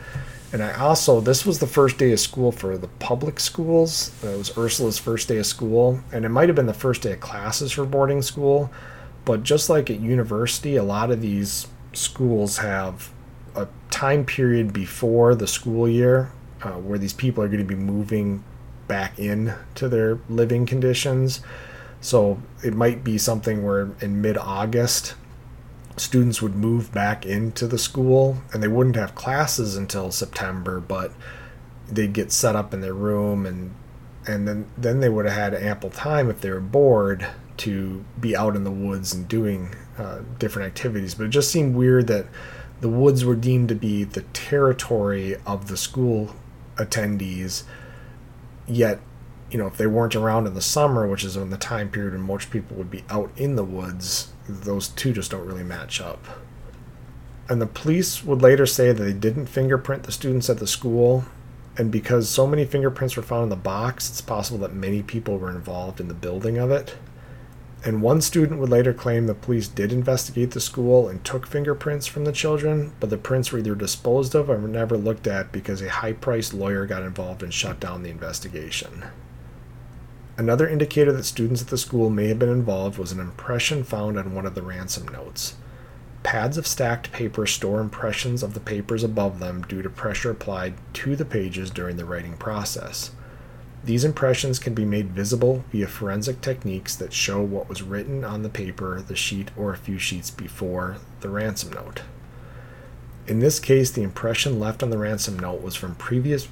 And 0.53 0.63
I 0.63 0.73
also, 0.73 1.21
this 1.21 1.47
was 1.47 1.61
the 1.61 1.67
first 1.67 1.97
day 1.97 2.13
of 2.13 2.19
school 2.21 2.51
for 2.51 2.77
the 2.77 2.89
public 2.89 3.39
schools. 3.39 4.13
Uh, 4.25 4.29
it 4.29 4.39
was 4.39 4.57
Ursula's 4.57 4.99
first 4.99 5.29
day 5.29 5.39
of 5.39 5.47
school, 5.47 6.01
and 6.13 6.25
it 6.25 6.29
might 6.29 6.49
have 6.49 6.57
been 6.57 6.67
the 6.67 6.75
first 6.75 7.03
day 7.03 7.13
of 7.13 7.21
classes 7.21 7.73
for 7.73 7.85
boarding 7.85 8.23
school. 8.23 8.71
But 9.25 9.43
just 9.43 9.69
like 9.69 9.91
at 9.91 10.01
university, 10.01 10.77
a 10.77 10.83
lot 10.83 11.11
of 11.11 11.21
these 11.21 11.67
schools 11.93 12.59
have 12.59 13.11
a 13.57 13.69
time 13.91 14.25
period 14.25 14.73
before 14.73 15.35
the 15.35 15.47
school 15.47 15.89
year 15.89 16.33
uh, 16.63 16.73
where 16.73 16.99
these 16.99 17.13
people 17.13 17.43
are 17.43 17.49
going 17.49 17.59
to 17.59 17.65
be 17.65 17.75
moving 17.75 18.43
back 18.89 19.19
in 19.19 19.55
to 19.75 19.89
their 19.89 20.19
living 20.29 20.67
conditions. 20.67 21.41
So 22.01 22.41
it 22.65 22.75
might 22.75 23.03
be 23.03 23.19
something 23.19 23.65
where 23.65 23.91
in 24.01 24.21
mid 24.21 24.37
August, 24.39 25.15
students 25.97 26.43
would 26.43 26.55
move 26.55 26.93
back 26.93 27.25
into 27.25 27.67
the 27.67 27.79
school 27.79 28.39
and 28.53 28.63
they 28.63 28.69
wouldn't 28.69 28.97
have 28.97 29.15
classes 29.15 29.77
until 29.77 30.11
September, 30.11 30.81
but 30.81 31.13
they'd 31.89 32.13
get 32.13 32.33
set 32.33 32.57
up 32.57 32.75
in 32.75 32.81
their 32.81 32.95
room 32.95 33.47
and 33.47 33.75
and 34.27 34.47
then 34.47 34.67
then 34.77 35.01
they 35.01 35.09
would 35.09 35.25
have 35.25 35.35
had 35.35 35.55
ample 35.55 35.91
time 35.91 36.29
if 36.29 36.41
they 36.41 36.51
were 36.51 36.61
bored 36.61 37.27
to 37.59 38.05
be 38.21 38.37
out 38.37 38.57
in 38.57 38.65
the 38.65 38.71
woods 38.71 39.15
and 39.15 39.29
doing 39.29 39.75
uh, 39.99 40.21
different 40.39 40.67
activities. 40.67 41.15
But 41.15 41.27
it 41.27 41.31
just 41.31 41.51
seemed 41.51 41.75
weird 41.75 42.09
that 42.09 42.27
the 42.81 42.89
woods 42.89 43.25
were 43.25 43.37
deemed 43.37 43.69
to 43.71 43.75
be 43.75 44.05
the 44.05 44.23
territory 44.23 45.37
of 45.47 45.69
the 45.69 45.77
school 45.77 46.35
attendees, 46.77 47.65
yet, 48.67 49.01
you 49.51 49.59
know, 49.59 49.67
if 49.67 49.77
they 49.77 49.87
weren't 49.87 50.17
around 50.17 50.47
in 50.47 50.55
the 50.55 50.61
summer, 50.61 51.07
which 51.07 51.25
is 51.25 51.39
when 51.39 51.51
the 51.51 51.57
time 51.57 51.91
period 51.91 52.13
when 52.13 52.23
most 52.23 52.51
people 52.51 52.77
would 52.77 52.91
be 52.91 53.05
out 53.09 53.31
in 53.37 53.57
the 53.57 53.65
woods, 53.65 54.33
those 54.49 54.89
two 54.89 55.13
just 55.13 55.31
don't 55.31 55.47
really 55.47 55.65
match 55.65 56.01
up. 56.01 56.25
And 57.49 57.63
the 57.63 57.67
police 57.67 58.25
would 58.25 58.43
later 58.43 58.67
say 58.67 58.93
that 58.93 59.03
they 59.03 59.13
didn't 59.13 59.47
fingerprint 59.47 60.03
the 60.03 60.13
students 60.13 60.51
at 60.51 60.59
the 60.59 60.67
school, 60.67 61.25
and 61.79 61.93
because 61.93 62.29
so 62.29 62.47
many 62.47 62.65
fingerprints 62.65 63.17
were 63.17 63.23
found 63.23 63.45
in 63.45 63.49
the 63.51 63.57
box, 63.57 64.11
it's 64.11 64.21
possible 64.21 64.59
that 64.59 64.75
many 64.75 65.03
people 65.03 65.39
were 65.39 65.51
involved 65.51 66.01
in 66.01 66.09
the 66.09 66.15
building 66.15 66.59
of 66.59 66.71
it. 66.71 66.97
And 67.85 68.03
one 68.03 68.21
student 68.21 68.59
would 68.59 68.71
later 68.71 68.93
claim 68.93 69.27
the 69.27 69.35
police 69.35 69.69
did 69.69 69.93
investigate 69.93 70.53
the 70.53 70.61
school 70.61 71.09
and 71.09 71.25
took 71.25 71.47
fingerprints 71.47 72.07
from 72.07 72.25
the 72.25 72.33
children, 72.33 72.93
but 72.99 73.11
the 73.11 73.19
prints 73.19 73.53
were 73.53 73.59
either 73.59 73.75
disposed 73.75 74.35
of 74.35 74.51
or 74.51 74.59
never 74.59 74.97
looked 74.97 75.27
at 75.27 75.53
because 75.53 75.83
a 75.83 75.89
high 75.89 76.15
priced 76.15 76.53
lawyer 76.53 76.87
got 76.87 77.03
involved 77.03 77.43
and 77.43 77.55
shut 77.55 77.79
down 77.79 78.03
the 78.03 78.11
investigation. 78.11 79.05
Another 80.39 80.69
indicator 80.69 81.13
that 81.13 81.25
students 81.25 81.63
at 81.63 81.69
the 81.69 81.79
school 81.79 82.11
may 82.11 82.29
have 82.29 82.39
been 82.39 82.49
involved 82.49 82.99
was 82.99 83.13
an 83.13 83.21
impression 83.21 83.85
found 83.85 84.19
on 84.19 84.35
one 84.35 84.45
of 84.45 84.55
the 84.55 84.63
ransom 84.63 85.09
notes. 85.09 85.55
Pads 86.25 86.59
of 86.59 86.67
stacked 86.67 87.13
paper 87.13 87.47
store 87.47 87.81
impressions 87.81 88.43
of 88.43 88.53
the 88.53 88.61
papers 88.61 89.05
above 89.05 89.39
them 89.39 89.63
due 89.63 89.81
to 89.81 89.89
pressure 89.89 90.31
applied 90.31 90.75
to 90.95 91.17
the 91.17 91.25
pages 91.25 91.71
during 91.71 91.97
the 91.97 92.05
writing 92.05 92.37
process. 92.37 93.13
These 93.87 94.05
impressions 94.05 94.59
can 94.59 94.75
be 94.75 94.85
made 94.85 95.13
visible 95.13 95.65
via 95.71 95.87
forensic 95.87 96.41
techniques 96.41 96.97
that 96.97 97.13
show 97.13 97.41
what 97.41 97.69
was 97.69 97.85
written 97.85 98.25
on 98.25 98.43
the 98.43 98.49
paper, 98.49 99.01
the 99.01 99.15
sheet, 99.15 99.53
or 99.57 99.73
a 99.73 99.77
few 99.77 99.97
sheets 99.97 100.29
before 100.29 100.97
the 101.21 101.29
ransom 101.29 101.73
note. 101.73 102.03
In 103.29 103.39
this 103.39 103.61
case, 103.61 103.93
the 103.93 104.03
impression 104.03 104.59
left 104.59 104.83
on 104.83 104.91
the 104.91 104.99
ransom 104.99 105.39
note 105.39 105.63
was 105.63 105.77
from 105.77 105.95
previous 105.95 106.49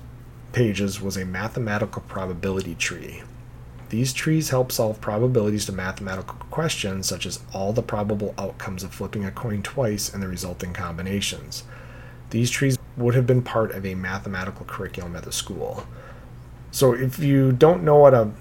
pages 0.53 1.01
was 1.01 1.17
a 1.17 1.25
mathematical 1.25 2.03
probability 2.03 2.77
tree. 2.77 3.25
These 3.89 4.13
trees 4.13 4.51
help 4.51 4.71
solve 4.71 5.01
probabilities 5.01 5.67
to 5.67 5.73
mathematical 5.73 6.37
questions 6.53 7.09
such 7.09 7.27
as 7.27 7.41
all 7.53 7.73
the 7.73 7.83
probable 7.83 8.33
outcomes 8.39 8.85
of 8.85 8.95
flipping 8.95 9.25
a 9.25 9.33
coin 9.33 9.61
twice 9.61 10.13
and 10.13 10.23
the 10.23 10.29
resulting 10.29 10.73
combinations. 10.73 11.65
These 12.31 12.51
trees 12.51 12.79
would 12.97 13.17
have 13.17 13.27
been 13.27 13.43
part 13.43 13.73
of 13.73 13.85
a 13.85 13.97
mathematical 13.97 14.67
curriculum 14.67 15.17
at 15.17 15.25
the 15.25 15.33
school. 15.33 15.85
So 16.75 16.93
if 16.93 17.21
you 17.21 17.53
don't 17.53 17.85
know 17.85 17.99
what 17.99 18.15
a 18.15 18.33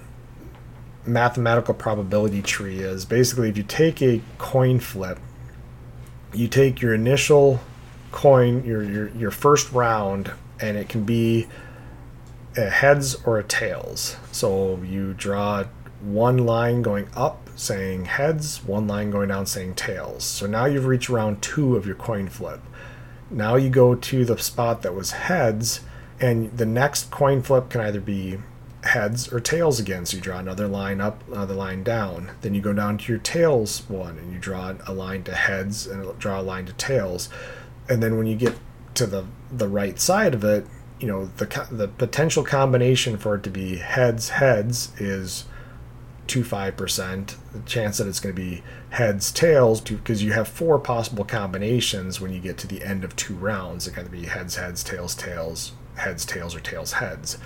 mathematical 1.06 1.72
probability 1.72 2.42
tree 2.42 2.80
is, 2.80 3.04
basically 3.04 3.48
if 3.48 3.56
you 3.56 3.62
take 3.62 4.02
a 4.02 4.22
coin 4.38 4.80
flip, 4.80 5.20
you 6.32 6.48
take 6.48 6.82
your 6.82 6.94
initial 6.94 7.60
coin, 8.10 8.64
your 8.64 8.82
your, 8.82 9.08
your 9.10 9.30
first 9.30 9.70
round, 9.70 10.32
and 10.60 10.76
it 10.76 10.88
can 10.88 11.04
be 11.04 11.46
a 12.56 12.70
heads 12.70 13.14
or 13.24 13.38
a 13.38 13.44
tails. 13.44 14.16
So 14.32 14.80
you 14.82 15.14
draw 15.14 15.66
one 16.00 16.38
line 16.38 16.82
going 16.82 17.06
up 17.14 17.48
saying 17.54 18.06
heads, 18.06 18.64
one 18.64 18.88
line 18.88 19.12
going 19.12 19.28
down 19.28 19.46
saying 19.46 19.76
tails. 19.76 20.24
So 20.24 20.48
now 20.48 20.64
you've 20.64 20.86
reached 20.86 21.08
round 21.08 21.40
two 21.40 21.76
of 21.76 21.86
your 21.86 21.94
coin 21.94 22.28
flip. 22.28 22.62
Now 23.30 23.54
you 23.54 23.70
go 23.70 23.94
to 23.94 24.24
the 24.24 24.36
spot 24.38 24.82
that 24.82 24.92
was 24.92 25.12
heads 25.12 25.82
and 26.20 26.56
the 26.56 26.66
next 26.66 27.10
coin 27.10 27.42
flip 27.42 27.70
can 27.70 27.80
either 27.80 28.00
be 28.00 28.38
heads 28.84 29.32
or 29.32 29.40
tails 29.40 29.80
again. 29.80 30.06
So 30.06 30.16
you 30.16 30.22
draw 30.22 30.38
another 30.38 30.68
line 30.68 31.00
up, 31.00 31.26
another 31.28 31.54
line 31.54 31.82
down. 31.82 32.32
Then 32.42 32.54
you 32.54 32.60
go 32.60 32.72
down 32.72 32.98
to 32.98 33.12
your 33.12 33.20
tails 33.20 33.88
one 33.88 34.18
and 34.18 34.32
you 34.32 34.38
draw 34.38 34.74
a 34.86 34.92
line 34.92 35.24
to 35.24 35.34
heads 35.34 35.86
and 35.86 36.16
draw 36.18 36.40
a 36.40 36.42
line 36.42 36.66
to 36.66 36.72
tails. 36.74 37.28
And 37.88 38.02
then 38.02 38.16
when 38.16 38.26
you 38.26 38.36
get 38.36 38.54
to 38.94 39.06
the 39.06 39.24
the 39.50 39.68
right 39.68 39.98
side 39.98 40.34
of 40.34 40.44
it, 40.44 40.66
you 41.00 41.08
know 41.08 41.26
the 41.36 41.66
the 41.70 41.88
potential 41.88 42.44
combination 42.44 43.16
for 43.16 43.36
it 43.36 43.42
to 43.44 43.50
be 43.50 43.76
heads 43.76 44.30
heads 44.30 44.92
is 44.98 45.44
two 46.26 46.44
five 46.44 46.76
percent. 46.76 47.36
The 47.52 47.60
chance 47.60 47.98
that 47.98 48.06
it's 48.06 48.20
going 48.20 48.34
to 48.34 48.40
be 48.40 48.62
heads 48.90 49.32
tails 49.32 49.80
because 49.80 50.22
you 50.22 50.32
have 50.32 50.48
four 50.48 50.78
possible 50.78 51.24
combinations 51.24 52.20
when 52.20 52.32
you 52.32 52.40
get 52.40 52.58
to 52.58 52.66
the 52.66 52.84
end 52.84 53.04
of 53.04 53.16
two 53.16 53.34
rounds. 53.34 53.86
It 53.86 53.94
can 53.94 54.08
be 54.08 54.26
heads 54.26 54.56
heads 54.56 54.84
tails 54.84 55.14
tails 55.14 55.72
heads, 55.96 56.24
tails, 56.24 56.54
or 56.54 56.60
tails, 56.60 56.92
heads. 56.92 57.38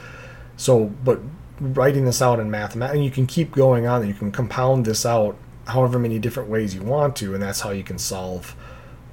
So, 0.57 0.87
but 1.05 1.21
writing 1.61 2.05
this 2.05 2.23
out 2.23 2.41
in 2.41 2.51
mathematics, 2.51 2.97
and 2.97 3.05
you 3.05 3.11
can 3.11 3.27
keep 3.27 3.53
going 3.53 3.87
on, 3.87 4.07
you 4.07 4.15
can 4.15 4.33
compound 4.33 4.85
this 4.85 5.05
out 5.05 5.37
however 5.67 5.99
many 5.99 6.19
different 6.19 6.49
ways 6.49 6.75
you 6.75 6.83
want 6.83 7.17
to, 7.17 7.35
and 7.35 7.43
that's 7.43 7.61
how 7.61 7.71
you 7.71 7.85
can 7.85 7.99
solve 7.99 8.57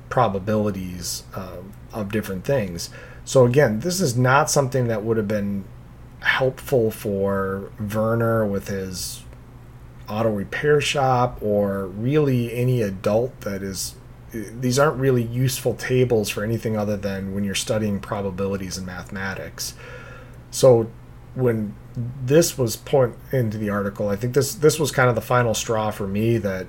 probabilities 0.10 1.24
uh, 1.36 1.58
of 1.94 2.12
different 2.12 2.46
things. 2.46 2.90
So, 3.26 3.46
again, 3.46 3.80
this 3.80 4.00
is 4.00 4.18
not 4.18 4.50
something 4.50 4.88
that 4.88 5.04
would 5.04 5.18
have 5.18 5.28
been 5.28 5.66
helpful 6.22 6.92
for 6.92 7.72
Werner 7.80 8.46
with 8.46 8.68
his 8.68 9.24
auto 10.08 10.30
repair 10.30 10.82
shop 10.82 11.40
or 11.42 11.88
really 11.88 12.54
any 12.54 12.82
adult 12.82 13.42
that 13.42 13.64
is 13.64 13.96
these 14.60 14.80
aren't 14.80 14.98
really 14.98 15.24
useful 15.24 15.76
tables 15.76 16.30
for 16.30 16.44
anything 16.44 16.78
other 16.78 16.98
than 16.98 17.34
when 17.34 17.44
you're 17.44 17.56
studying 17.56 18.00
probabilities 18.00 18.78
in 18.78 18.86
mathematics. 18.86 19.76
So 20.52 20.90
when 21.36 21.76
this 22.24 22.58
was 22.58 22.76
put 22.76 23.16
into 23.32 23.58
the 23.58 23.70
article, 23.70 24.10
I 24.10 24.16
think 24.16 24.34
this 24.34 24.56
this 24.56 24.80
was 24.80 24.92
kind 24.92 25.10
of 25.10 25.16
the 25.16 25.22
final 25.22 25.54
straw 25.54 25.92
for 25.92 26.08
me 26.08 26.38
that 26.38 26.68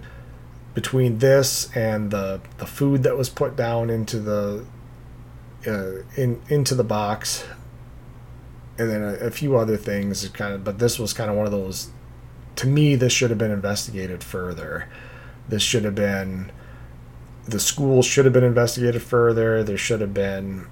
between 0.75 1.19
this 1.19 1.75
and 1.75 2.11
the 2.11 2.41
the 2.59 2.67
food 2.67 3.03
that 3.03 3.17
was 3.17 3.29
put 3.29 3.57
down 3.57 3.91
into 3.91 4.21
the 4.21 4.65
uh, 5.67 6.03
in 6.17 6.41
into 6.49 6.75
the 6.75 6.85
box, 6.85 7.45
and 8.79 8.91
then 8.91 9.03
a, 9.03 9.15
a 9.27 9.31
few 9.31 9.57
other 9.57 9.77
things, 9.77 10.29
kind 10.31 10.55
of. 10.55 10.65
But 10.65 10.79
this 10.79 10.99
was 10.99 11.13
kind 11.13 11.31
of 11.31 11.37
one 11.37 11.47
of 11.47 11.53
those. 11.53 11.91
To 12.57 12.67
me, 12.67 12.95
this 12.95 13.13
should 13.13 13.31
have 13.31 13.39
been 13.39 13.51
investigated 13.51 14.25
further. 14.25 14.89
This 15.49 15.63
should 15.63 15.85
have 15.85 15.95
been 15.95 16.51
the 17.47 17.61
school 17.61 18.03
should 18.03 18.25
have 18.25 18.35
been 18.35 18.45
investigated 18.45 19.03
further. 19.03 19.63
There 19.63 19.77
should 19.79 20.01
have 20.01 20.13
been, 20.13 20.67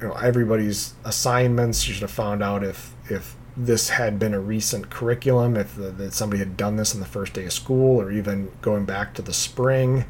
you 0.00 0.08
know, 0.08 0.14
everybody's 0.14 0.94
assignments. 1.04 1.86
You 1.86 1.94
should 1.94 2.02
have 2.02 2.10
found 2.10 2.42
out 2.42 2.62
if 2.62 2.94
if 3.10 3.36
this 3.56 3.90
had 3.90 4.18
been 4.18 4.32
a 4.32 4.40
recent 4.40 4.88
curriculum, 4.88 5.56
if 5.56 5.74
the, 5.74 5.90
that 5.90 6.14
somebody 6.14 6.38
had 6.38 6.56
done 6.56 6.76
this 6.76 6.94
on 6.94 7.00
the 7.00 7.06
first 7.06 7.34
day 7.34 7.44
of 7.44 7.52
school, 7.52 8.00
or 8.00 8.10
even 8.10 8.50
going 8.62 8.84
back 8.84 9.12
to 9.14 9.22
the 9.22 9.32
spring, 9.32 10.04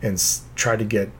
and 0.00 0.14
s- 0.14 0.42
try 0.54 0.76
to 0.76 0.84
get 0.84 1.10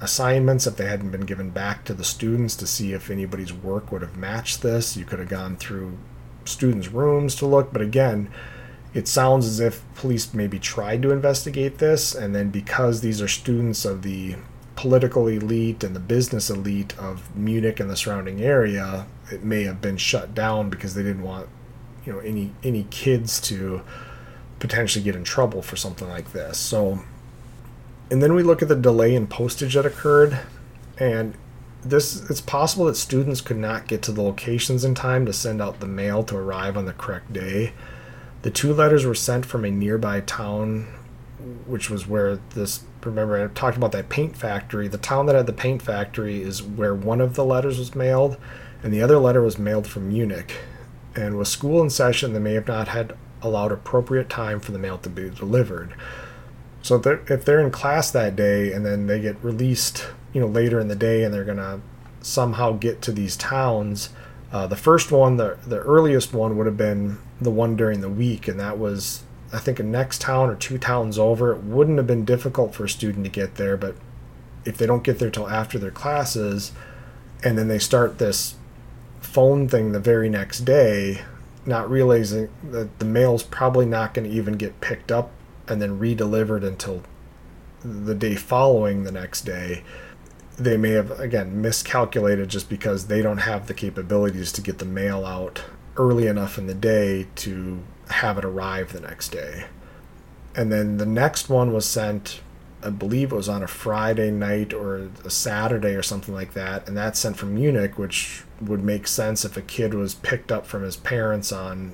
assignments 0.00 0.66
if 0.66 0.76
they 0.76 0.86
hadn't 0.86 1.10
been 1.10 1.20
given 1.20 1.50
back 1.50 1.84
to 1.84 1.94
the 1.94 2.02
students 2.02 2.56
to 2.56 2.66
see 2.66 2.92
if 2.92 3.08
anybody's 3.08 3.52
work 3.52 3.92
would 3.92 4.02
have 4.02 4.16
matched 4.16 4.62
this. 4.62 4.96
You 4.96 5.04
could 5.04 5.20
have 5.20 5.28
gone 5.28 5.56
through 5.56 5.96
students' 6.44 6.88
rooms 6.88 7.36
to 7.36 7.46
look, 7.46 7.72
but 7.72 7.82
again 7.82 8.28
it 8.94 9.08
sounds 9.08 9.46
as 9.46 9.60
if 9.60 9.82
police 9.94 10.34
maybe 10.34 10.58
tried 10.58 11.02
to 11.02 11.10
investigate 11.10 11.78
this, 11.78 12.14
and 12.14 12.34
then 12.34 12.50
because 12.50 13.00
these 13.00 13.22
are 13.22 13.28
students 13.28 13.84
of 13.84 14.02
the 14.02 14.36
political 14.76 15.28
elite 15.28 15.84
and 15.84 15.94
the 15.94 16.00
business 16.00 16.50
elite 16.50 16.98
of 16.98 17.34
Munich 17.36 17.80
and 17.80 17.88
the 17.88 17.96
surrounding 17.96 18.42
area, 18.42 19.06
it 19.30 19.44
may 19.44 19.64
have 19.64 19.80
been 19.80 19.96
shut 19.96 20.34
down 20.34 20.70
because 20.70 20.94
they 20.94 21.02
didn't 21.02 21.22
want, 21.22 21.48
you 22.04 22.12
know, 22.12 22.18
any 22.18 22.52
any 22.62 22.84
kids 22.90 23.40
to 23.42 23.82
potentially 24.58 25.04
get 25.04 25.16
in 25.16 25.24
trouble 25.24 25.62
for 25.62 25.76
something 25.76 26.08
like 26.08 26.32
this. 26.32 26.58
So, 26.58 27.00
and 28.10 28.22
then 28.22 28.34
we 28.34 28.42
look 28.42 28.62
at 28.62 28.68
the 28.68 28.76
delay 28.76 29.14
in 29.14 29.26
postage 29.26 29.74
that 29.74 29.86
occurred, 29.86 30.40
and 30.98 31.34
this 31.82 32.28
it's 32.30 32.40
possible 32.40 32.84
that 32.86 32.96
students 32.96 33.40
could 33.40 33.56
not 33.56 33.88
get 33.88 34.02
to 34.02 34.12
the 34.12 34.22
locations 34.22 34.84
in 34.84 34.94
time 34.94 35.26
to 35.26 35.32
send 35.32 35.62
out 35.62 35.80
the 35.80 35.86
mail 35.86 36.22
to 36.24 36.36
arrive 36.36 36.76
on 36.76 36.84
the 36.84 36.92
correct 36.92 37.32
day. 37.32 37.72
The 38.42 38.50
two 38.50 38.72
letters 38.74 39.04
were 39.04 39.14
sent 39.14 39.46
from 39.46 39.64
a 39.64 39.70
nearby 39.70 40.20
town, 40.20 40.88
which 41.66 41.90
was 41.90 42.06
where 42.06 42.36
this. 42.54 42.84
Remember, 43.04 43.42
I 43.42 43.48
talked 43.52 43.76
about 43.76 43.92
that 43.92 44.08
paint 44.08 44.36
factory. 44.36 44.86
The 44.86 44.98
town 44.98 45.26
that 45.26 45.34
had 45.34 45.46
the 45.46 45.52
paint 45.52 45.82
factory 45.82 46.42
is 46.42 46.62
where 46.62 46.94
one 46.94 47.20
of 47.20 47.34
the 47.34 47.44
letters 47.44 47.78
was 47.78 47.94
mailed, 47.94 48.36
and 48.82 48.92
the 48.92 49.02
other 49.02 49.18
letter 49.18 49.42
was 49.42 49.58
mailed 49.58 49.86
from 49.86 50.08
Munich. 50.08 50.56
And 51.16 51.36
with 51.36 51.48
school 51.48 51.82
in 51.82 51.90
session, 51.90 52.32
they 52.32 52.38
may 52.38 52.54
have 52.54 52.68
not 52.68 52.88
had 52.88 53.16
allowed 53.42 53.72
appropriate 53.72 54.28
time 54.28 54.60
for 54.60 54.72
the 54.72 54.78
mail 54.78 54.98
to 54.98 55.08
be 55.08 55.28
delivered. 55.30 55.94
So 56.80 56.96
if 56.96 57.02
they're, 57.02 57.22
if 57.28 57.44
they're 57.44 57.60
in 57.60 57.70
class 57.70 58.10
that 58.10 58.36
day 58.36 58.72
and 58.72 58.84
then 58.84 59.06
they 59.06 59.20
get 59.20 59.42
released 59.42 60.06
you 60.32 60.40
know 60.40 60.46
later 60.46 60.80
in 60.80 60.88
the 60.88 60.96
day 60.96 61.22
and 61.22 61.32
they're 61.32 61.44
gonna 61.44 61.80
somehow 62.20 62.72
get 62.72 63.02
to 63.02 63.12
these 63.12 63.36
towns. 63.36 64.10
Uh, 64.52 64.66
the 64.66 64.76
first 64.76 65.10
one, 65.10 65.38
the 65.38 65.56
the 65.66 65.78
earliest 65.78 66.34
one, 66.34 66.56
would 66.56 66.66
have 66.66 66.76
been 66.76 67.18
the 67.40 67.50
one 67.50 67.74
during 67.74 68.02
the 68.02 68.10
week, 68.10 68.46
and 68.46 68.60
that 68.60 68.78
was 68.78 69.22
I 69.52 69.58
think 69.58 69.80
a 69.80 69.82
next 69.82 70.20
town 70.20 70.50
or 70.50 70.54
two 70.54 70.78
towns 70.78 71.18
over. 71.18 71.52
It 71.52 71.62
wouldn't 71.62 71.96
have 71.96 72.06
been 72.06 72.24
difficult 72.24 72.74
for 72.74 72.84
a 72.84 72.88
student 72.88 73.24
to 73.24 73.30
get 73.30 73.56
there, 73.56 73.76
but 73.76 73.96
if 74.64 74.76
they 74.76 74.86
don't 74.86 75.02
get 75.02 75.18
there 75.18 75.30
till 75.30 75.48
after 75.48 75.78
their 75.78 75.90
classes, 75.90 76.72
and 77.42 77.58
then 77.58 77.68
they 77.68 77.78
start 77.78 78.18
this 78.18 78.56
phone 79.20 79.68
thing 79.68 79.92
the 79.92 80.00
very 80.00 80.28
next 80.28 80.60
day, 80.60 81.22
not 81.64 81.90
realizing 81.90 82.50
that 82.70 82.98
the 82.98 83.04
mail's 83.04 83.42
probably 83.42 83.86
not 83.86 84.12
going 84.12 84.28
to 84.28 84.36
even 84.36 84.54
get 84.54 84.80
picked 84.80 85.10
up 85.10 85.30
and 85.66 85.80
then 85.80 85.98
redelivered 85.98 86.64
until 86.64 87.02
the 87.82 88.14
day 88.14 88.36
following 88.36 89.04
the 89.04 89.12
next 89.12 89.42
day 89.42 89.82
they 90.64 90.76
may 90.76 90.90
have 90.90 91.18
again 91.20 91.60
miscalculated 91.60 92.48
just 92.48 92.68
because 92.68 93.06
they 93.06 93.22
don't 93.22 93.38
have 93.38 93.66
the 93.66 93.74
capabilities 93.74 94.52
to 94.52 94.60
get 94.60 94.78
the 94.78 94.84
mail 94.84 95.24
out 95.24 95.64
early 95.96 96.26
enough 96.26 96.58
in 96.58 96.66
the 96.66 96.74
day 96.74 97.26
to 97.34 97.82
have 98.08 98.38
it 98.38 98.44
arrive 98.44 98.92
the 98.92 99.00
next 99.00 99.30
day. 99.30 99.66
And 100.54 100.70
then 100.70 100.98
the 100.98 101.06
next 101.06 101.48
one 101.48 101.72
was 101.72 101.86
sent 101.86 102.40
I 102.84 102.90
believe 102.90 103.32
it 103.32 103.36
was 103.36 103.48
on 103.48 103.62
a 103.62 103.68
Friday 103.68 104.30
night 104.30 104.74
or 104.74 105.08
a 105.24 105.30
Saturday 105.30 105.94
or 105.94 106.02
something 106.02 106.34
like 106.34 106.54
that, 106.54 106.88
and 106.88 106.96
that's 106.96 107.20
sent 107.20 107.36
from 107.36 107.54
Munich, 107.54 107.98
which 107.98 108.42
would 108.60 108.82
make 108.82 109.06
sense 109.06 109.44
if 109.44 109.56
a 109.56 109.62
kid 109.62 109.94
was 109.94 110.14
picked 110.14 110.50
up 110.50 110.66
from 110.66 110.82
his 110.82 110.96
parents 110.96 111.52
on, 111.52 111.92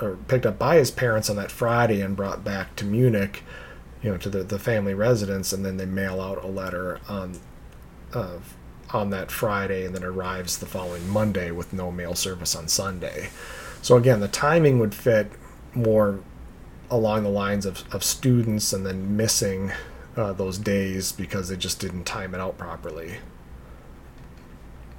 or 0.00 0.16
picked 0.28 0.46
up 0.46 0.58
by 0.58 0.76
his 0.76 0.90
parents 0.90 1.28
on 1.28 1.36
that 1.36 1.50
Friday 1.50 2.00
and 2.00 2.16
brought 2.16 2.42
back 2.42 2.74
to 2.76 2.84
Munich, 2.84 3.42
you 4.02 4.10
know, 4.10 4.16
to 4.16 4.30
the, 4.30 4.42
the 4.42 4.58
family 4.58 4.94
residence, 4.94 5.52
and 5.52 5.64
then 5.64 5.76
they 5.76 5.86
mail 5.86 6.20
out 6.20 6.42
a 6.42 6.46
letter 6.46 7.00
on 7.06 7.38
on 8.92 9.10
that 9.10 9.30
Friday 9.30 9.84
and 9.84 9.94
then 9.94 10.04
arrives 10.04 10.58
the 10.58 10.66
following 10.66 11.08
Monday 11.08 11.50
with 11.50 11.72
no 11.72 11.90
mail 11.90 12.14
service 12.14 12.56
on 12.56 12.68
Sunday. 12.68 13.30
So 13.82 13.96
again, 13.96 14.20
the 14.20 14.28
timing 14.28 14.78
would 14.78 14.94
fit 14.94 15.30
more 15.74 16.20
along 16.90 17.22
the 17.22 17.30
lines 17.30 17.66
of, 17.66 17.84
of 17.94 18.02
students 18.02 18.72
and 18.72 18.84
then 18.84 19.16
missing 19.16 19.72
uh, 20.16 20.32
those 20.32 20.58
days 20.58 21.12
because 21.12 21.48
they 21.48 21.56
just 21.56 21.80
didn't 21.80 22.04
time 22.04 22.34
it 22.34 22.40
out 22.40 22.58
properly. 22.58 23.18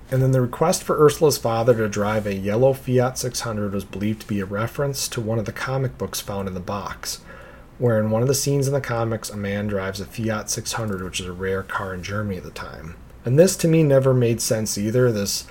And 0.09 0.21
then 0.21 0.31
the 0.31 0.41
request 0.41 0.83
for 0.83 1.01
Ursula's 1.01 1.37
father 1.37 1.73
to 1.75 1.87
drive 1.87 2.25
a 2.25 2.33
yellow 2.33 2.73
Fiat 2.73 3.17
600 3.17 3.73
was 3.73 3.85
believed 3.85 4.21
to 4.21 4.27
be 4.27 4.41
a 4.41 4.45
reference 4.45 5.07
to 5.09 5.21
one 5.21 5.39
of 5.39 5.45
the 5.45 5.53
comic 5.53 5.97
books 5.97 6.19
found 6.19 6.49
in 6.49 6.53
the 6.53 6.59
box, 6.59 7.21
where 7.81 7.99
in 7.99 8.11
one 8.11 8.21
of 8.21 8.27
the 8.27 8.35
scenes 8.35 8.67
in 8.67 8.73
the 8.73 8.79
comics, 8.79 9.31
a 9.31 9.35
man 9.35 9.65
drives 9.65 9.99
a 9.99 10.05
Fiat 10.05 10.51
600, 10.51 11.01
which 11.01 11.19
is 11.19 11.25
a 11.25 11.33
rare 11.33 11.63
car 11.63 11.95
in 11.95 12.03
Germany 12.03 12.37
at 12.37 12.43
the 12.43 12.51
time. 12.51 12.95
And 13.25 13.39
this 13.39 13.55
to 13.57 13.67
me 13.67 13.81
never 13.81 14.13
made 14.13 14.39
sense 14.39 14.77
either. 14.77 15.11
This 15.11 15.47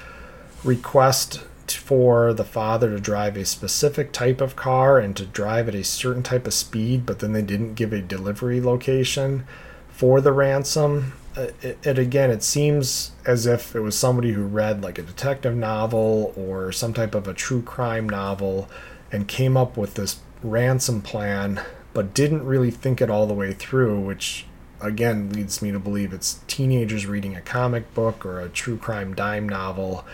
request 0.63 1.45
for 1.67 2.33
the 2.33 2.45
father 2.45 2.91
to 2.91 3.01
drive 3.01 3.37
a 3.37 3.45
specific 3.45 4.13
type 4.13 4.41
of 4.41 4.55
car 4.55 5.01
and 5.01 5.17
to 5.17 5.27
drive 5.27 5.67
at 5.67 5.75
a 5.75 5.83
certain 5.83 6.23
type 6.23 6.47
of 6.47 6.55
speed, 6.55 7.05
but 7.05 7.19
then 7.19 7.33
they 7.33 7.43
didn't 7.43 7.75
give 7.75 7.93
a 7.93 8.01
delivery 8.01 8.61
location 8.61 9.45
for 9.89 10.21
the 10.21 10.33
ransom. 10.33 11.15
Uh, 11.37 11.49
it, 11.63 11.79
it, 11.83 11.99
again, 11.99 12.31
it 12.31 12.45
seems 12.45 13.11
as 13.27 13.45
if 13.45 13.75
it 13.75 13.81
was 13.81 13.99
somebody 13.99 14.33
who 14.33 14.45
read 14.45 14.85
like 14.85 14.99
a 14.99 15.03
detective 15.03 15.57
novel 15.57 16.33
or 16.37 16.71
some 16.71 16.95
type 16.95 17.17
of 17.17 17.27
a 17.27 17.35
true 17.35 17.63
crime 17.63 18.09
novel 18.09 18.69
and 19.11 19.27
came 19.27 19.57
up 19.57 19.77
with 19.77 19.95
this 19.95 20.21
ransom 20.45 21.03
plan, 21.03 21.61
but 21.93 22.15
didn't 22.15 22.45
really 22.45 22.71
think 22.71 23.01
it 23.01 23.11
all 23.11 23.27
the 23.27 23.35
way 23.35 23.53
through, 23.53 24.01
which 24.01 24.47
again 24.81 25.31
leads 25.31 25.61
me 25.61 25.71
to 25.71 25.79
believe 25.79 26.13
it's 26.13 26.41
teenagers 26.47 27.07
reading 27.07 27.37
a 27.37 27.41
comic 27.41 27.93
book 27.95 28.25
or 28.25 28.41
a 28.41 28.49
true 28.49 28.77
crime 28.77 29.15
dime 29.15 29.49
novel 29.49 30.05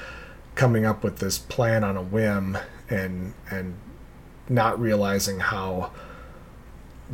coming 0.55 0.85
up 0.85 1.05
with 1.05 1.19
this 1.19 1.39
plan 1.39 1.85
on 1.85 1.97
a 1.97 2.03
whim 2.03 2.59
and 2.91 3.35
and 3.51 3.75
not 4.49 4.79
realizing 4.81 5.41
how 5.41 5.91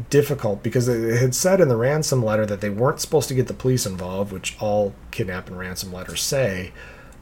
difficult 0.08 0.62
because 0.62 0.88
it 0.88 1.20
had 1.20 1.34
said 1.34 1.60
in 1.60 1.68
the 1.68 1.76
ransom 1.76 2.24
letter 2.24 2.46
that 2.46 2.62
they 2.62 2.70
weren't 2.70 3.00
supposed 3.00 3.28
to 3.28 3.34
get 3.34 3.46
the 3.46 3.54
police 3.54 3.84
involved 3.84 4.32
which 4.32 4.56
all 4.58 4.94
kidnap 5.10 5.48
and 5.48 5.58
ransom 5.58 5.92
letters 5.92 6.22
say 6.22 6.72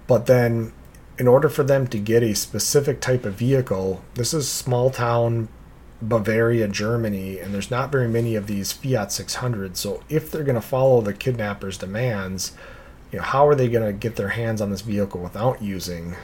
but 0.06 0.26
then 0.26 0.72
in 1.18 1.26
order 1.26 1.48
for 1.48 1.64
them 1.64 1.86
to 1.86 1.98
get 1.98 2.22
a 2.22 2.34
specific 2.34 3.00
type 3.00 3.24
of 3.24 3.34
vehicle 3.34 4.04
this 4.14 4.32
is 4.32 4.48
small 4.48 4.88
town 4.90 5.48
Bavaria, 6.02 6.66
Germany, 6.68 7.38
and 7.38 7.52
there's 7.52 7.70
not 7.70 7.92
very 7.92 8.08
many 8.08 8.34
of 8.34 8.46
these 8.46 8.72
Fiat 8.72 9.08
600s. 9.08 9.76
So 9.76 10.02
if 10.08 10.30
they're 10.30 10.44
going 10.44 10.54
to 10.54 10.60
follow 10.60 11.00
the 11.00 11.12
kidnappers' 11.12 11.78
demands, 11.78 12.52
you 13.12 13.18
know, 13.18 13.24
how 13.24 13.46
are 13.46 13.54
they 13.54 13.68
going 13.68 13.86
to 13.86 13.92
get 13.92 14.16
their 14.16 14.30
hands 14.30 14.60
on 14.60 14.70
this 14.70 14.80
vehicle 14.80 15.20
without 15.20 15.60
using, 15.60 16.16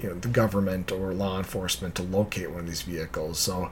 you 0.00 0.08
know, 0.08 0.14
the 0.14 0.28
government 0.28 0.90
or 0.90 1.12
law 1.12 1.38
enforcement 1.38 1.94
to 1.96 2.02
locate 2.02 2.50
one 2.50 2.60
of 2.60 2.66
these 2.66 2.82
vehicles? 2.82 3.38
So 3.38 3.70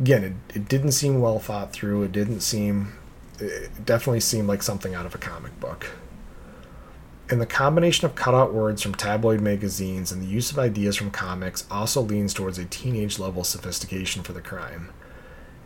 again, 0.00 0.24
it, 0.24 0.56
it 0.56 0.68
didn't 0.68 0.92
seem 0.92 1.20
well 1.20 1.38
thought 1.38 1.72
through. 1.72 2.04
It 2.04 2.12
didn't 2.12 2.40
seem, 2.40 2.94
it 3.38 3.84
definitely 3.84 4.20
seemed 4.20 4.48
like 4.48 4.62
something 4.62 4.94
out 4.94 5.06
of 5.06 5.14
a 5.14 5.18
comic 5.18 5.58
book. 5.60 5.86
And 7.28 7.40
the 7.40 7.46
combination 7.46 8.06
of 8.06 8.14
cutout 8.14 8.54
words 8.54 8.82
from 8.82 8.94
tabloid 8.94 9.40
magazines 9.40 10.12
and 10.12 10.22
the 10.22 10.26
use 10.26 10.52
of 10.52 10.58
ideas 10.58 10.94
from 10.94 11.10
comics 11.10 11.66
also 11.70 12.00
leans 12.00 12.32
towards 12.32 12.58
a 12.58 12.64
teenage 12.66 13.18
level 13.18 13.42
sophistication 13.42 14.22
for 14.22 14.32
the 14.32 14.40
crime. 14.40 14.90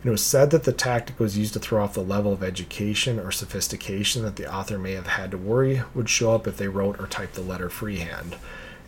It 0.03 0.09
was 0.09 0.23
said 0.23 0.49
that 0.49 0.63
the 0.63 0.73
tactic 0.73 1.19
was 1.19 1.37
used 1.37 1.53
to 1.53 1.59
throw 1.59 1.83
off 1.83 1.93
the 1.93 2.01
level 2.01 2.33
of 2.33 2.41
education 2.41 3.19
or 3.19 3.31
sophistication 3.31 4.23
that 4.23 4.35
the 4.35 4.51
author 4.51 4.79
may 4.79 4.93
have 4.93 5.05
had 5.05 5.29
to 5.31 5.37
worry 5.37 5.83
would 5.93 6.09
show 6.09 6.33
up 6.33 6.47
if 6.47 6.57
they 6.57 6.67
wrote 6.67 6.99
or 6.99 7.05
typed 7.05 7.35
the 7.35 7.41
letter 7.41 7.69
freehand. 7.69 8.37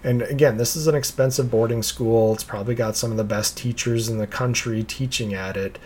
And 0.03 0.23
again, 0.23 0.57
this 0.57 0.75
is 0.75 0.87
an 0.87 0.95
expensive 0.95 1.51
boarding 1.51 1.83
school. 1.83 2.33
It's 2.33 2.43
probably 2.43 2.73
got 2.73 2.97
some 2.97 3.11
of 3.11 3.17
the 3.17 3.23
best 3.23 3.55
teachers 3.55 4.09
in 4.09 4.17
the 4.17 4.25
country 4.25 4.83
teaching 4.83 5.35
at 5.35 5.55
it. 5.55 5.77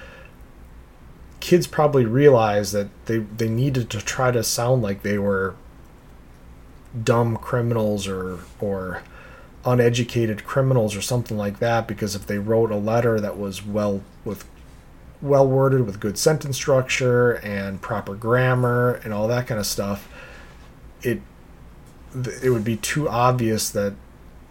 Kids 1.42 1.68
probably 1.68 2.06
realized 2.06 2.74
that 2.74 2.88
they, 3.06 3.20
they 3.20 3.50
needed 3.50 3.90
to 3.90 4.00
try 4.00 4.32
to 4.32 4.44
sound 4.44 4.82
like 4.82 5.04
they 5.04 5.20
were 5.20 5.56
dumb 7.04 7.38
criminals 7.38 8.08
or 8.08 8.40
or 8.60 9.02
uneducated 9.66 10.46
criminals 10.46 10.96
or 10.96 11.02
something 11.02 11.38
like 11.38 11.60
that 11.60 11.88
because 11.88 12.16
if 12.16 12.26
they 12.26 12.38
wrote 12.38 12.72
a 12.72 12.78
letter 12.78 13.20
that 13.20 13.38
was 13.38 13.66
well 13.66 14.02
with 14.24 14.46
well 15.22 15.48
worded 15.48 15.86
with 15.86 16.00
good 16.00 16.18
sentence 16.18 16.56
structure 16.56 17.34
and 17.34 17.82
proper 17.82 18.16
grammar 18.16 19.02
and 19.04 19.14
all 19.14 19.28
that 19.28 19.48
kind 19.48 19.60
of 19.60 19.66
stuff 19.66 20.08
it 21.02 21.22
it 22.42 22.50
would 22.50 22.64
be 22.64 22.78
too 22.78 23.10
obvious 23.10 23.70
that 23.70 23.94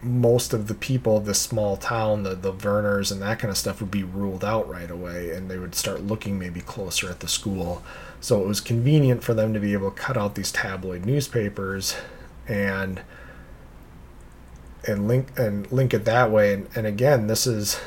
most 0.03 0.53
of 0.53 0.69
the 0.69 0.75
people 0.75 1.17
of 1.17 1.25
this 1.25 1.41
small 1.41 1.77
town 1.77 2.23
the 2.23 2.35
the 2.35 2.53
Werners 2.53 3.11
and 3.11 3.23
that 3.23 3.39
kind 3.39 3.51
of 3.51 3.57
stuff 3.57 3.81
would 3.81 3.91
be 3.91 4.05
ruled 4.05 4.45
out 4.45 4.69
right 4.69 4.91
away 4.91 5.31
and 5.31 5.51
they 5.51 5.59
would 5.59 5.75
start 5.75 6.03
looking 6.03 6.39
maybe 6.39 6.61
closer 6.61 7.09
at 7.11 7.21
the 7.21 7.29
school. 7.29 7.83
So 8.21 8.43
it 8.43 8.47
was 8.47 8.61
convenient 8.61 9.23
for 9.25 9.35
them 9.35 9.53
to 9.55 9.61
be 9.61 9.73
able 9.73 9.91
to 9.91 9.97
cut 9.97 10.17
out 10.17 10.35
these 10.35 10.53
tabloid 10.53 11.05
newspapers 11.07 11.97
and 12.49 13.03
and 14.87 15.09
link 15.09 15.37
and 15.39 15.71
link 15.73 15.93
it 15.93 16.05
that 16.05 16.31
way. 16.31 16.55
And, 16.55 16.69
and 16.75 16.87
again 16.87 17.27
this 17.27 17.47
is 17.47 17.81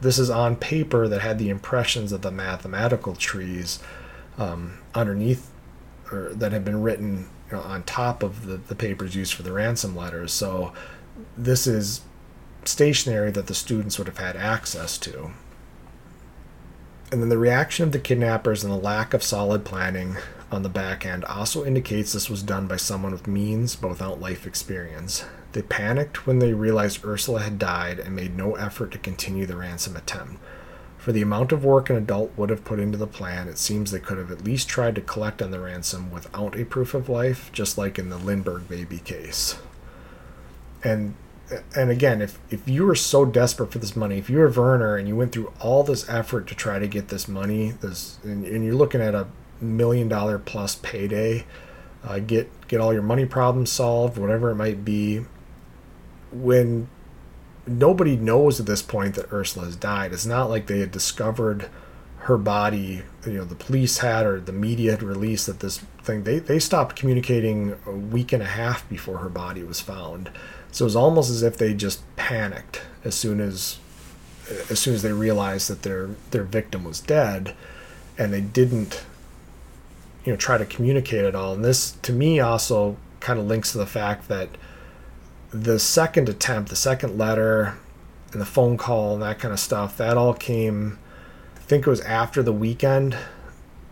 this 0.00 0.18
is 0.18 0.30
on 0.30 0.56
paper 0.56 1.08
that 1.08 1.20
had 1.20 1.38
the 1.38 1.50
impressions 1.50 2.12
of 2.12 2.22
the 2.22 2.30
mathematical 2.30 3.14
trees 3.14 3.80
um, 4.38 4.78
underneath 4.94 5.50
or 6.10 6.30
that 6.34 6.52
had 6.52 6.64
been 6.64 6.82
written 6.82 7.28
you 7.50 7.56
know, 7.56 7.62
on 7.62 7.82
top 7.82 8.22
of 8.22 8.46
the, 8.46 8.56
the 8.56 8.74
papers 8.74 9.14
used 9.14 9.34
for 9.34 9.42
the 9.42 9.52
ransom 9.52 9.94
letters. 9.94 10.32
So 10.32 10.72
this 11.36 11.66
is 11.66 12.02
stationery 12.64 13.30
that 13.32 13.46
the 13.46 13.54
students 13.54 13.98
would 13.98 14.06
have 14.06 14.18
had 14.18 14.36
access 14.36 14.98
to. 14.98 15.30
And 17.12 17.20
then 17.20 17.28
the 17.28 17.38
reaction 17.38 17.84
of 17.84 17.92
the 17.92 17.98
kidnappers 17.98 18.62
and 18.62 18.72
the 18.72 18.78
lack 18.78 19.12
of 19.14 19.22
solid 19.22 19.64
planning 19.64 20.16
on 20.50 20.62
the 20.62 20.68
back 20.68 21.06
end 21.06 21.24
also 21.24 21.64
indicates 21.64 22.12
this 22.12 22.30
was 22.30 22.42
done 22.42 22.66
by 22.66 22.76
someone 22.76 23.12
with 23.12 23.26
means 23.26 23.76
but 23.76 23.88
without 23.88 24.20
life 24.20 24.46
experience. 24.46 25.24
They 25.52 25.62
panicked 25.62 26.26
when 26.26 26.38
they 26.38 26.52
realized 26.52 27.04
Ursula 27.04 27.40
had 27.40 27.58
died 27.58 27.98
and 27.98 28.14
made 28.14 28.36
no 28.36 28.54
effort 28.54 28.90
to 28.92 28.98
continue 28.98 29.46
the 29.46 29.56
ransom 29.56 29.96
attempt. 29.96 30.40
For 30.98 31.12
the 31.12 31.22
amount 31.22 31.50
of 31.50 31.64
work 31.64 31.88
an 31.88 31.96
adult 31.96 32.32
would 32.36 32.50
have 32.50 32.64
put 32.64 32.78
into 32.78 32.98
the 32.98 33.06
plan, 33.06 33.48
it 33.48 33.58
seems 33.58 33.90
they 33.90 34.00
could 34.00 34.18
have 34.18 34.30
at 34.30 34.44
least 34.44 34.68
tried 34.68 34.94
to 34.96 35.00
collect 35.00 35.40
on 35.40 35.50
the 35.50 35.58
ransom 35.58 36.10
without 36.10 36.58
a 36.58 36.66
proof 36.66 36.92
of 36.92 37.08
life, 37.08 37.50
just 37.52 37.78
like 37.78 37.98
in 37.98 38.10
the 38.10 38.18
Lindbergh 38.18 38.68
baby 38.68 38.98
case. 38.98 39.58
And 40.84 41.14
and 41.74 41.90
again, 41.90 42.22
if 42.22 42.38
if 42.50 42.68
you 42.68 42.84
were 42.84 42.94
so 42.94 43.24
desperate 43.24 43.72
for 43.72 43.78
this 43.78 43.96
money, 43.96 44.18
if 44.18 44.28
you 44.30 44.38
were 44.38 44.50
Werner 44.50 44.96
and 44.96 45.08
you 45.08 45.16
went 45.16 45.32
through 45.32 45.52
all 45.60 45.82
this 45.82 46.08
effort 46.08 46.46
to 46.48 46.54
try 46.54 46.78
to 46.78 46.86
get 46.86 47.08
this 47.08 47.26
money, 47.26 47.70
this 47.70 48.18
and, 48.22 48.44
and 48.44 48.64
you're 48.64 48.74
looking 48.74 49.00
at 49.00 49.14
a 49.14 49.26
million 49.60 50.08
dollar 50.08 50.38
plus 50.38 50.76
payday, 50.76 51.44
uh, 52.04 52.18
get 52.18 52.50
get 52.68 52.80
all 52.80 52.92
your 52.92 53.02
money 53.02 53.26
problems 53.26 53.70
solved, 53.70 54.18
whatever 54.18 54.50
it 54.50 54.56
might 54.56 54.84
be. 54.84 55.24
When 56.32 56.88
nobody 57.66 58.16
knows 58.16 58.60
at 58.60 58.66
this 58.66 58.82
point 58.82 59.14
that 59.14 59.32
Ursula 59.32 59.66
has 59.66 59.76
died, 59.76 60.12
it's 60.12 60.26
not 60.26 60.50
like 60.50 60.66
they 60.66 60.80
had 60.80 60.90
discovered 60.90 61.68
her 62.20 62.38
body. 62.38 63.02
You 63.26 63.32
know, 63.32 63.44
the 63.44 63.54
police 63.54 63.98
had 63.98 64.26
or 64.26 64.40
the 64.40 64.52
media 64.52 64.92
had 64.92 65.02
released 65.02 65.46
that 65.46 65.60
this 65.60 65.78
thing. 66.02 66.24
They 66.24 66.38
they 66.38 66.58
stopped 66.58 66.96
communicating 66.96 67.76
a 67.86 67.92
week 67.92 68.32
and 68.32 68.42
a 68.42 68.46
half 68.46 68.88
before 68.88 69.18
her 69.18 69.28
body 69.28 69.62
was 69.62 69.80
found. 69.80 70.30
So 70.72 70.84
it 70.84 70.86
was 70.86 70.96
almost 70.96 71.30
as 71.30 71.42
if 71.42 71.56
they 71.56 71.74
just 71.74 72.02
panicked 72.16 72.82
as 73.04 73.14
soon 73.14 73.40
as 73.40 73.78
as 74.68 74.78
soon 74.78 74.94
as 74.94 75.02
they 75.02 75.12
realized 75.12 75.68
that 75.68 75.82
their 75.82 76.10
their 76.30 76.44
victim 76.44 76.84
was 76.84 77.00
dead, 77.00 77.54
and 78.18 78.32
they 78.32 78.40
didn't 78.40 79.04
you 80.24 80.32
know 80.32 80.36
try 80.36 80.58
to 80.58 80.64
communicate 80.64 81.24
at 81.24 81.34
all. 81.34 81.54
And 81.54 81.64
this 81.64 81.92
to 82.02 82.12
me 82.12 82.40
also 82.40 82.96
kind 83.20 83.38
of 83.38 83.46
links 83.46 83.72
to 83.72 83.78
the 83.78 83.86
fact 83.86 84.28
that 84.28 84.48
the 85.50 85.78
second 85.78 86.28
attempt, 86.28 86.70
the 86.70 86.76
second 86.76 87.18
letter, 87.18 87.76
and 88.32 88.40
the 88.40 88.46
phone 88.46 88.76
call 88.76 89.14
and 89.14 89.22
that 89.22 89.38
kind 89.38 89.52
of 89.52 89.60
stuff, 89.60 89.96
that 89.96 90.16
all 90.16 90.34
came. 90.34 90.98
I 91.56 91.60
think 91.60 91.86
it 91.86 91.90
was 91.90 92.00
after 92.02 92.42
the 92.42 92.52
weekend. 92.52 93.16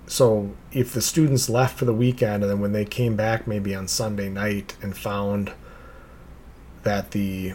So 0.06 0.54
if 0.72 0.92
the 0.92 1.02
students 1.02 1.48
left 1.48 1.78
for 1.78 1.84
the 1.84 1.94
weekend 1.94 2.42
and 2.42 2.50
then 2.50 2.60
when 2.60 2.72
they 2.72 2.84
came 2.84 3.14
back 3.14 3.46
maybe 3.46 3.74
on 3.74 3.88
Sunday 3.88 4.28
night 4.28 4.76
and 4.80 4.96
found 4.96 5.52
that 6.82 7.10
the 7.10 7.54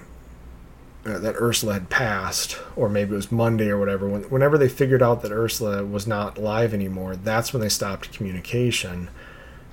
uh, 1.05 1.19
that 1.19 1.35
Ursula 1.37 1.73
had 1.73 1.89
passed, 1.89 2.57
or 2.75 2.87
maybe 2.87 3.13
it 3.13 3.15
was 3.15 3.31
Monday 3.31 3.69
or 3.69 3.77
whatever. 3.77 4.07
When, 4.07 4.23
whenever 4.23 4.57
they 4.57 4.69
figured 4.69 5.03
out 5.03 5.21
that 5.21 5.31
Ursula 5.31 5.83
was 5.83 6.07
not 6.07 6.37
alive 6.37 6.73
anymore, 6.73 7.15
that's 7.15 7.51
when 7.51 7.61
they 7.61 7.69
stopped 7.69 8.13
communication, 8.13 9.09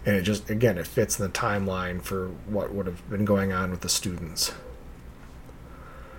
and 0.04 0.16
it 0.16 0.22
just 0.22 0.50
again 0.50 0.78
it 0.78 0.86
fits 0.86 1.18
in 1.18 1.26
the 1.26 1.32
timeline 1.32 2.02
for 2.02 2.28
what 2.46 2.74
would 2.74 2.86
have 2.86 3.08
been 3.08 3.24
going 3.24 3.52
on 3.52 3.70
with 3.70 3.82
the 3.82 3.88
students. 3.88 4.52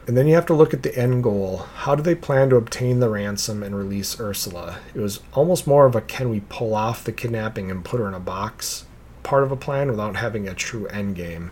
And 0.08 0.18
then 0.18 0.28
you 0.28 0.34
have 0.34 0.48
to 0.48 0.54
look 0.54 0.74
at 0.74 0.84
the 0.84 0.98
end 0.98 1.24
goal. 1.24 1.58
How 1.76 1.94
do 1.94 2.02
they 2.02 2.16
plan 2.16 2.50
to 2.50 2.56
obtain 2.56 3.00
the 3.00 3.10
ransom 3.10 3.62
and 3.62 3.76
release 3.76 4.20
Ursula? 4.20 4.80
It 4.96 5.00
was 5.00 5.22
almost 5.34 5.68
more 5.68 5.86
of 5.86 5.96
a 5.96 6.02
can 6.02 6.30
we 6.30 6.40
pull 6.40 6.74
off 6.74 7.04
the 7.04 7.12
kidnapping 7.12 7.70
and 7.70 7.86
put 7.86 8.00
her 8.00 8.08
in 8.08 8.14
a 8.14 8.20
box 8.20 8.86
part 9.24 9.44
of 9.44 9.52
a 9.52 9.56
plan 9.56 9.90
without 9.90 10.16
having 10.16 10.48
a 10.48 10.54
true 10.54 10.88
end 10.88 11.16
game. 11.16 11.52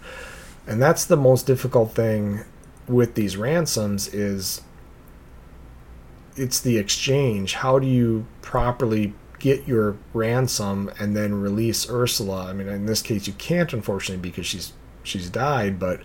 And 0.65 0.81
that's 0.81 1.05
the 1.05 1.17
most 1.17 1.45
difficult 1.45 1.93
thing 1.93 2.43
with 2.89 3.13
these 3.13 3.37
ransoms 3.37 4.13
is 4.13 4.61
it's 6.35 6.59
the 6.59 6.77
exchange. 6.77 7.53
How 7.53 7.79
do 7.79 7.87
you 7.87 8.25
properly 8.41 9.13
get 9.39 9.67
your 9.67 9.97
ransom 10.13 10.91
and 10.99 11.15
then 11.15 11.41
release 11.41 11.89
Ursula? 11.89 12.47
I 12.47 12.53
mean, 12.53 12.67
in 12.67 12.85
this 12.85 13.01
case, 13.01 13.27
you 13.27 13.33
can't, 13.33 13.71
unfortunately, 13.73 14.27
because 14.29 14.45
she's 14.45 14.73
she's 15.03 15.29
died. 15.29 15.79
But 15.79 16.01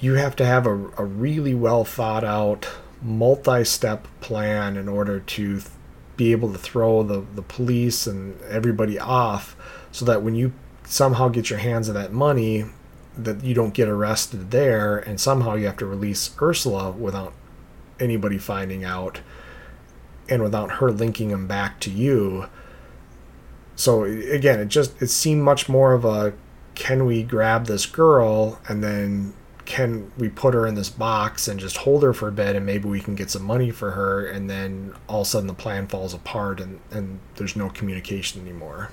you 0.00 0.14
have 0.14 0.36
to 0.36 0.46
have 0.46 0.66
a, 0.66 0.74
a 0.96 1.04
really 1.04 1.54
well 1.54 1.84
thought 1.84 2.24
out, 2.24 2.68
multi-step 3.02 4.08
plan 4.20 4.76
in 4.76 4.88
order 4.88 5.20
to 5.20 5.60
be 6.16 6.32
able 6.32 6.52
to 6.52 6.58
throw 6.58 7.02
the 7.02 7.24
the 7.34 7.42
police 7.42 8.06
and 8.06 8.40
everybody 8.42 8.98
off, 8.98 9.56
so 9.92 10.04
that 10.04 10.22
when 10.22 10.34
you 10.34 10.52
somehow 10.84 11.28
get 11.28 11.50
your 11.50 11.58
hands 11.58 11.88
on 11.88 11.94
that 11.94 12.12
money, 12.12 12.64
that 13.18 13.42
you 13.42 13.54
don't 13.54 13.74
get 13.74 13.88
arrested 13.88 14.50
there, 14.50 14.98
and 14.98 15.20
somehow 15.20 15.54
you 15.54 15.66
have 15.66 15.76
to 15.78 15.86
release 15.86 16.34
Ursula 16.40 16.90
without 16.92 17.34
anybody 18.00 18.38
finding 18.38 18.84
out, 18.84 19.20
and 20.28 20.42
without 20.42 20.72
her 20.72 20.90
linking 20.90 21.30
him 21.30 21.46
back 21.46 21.80
to 21.80 21.90
you. 21.90 22.46
So 23.76 24.04
again, 24.04 24.60
it 24.60 24.68
just 24.68 25.00
it 25.02 25.08
seemed 25.08 25.42
much 25.42 25.68
more 25.68 25.92
of 25.92 26.04
a 26.04 26.34
can 26.74 27.06
we 27.06 27.24
grab 27.24 27.66
this 27.66 27.86
girl 27.86 28.60
and 28.68 28.82
then 28.82 29.34
can 29.64 30.10
we 30.16 30.28
put 30.28 30.54
her 30.54 30.66
in 30.66 30.76
this 30.76 30.88
box 30.88 31.46
and 31.46 31.60
just 31.60 31.78
hold 31.78 32.02
her 32.02 32.14
for 32.14 32.28
a 32.28 32.32
bit 32.32 32.56
and 32.56 32.64
maybe 32.64 32.88
we 32.88 33.00
can 33.00 33.14
get 33.14 33.30
some 33.30 33.42
money 33.42 33.70
for 33.70 33.90
her 33.90 34.26
and 34.26 34.48
then 34.48 34.94
all 35.08 35.20
of 35.20 35.26
a 35.26 35.30
sudden 35.30 35.46
the 35.46 35.54
plan 35.54 35.86
falls 35.86 36.14
apart 36.14 36.60
and, 36.60 36.80
and 36.90 37.18
there's 37.34 37.56
no 37.56 37.68
communication 37.68 38.40
anymore. 38.40 38.90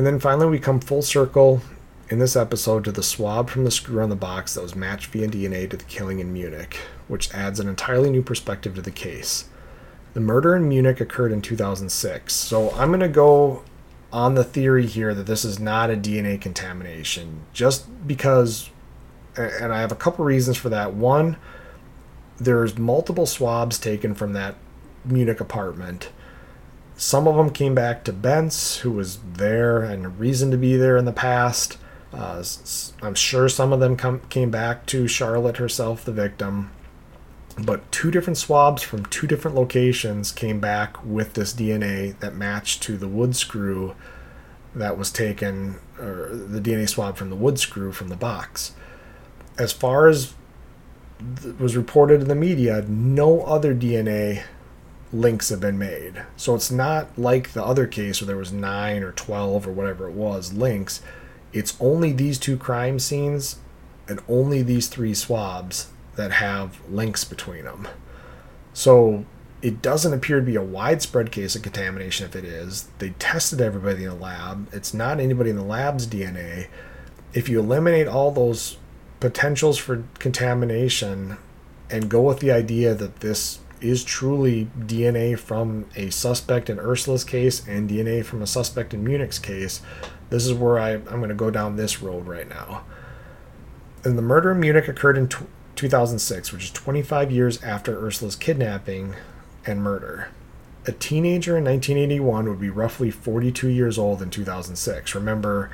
And 0.00 0.06
then 0.06 0.18
finally, 0.18 0.46
we 0.46 0.58
come 0.58 0.80
full 0.80 1.02
circle 1.02 1.60
in 2.08 2.20
this 2.20 2.34
episode 2.34 2.84
to 2.84 2.90
the 2.90 3.02
swab 3.02 3.50
from 3.50 3.64
the 3.64 3.70
screw 3.70 4.02
on 4.02 4.08
the 4.08 4.16
box 4.16 4.54
that 4.54 4.62
was 4.62 4.74
matched 4.74 5.08
via 5.08 5.28
DNA 5.28 5.68
to 5.68 5.76
the 5.76 5.84
killing 5.84 6.20
in 6.20 6.32
Munich, 6.32 6.78
which 7.06 7.30
adds 7.34 7.60
an 7.60 7.68
entirely 7.68 8.08
new 8.08 8.22
perspective 8.22 8.74
to 8.76 8.80
the 8.80 8.90
case. 8.90 9.50
The 10.14 10.20
murder 10.20 10.56
in 10.56 10.70
Munich 10.70 11.02
occurred 11.02 11.32
in 11.32 11.42
2006, 11.42 12.32
so 12.32 12.70
I'm 12.70 12.88
going 12.88 13.00
to 13.00 13.08
go 13.10 13.62
on 14.10 14.36
the 14.36 14.42
theory 14.42 14.86
here 14.86 15.14
that 15.14 15.26
this 15.26 15.44
is 15.44 15.58
not 15.58 15.90
a 15.90 15.96
DNA 15.96 16.40
contamination, 16.40 17.42
just 17.52 17.84
because, 18.06 18.70
and 19.36 19.70
I 19.70 19.80
have 19.80 19.92
a 19.92 19.96
couple 19.96 20.24
reasons 20.24 20.56
for 20.56 20.70
that. 20.70 20.94
One, 20.94 21.36
there's 22.38 22.78
multiple 22.78 23.26
swabs 23.26 23.78
taken 23.78 24.14
from 24.14 24.32
that 24.32 24.54
Munich 25.04 25.40
apartment 25.40 26.08
some 27.00 27.26
of 27.26 27.34
them 27.34 27.48
came 27.48 27.74
back 27.74 28.04
to 28.04 28.12
Bence, 28.12 28.76
who 28.80 28.92
was 28.92 29.20
there 29.32 29.80
and 29.80 30.04
a 30.04 30.08
reason 30.10 30.50
to 30.50 30.58
be 30.58 30.76
there 30.76 30.98
in 30.98 31.06
the 31.06 31.12
past. 31.12 31.78
Uh, 32.12 32.44
I'm 33.00 33.14
sure 33.14 33.48
some 33.48 33.72
of 33.72 33.80
them 33.80 33.96
come, 33.96 34.20
came 34.28 34.50
back 34.50 34.84
to 34.86 35.08
Charlotte 35.08 35.56
herself, 35.56 36.04
the 36.04 36.12
victim. 36.12 36.70
But 37.56 37.90
two 37.90 38.10
different 38.10 38.36
swabs 38.36 38.82
from 38.82 39.06
two 39.06 39.26
different 39.26 39.56
locations 39.56 40.30
came 40.30 40.60
back 40.60 41.02
with 41.02 41.32
this 41.32 41.54
DNA 41.54 42.18
that 42.18 42.34
matched 42.34 42.82
to 42.82 42.98
the 42.98 43.08
wood 43.08 43.34
screw 43.34 43.94
that 44.74 44.98
was 44.98 45.10
taken, 45.10 45.76
or 45.98 46.28
the 46.28 46.60
DNA 46.60 46.86
swab 46.86 47.16
from 47.16 47.30
the 47.30 47.36
wood 47.36 47.58
screw 47.58 47.92
from 47.92 48.08
the 48.08 48.16
box. 48.16 48.72
As 49.58 49.72
far 49.72 50.06
as 50.06 50.34
was 51.58 51.78
reported 51.78 52.20
in 52.20 52.28
the 52.28 52.34
media, 52.34 52.84
no 52.86 53.40
other 53.44 53.74
DNA 53.74 54.42
links 55.12 55.48
have 55.48 55.60
been 55.60 55.78
made. 55.78 56.24
So 56.36 56.54
it's 56.54 56.70
not 56.70 57.18
like 57.18 57.52
the 57.52 57.64
other 57.64 57.86
case 57.86 58.20
where 58.20 58.26
there 58.26 58.36
was 58.36 58.52
9 58.52 59.02
or 59.02 59.12
12 59.12 59.66
or 59.66 59.72
whatever 59.72 60.08
it 60.08 60.14
was 60.14 60.52
links. 60.52 61.02
It's 61.52 61.76
only 61.80 62.12
these 62.12 62.38
two 62.38 62.56
crime 62.56 62.98
scenes 62.98 63.58
and 64.08 64.20
only 64.28 64.62
these 64.62 64.88
three 64.88 65.14
swabs 65.14 65.90
that 66.16 66.32
have 66.32 66.80
links 66.88 67.24
between 67.24 67.64
them. 67.64 67.88
So 68.72 69.24
it 69.62 69.82
doesn't 69.82 70.12
appear 70.12 70.40
to 70.40 70.46
be 70.46 70.56
a 70.56 70.62
widespread 70.62 71.32
case 71.32 71.54
of 71.56 71.62
contamination 71.62 72.26
if 72.26 72.36
it 72.36 72.44
is. 72.44 72.88
They 72.98 73.10
tested 73.10 73.60
everybody 73.60 74.04
in 74.04 74.10
the 74.10 74.16
lab. 74.16 74.68
It's 74.72 74.94
not 74.94 75.20
anybody 75.20 75.50
in 75.50 75.56
the 75.56 75.64
lab's 75.64 76.06
DNA. 76.06 76.68
If 77.32 77.48
you 77.48 77.60
eliminate 77.60 78.08
all 78.08 78.30
those 78.30 78.78
potentials 79.18 79.76
for 79.76 80.04
contamination 80.18 81.36
and 81.90 82.08
go 82.08 82.22
with 82.22 82.40
the 82.40 82.50
idea 82.50 82.94
that 82.94 83.20
this 83.20 83.58
is 83.80 84.04
truly 84.04 84.68
DNA 84.78 85.38
from 85.38 85.86
a 85.96 86.10
suspect 86.10 86.68
in 86.68 86.78
Ursula's 86.78 87.24
case 87.24 87.66
and 87.66 87.88
DNA 87.88 88.24
from 88.24 88.42
a 88.42 88.46
suspect 88.46 88.92
in 88.94 89.02
Munich's 89.04 89.38
case, 89.38 89.80
this 90.28 90.46
is 90.46 90.52
where 90.52 90.78
I, 90.78 90.92
I'm 90.92 91.18
going 91.18 91.28
to 91.28 91.34
go 91.34 91.50
down 91.50 91.76
this 91.76 92.02
road 92.02 92.26
right 92.26 92.48
now. 92.48 92.84
And 94.04 94.16
the 94.16 94.22
murder 94.22 94.52
in 94.52 94.60
Munich 94.60 94.88
occurred 94.88 95.18
in 95.18 95.28
t- 95.28 95.44
2006, 95.76 96.52
which 96.52 96.64
is 96.64 96.70
25 96.70 97.30
years 97.30 97.62
after 97.62 98.04
Ursula's 98.04 98.36
kidnapping 98.36 99.14
and 99.66 99.82
murder. 99.82 100.28
A 100.86 100.92
teenager 100.92 101.58
in 101.58 101.64
1981 101.64 102.48
would 102.48 102.60
be 102.60 102.70
roughly 102.70 103.10
42 103.10 103.68
years 103.68 103.98
old 103.98 104.22
in 104.22 104.30
2006. 104.30 105.14
Remember, 105.14 105.70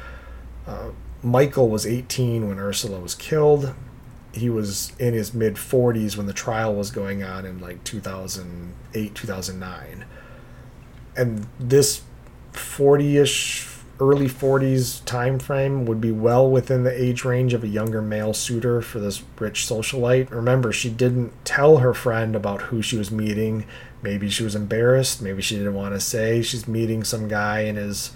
uh, 0.66 0.90
Michael 1.22 1.68
was 1.68 1.86
18 1.86 2.48
when 2.48 2.58
Ursula 2.58 3.00
was 3.00 3.14
killed, 3.14 3.74
he 4.36 4.50
was 4.50 4.92
in 4.98 5.14
his 5.14 5.34
mid 5.34 5.54
40s 5.54 6.16
when 6.16 6.26
the 6.26 6.32
trial 6.32 6.74
was 6.74 6.90
going 6.90 7.22
on 7.22 7.44
in 7.44 7.58
like 7.60 7.82
2008 7.84 9.14
2009 9.14 10.04
and 11.16 11.46
this 11.58 12.02
40ish 12.52 13.76
early 13.98 14.28
40s 14.28 15.04
time 15.04 15.38
frame 15.38 15.86
would 15.86 16.00
be 16.00 16.12
well 16.12 16.50
within 16.50 16.84
the 16.84 17.02
age 17.02 17.24
range 17.24 17.54
of 17.54 17.64
a 17.64 17.68
younger 17.68 18.02
male 18.02 18.34
suitor 18.34 18.82
for 18.82 18.98
this 18.98 19.22
rich 19.38 19.66
socialite. 19.66 20.30
Remember 20.30 20.70
she 20.70 20.90
didn't 20.90 21.32
tell 21.44 21.78
her 21.78 21.94
friend 21.94 22.36
about 22.36 22.62
who 22.62 22.82
she 22.82 22.96
was 22.96 23.10
meeting. 23.10 23.64
Maybe 24.02 24.28
she 24.28 24.44
was 24.44 24.54
embarrassed. 24.54 25.22
Maybe 25.22 25.40
she 25.40 25.56
didn't 25.56 25.74
want 25.74 25.94
to 25.94 26.00
say 26.00 26.42
she's 26.42 26.68
meeting 26.68 27.04
some 27.04 27.28
guy 27.28 27.60
in 27.60 27.76
his 27.76 28.12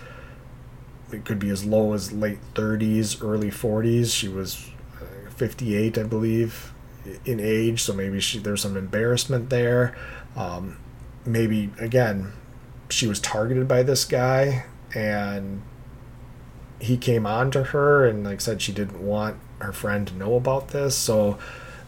it 1.12 1.24
could 1.24 1.38
be 1.38 1.50
as 1.50 1.64
low 1.64 1.92
as 1.92 2.12
late 2.12 2.38
30s 2.54 3.20
early 3.20 3.50
40s 3.50 4.14
she 4.14 4.28
was 4.28 4.70
58, 5.40 5.96
I 5.96 6.02
believe, 6.02 6.74
in 7.24 7.40
age. 7.40 7.82
So 7.82 7.94
maybe 7.94 8.20
she, 8.20 8.38
there's 8.38 8.60
some 8.60 8.76
embarrassment 8.76 9.48
there. 9.48 9.96
Um, 10.36 10.76
maybe 11.24 11.70
again, 11.80 12.34
she 12.90 13.06
was 13.06 13.20
targeted 13.20 13.66
by 13.66 13.82
this 13.82 14.04
guy, 14.04 14.66
and 14.94 15.62
he 16.78 16.98
came 16.98 17.24
on 17.26 17.50
to 17.52 17.62
her 17.64 18.06
and 18.06 18.24
like 18.24 18.40
said 18.42 18.60
she 18.60 18.72
didn't 18.72 19.00
want 19.00 19.36
her 19.60 19.72
friend 19.72 20.06
to 20.08 20.14
know 20.14 20.34
about 20.34 20.68
this. 20.68 20.94
So 20.94 21.38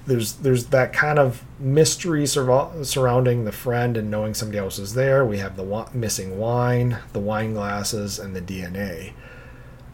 there's 0.06 0.32
there's 0.34 0.66
that 0.66 0.94
kind 0.94 1.18
of 1.18 1.44
mystery 1.58 2.26
sur- 2.26 2.82
surrounding 2.82 3.44
the 3.44 3.52
friend 3.52 3.98
and 3.98 4.10
knowing 4.10 4.32
somebody 4.32 4.58
else 4.58 4.78
is 4.78 4.94
there. 4.94 5.26
We 5.26 5.38
have 5.38 5.56
the 5.56 5.62
wa- 5.62 5.90
missing 5.92 6.38
wine, 6.38 6.98
the 7.12 7.20
wine 7.20 7.52
glasses, 7.52 8.18
and 8.18 8.34
the 8.34 8.40
DNA. 8.40 9.12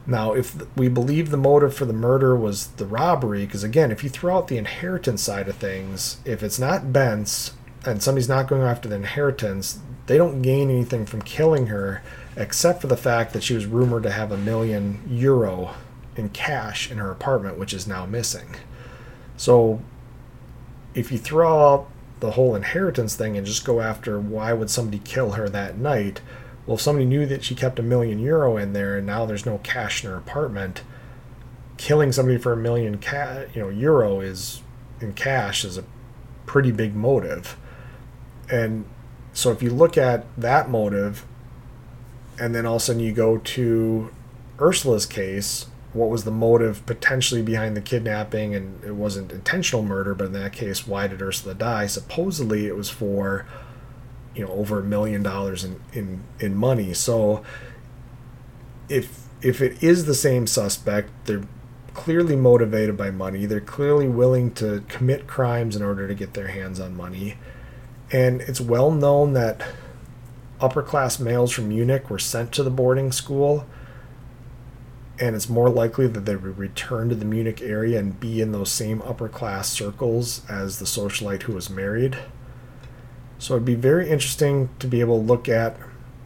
Now, 0.09 0.33
if 0.33 0.57
we 0.75 0.89
believe 0.89 1.31
the 1.31 1.37
motive 1.37 1.75
for 1.75 1.85
the 1.85 1.93
murder 1.93 2.35
was 2.35 2.69
the 2.69 2.87
robbery, 2.87 3.45
because 3.45 3.63
again, 3.63 3.93
if 3.93 4.03
you 4.03 4.09
throw 4.09 4.39
out 4.39 4.49
the 4.49 4.57
inheritance 4.57 5.23
side 5.23 5.49
of 5.49 5.57
things, 5.57 6.17
if 6.25 6.43
it's 6.43 6.59
not 6.59 6.95
Bence's 6.95 7.53
and 7.85 8.03
somebody's 8.03 8.29
not 8.29 8.49
going 8.49 8.63
after 8.63 8.89
the 8.89 8.97
inheritance, 8.97 9.79
they 10.07 10.17
don't 10.17 10.41
gain 10.41 10.71
anything 10.71 11.05
from 11.05 11.21
killing 11.21 11.67
her 11.67 12.03
except 12.37 12.81
for 12.81 12.87
the 12.87 12.97
fact 12.97 13.35
that 13.35 13.43
she 13.43 13.55
was 13.55 13.67
rumored 13.67 14.03
to 14.05 14.11
have 14.11 14.33
a 14.33 14.39
million 14.39 15.03
euro 15.07 15.75
in 16.17 16.31
cash 16.31 16.91
in 16.91 16.97
her 16.97 17.11
apartment, 17.11 17.59
which 17.59 17.75
is 17.75 17.87
now 17.87 18.07
missing. 18.07 18.57
So 19.37 19.83
if 20.95 21.13
you 21.13 21.19
throw 21.19 21.75
out 21.75 21.91
the 22.21 22.33
whole 22.33 22.57
inheritance 22.57 23.15
thing 23.15 23.37
and 23.37 23.47
just 23.47 23.65
go 23.65 23.83
after 23.83 24.19
why 24.19 24.55
would 24.55 24.71
somebody 24.71 25.01
kill 25.05 25.33
her 25.33 25.51
that 25.51 25.77
night, 25.77 26.23
well, 26.69 26.75
if 26.75 26.83
somebody 26.83 27.07
knew 27.07 27.25
that 27.25 27.43
she 27.43 27.55
kept 27.55 27.79
a 27.79 27.83
million 27.83 28.19
euro 28.19 28.59
in 28.59 28.75
there 28.75 28.99
and 28.99 29.07
now 29.07 29.25
there's 29.25 29.47
no 29.47 29.57
cash 29.57 30.05
in 30.05 30.11
her 30.11 30.17
apartment, 30.19 30.83
killing 31.79 32.13
somebody 32.13 32.37
for 32.37 32.53
a 32.53 32.59
million 32.59 32.99
ca- 32.99 33.47
you 33.55 33.63
know 33.63 33.71
euro 33.71 34.21
is 34.21 34.61
in 35.01 35.15
cash 35.15 35.65
is 35.65 35.79
a 35.79 35.85
pretty 36.45 36.71
big 36.71 36.95
motive. 36.95 37.57
And 38.51 38.85
so 39.33 39.51
if 39.51 39.63
you 39.63 39.71
look 39.71 39.97
at 39.97 40.27
that 40.37 40.69
motive 40.69 41.25
and 42.39 42.55
then 42.55 42.67
all 42.67 42.77
of 42.77 42.83
a 42.83 42.85
sudden 42.85 43.01
you 43.01 43.13
go 43.13 43.39
to 43.39 44.11
Ursula's 44.61 45.07
case, 45.07 45.69
what 45.95 46.11
was 46.11 46.25
the 46.25 46.31
motive 46.31 46.85
potentially 46.85 47.41
behind 47.41 47.79
the 47.79 47.81
kidnapping 47.81 48.55
and 48.55 48.85
it 48.85 48.95
wasn't 48.95 49.33
intentional 49.33 49.83
murder 49.83 50.15
but 50.15 50.27
in 50.27 50.33
that 50.33 50.53
case 50.53 50.87
why 50.87 51.07
did 51.07 51.23
ursula 51.23 51.55
die 51.55 51.87
supposedly 51.87 52.67
it 52.67 52.77
was 52.77 52.91
for 52.91 53.47
you 54.39 54.47
know 54.47 54.53
over 54.53 54.81
a 54.81 54.85
million 54.85 55.23
dollars 55.23 55.65
in, 55.65 55.81
in 55.93 56.23
in 56.41 56.55
money. 56.55 56.95
So 56.95 57.43
if 58.89 59.27
if 59.43 59.61
it 59.61 59.83
is 59.83 60.07
the 60.07 60.15
same 60.15 60.47
suspect 60.47 61.11
they're 61.27 61.45
clearly 61.95 62.37
motivated 62.37 62.97
by 62.97 63.11
money. 63.11 63.45
They're 63.45 63.61
clearly 63.61 64.07
willing 64.07 64.53
to 64.55 64.85
commit 64.89 65.27
crimes 65.27 65.75
in 65.75 65.83
order 65.83 66.07
to 66.07 66.15
get 66.15 66.35
their 66.35 66.47
hands 66.47 66.79
on 66.79 66.97
money. 66.97 67.37
And 68.13 68.41
it's 68.43 68.61
well 68.61 68.93
known 68.93 69.33
that 69.33 69.67
upper 70.61 70.83
class 70.83 71.19
males 71.19 71.51
from 71.51 71.69
munich 71.69 72.09
were 72.09 72.19
sent 72.19 72.53
to 72.53 72.63
the 72.63 72.71
boarding 72.71 73.11
school 73.11 73.67
and 75.21 75.35
it's 75.35 75.49
more 75.49 75.69
likely 75.69 76.07
that 76.07 76.25
they 76.25 76.37
would 76.37 76.59
return 76.59 77.09
to 77.09 77.15
the 77.15 77.25
Munich 77.25 77.61
area 77.61 77.99
and 77.99 78.19
be 78.21 78.41
in 78.41 78.53
those 78.53 78.71
same 78.71 79.03
upper 79.03 79.29
class 79.29 79.69
circles 79.69 80.43
as 80.49 80.79
the 80.79 80.85
socialite 80.85 81.43
who 81.43 81.55
was 81.55 81.69
married. 81.69 82.19
So 83.39 83.55
it'd 83.55 83.65
be 83.65 83.75
very 83.75 84.09
interesting 84.11 84.69
to 84.81 84.87
be 84.87 85.01
able 85.01 85.21
to 85.21 85.27
look 85.27 85.49
at 85.49 85.77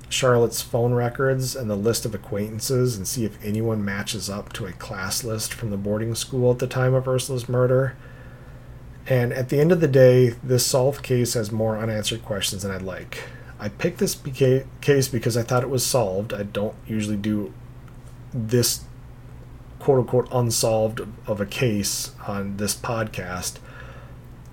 Charlotte's 0.08 0.62
phone 0.62 0.92
records 0.92 1.56
and 1.56 1.68
the 1.68 1.76
list 1.76 2.04
of 2.04 2.14
acquaintances 2.14 2.96
and 2.96 3.06
see 3.06 3.24
if 3.24 3.42
anyone 3.44 3.84
matches 3.84 4.28
up 4.28 4.52
to 4.54 4.66
a 4.66 4.72
class 4.72 5.24
list 5.24 5.52
from 5.54 5.70
the 5.70 5.76
boarding 5.76 6.14
school 6.14 6.52
at 6.52 6.58
the 6.58 6.66
time 6.66 6.94
of 6.94 7.08
Ursula's 7.08 7.48
murder. 7.48 7.96
And 9.06 9.32
at 9.32 9.48
the 9.48 9.60
end 9.60 9.72
of 9.72 9.80
the 9.80 9.88
day, 9.88 10.30
this 10.42 10.66
solved 10.66 11.02
case 11.02 11.34
has 11.34 11.50
more 11.50 11.78
unanswered 11.78 12.24
questions 12.24 12.62
than 12.62 12.70
I'd 12.70 12.82
like. 12.82 13.24
I 13.58 13.68
picked 13.68 13.98
this 13.98 14.16
case 14.80 15.08
because 15.08 15.36
I 15.36 15.42
thought 15.42 15.62
it 15.62 15.70
was 15.70 15.84
solved. 15.84 16.32
I 16.32 16.42
don't 16.42 16.74
usually 16.86 17.16
do 17.16 17.52
this 18.32 18.84
quote 19.78 19.98
unquote 19.98 20.28
unsolved 20.30 21.00
of 21.26 21.40
a 21.40 21.46
case 21.46 22.12
on 22.26 22.56
this 22.56 22.74
podcast. 22.74 23.58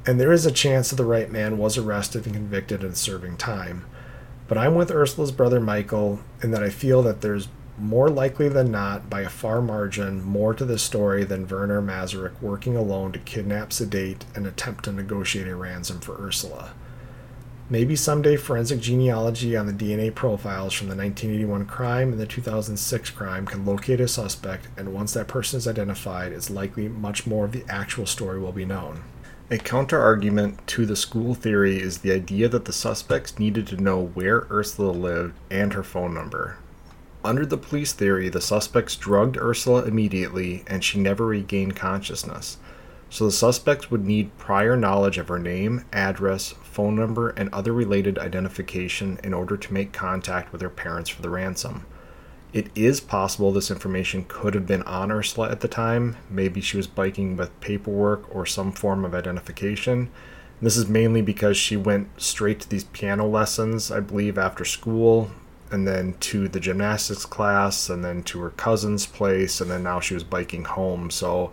And 0.10 0.20
there 0.20 0.32
is 0.32 0.47
a 0.47 0.51
chance 0.51 0.89
that 0.89 0.95
the 0.95 1.05
right 1.05 1.32
man 1.32 1.60
was 1.60 1.78
arrested 1.78 2.26
and 2.26 2.34
convicted 2.34 2.84
and 2.84 2.97
serving 2.97 3.38
time. 3.38 3.86
But 4.47 4.57
I'm 4.57 4.74
with 4.74 4.89
Ursula's 4.89 5.32
brother 5.32 5.60
Michael 5.60 6.22
in 6.41 6.49
that 6.49 6.64
I 6.64 6.72
feel 6.72 7.03
that 7.03 7.22
there's 7.22 7.47
more 7.78 8.10
likely 8.10 8.49
than 8.49 8.72
not, 8.72 9.07
by 9.07 9.22
a 9.22 9.30
far 9.30 9.62
margin, 9.62 10.24
more 10.24 10.55
to 10.55 10.66
this 10.66 10.82
story 10.82 11.26
than 11.26 11.47
Werner 11.47 11.80
Mazurek 11.80 12.41
working 12.41 12.76
alone 12.76 13.12
to 13.12 13.20
kidnap, 13.20 13.72
sedate, 13.72 14.26
and 14.34 14.47
attempt 14.47 14.86
to 14.86 14.91
negotiate 14.91 15.47
a 15.47 15.55
ransom 15.55 15.99
for 15.99 16.20
Ursula. 16.20 16.74
Maybe 17.70 17.95
someday 17.95 18.36
forensic 18.36 18.80
genealogy 18.80 19.55
on 19.55 19.68
the 19.68 19.74
DNA 19.74 20.16
profiles 20.16 20.74
from 20.74 20.88
the 20.88 20.95
1981 20.95 21.68
crime 21.68 22.14
and 22.14 22.20
the 22.20 22.26
2006 22.26 23.12
crime 23.12 23.45
can 23.45 23.64
locate 23.64 24.01
a 24.01 24.07
suspect, 24.07 24.70
and 24.76 24.91
once 24.91 25.14
that 25.14 25.28
person 25.28 25.60
is 25.60 25.68
identified, 25.68 26.32
it's 26.32 26.49
likely 26.49 26.88
much 26.88 27.28
more 27.28 27.45
of 27.45 27.51
the 27.51 27.64
actual 27.70 28.07
story 28.07 28.39
will 28.39 28.51
be 28.51 28.66
known. 28.66 29.03
A 29.52 29.58
counterargument 29.58 30.64
to 30.68 30.86
the 30.86 30.95
school 30.95 31.34
theory 31.34 31.82
is 31.82 31.97
the 31.97 32.12
idea 32.12 32.47
that 32.50 32.66
the 32.66 32.72
suspects 32.72 33.39
needed 33.39 33.66
to 33.68 33.82
know 33.82 34.00
where 34.00 34.45
Ursula 34.52 34.91
lived 34.91 35.34
and 35.50 35.74
her 35.74 35.82
phone 35.82 36.14
number. 36.14 36.58
Under 37.26 37.47
the 37.47 37.58
police 37.58 37.91
theory, 37.91 38.30
the 38.30 38.41
suspects 38.41 38.95
drugged 38.95 39.38
Ursula 39.38 39.86
immediately 39.86 40.64
and 40.68 40.84
she 40.84 41.00
never 41.00 41.26
regained 41.26 41.76
consciousness. 41.76 42.58
So 43.10 43.26
the 43.26 43.32
suspects 43.32 43.89
would 43.89 44.06
need 44.06 44.38
prior 44.38 44.78
knowledge 44.78 45.18
of 45.18 45.30
her 45.30 45.39
name, 45.39 45.84
address, 45.91 46.54
phone 46.62 46.95
number, 46.95 47.30
and 47.30 47.50
other 47.52 47.74
related 47.74 48.20
identification 48.20 49.20
in 49.24 49.34
order 49.34 49.58
to 49.58 49.74
make 49.74 49.91
contact 49.91 50.52
with 50.52 50.62
her 50.62 50.70
parents 50.70 51.10
for 51.10 51.24
the 51.24 51.30
ransom. 51.32 51.88
It 52.52 52.70
is 52.74 53.00
possible 53.00 53.52
this 53.52 53.70
information 53.70 54.26
could 54.28 54.56
have 54.56 54.66
been 54.66 54.82
on 54.84 55.12
Ursula 55.12 55.52
at 55.52 55.60
the 55.60 55.68
time. 55.68 56.18
Maybe 56.30 56.62
she 56.62 56.78
was 56.78 56.88
biking 56.88 57.38
with 57.38 57.60
paperwork 57.62 58.34
or 58.34 58.45
some 58.45 58.72
form 58.72 59.06
of 59.06 59.14
identification. 59.14 60.10
This 60.62 60.76
is 60.76 60.88
mainly 60.88 61.22
because 61.22 61.58
she 61.58 61.78
went 61.78 62.10
straight 62.20 62.60
to 62.62 62.70
these 62.70 62.84
piano 62.86 63.28
lessons, 63.28 63.91
I 63.91 64.00
believe, 64.00 64.38
after 64.38 64.66
school, 64.66 65.32
and 65.72 65.88
then 65.88 66.16
to 66.22 66.47
the 66.47 66.60
gymnastics 66.60 67.26
class, 67.26 67.89
and 67.89 68.04
then 68.04 68.24
to 68.24 68.41
her 68.41 68.50
cousin's 68.50 69.06
place, 69.06 69.62
and 69.62 69.70
then 69.70 69.84
now 69.84 70.00
she 70.00 70.16
was 70.16 70.24
biking 70.24 70.66
home. 70.66 71.12
So 71.12 71.52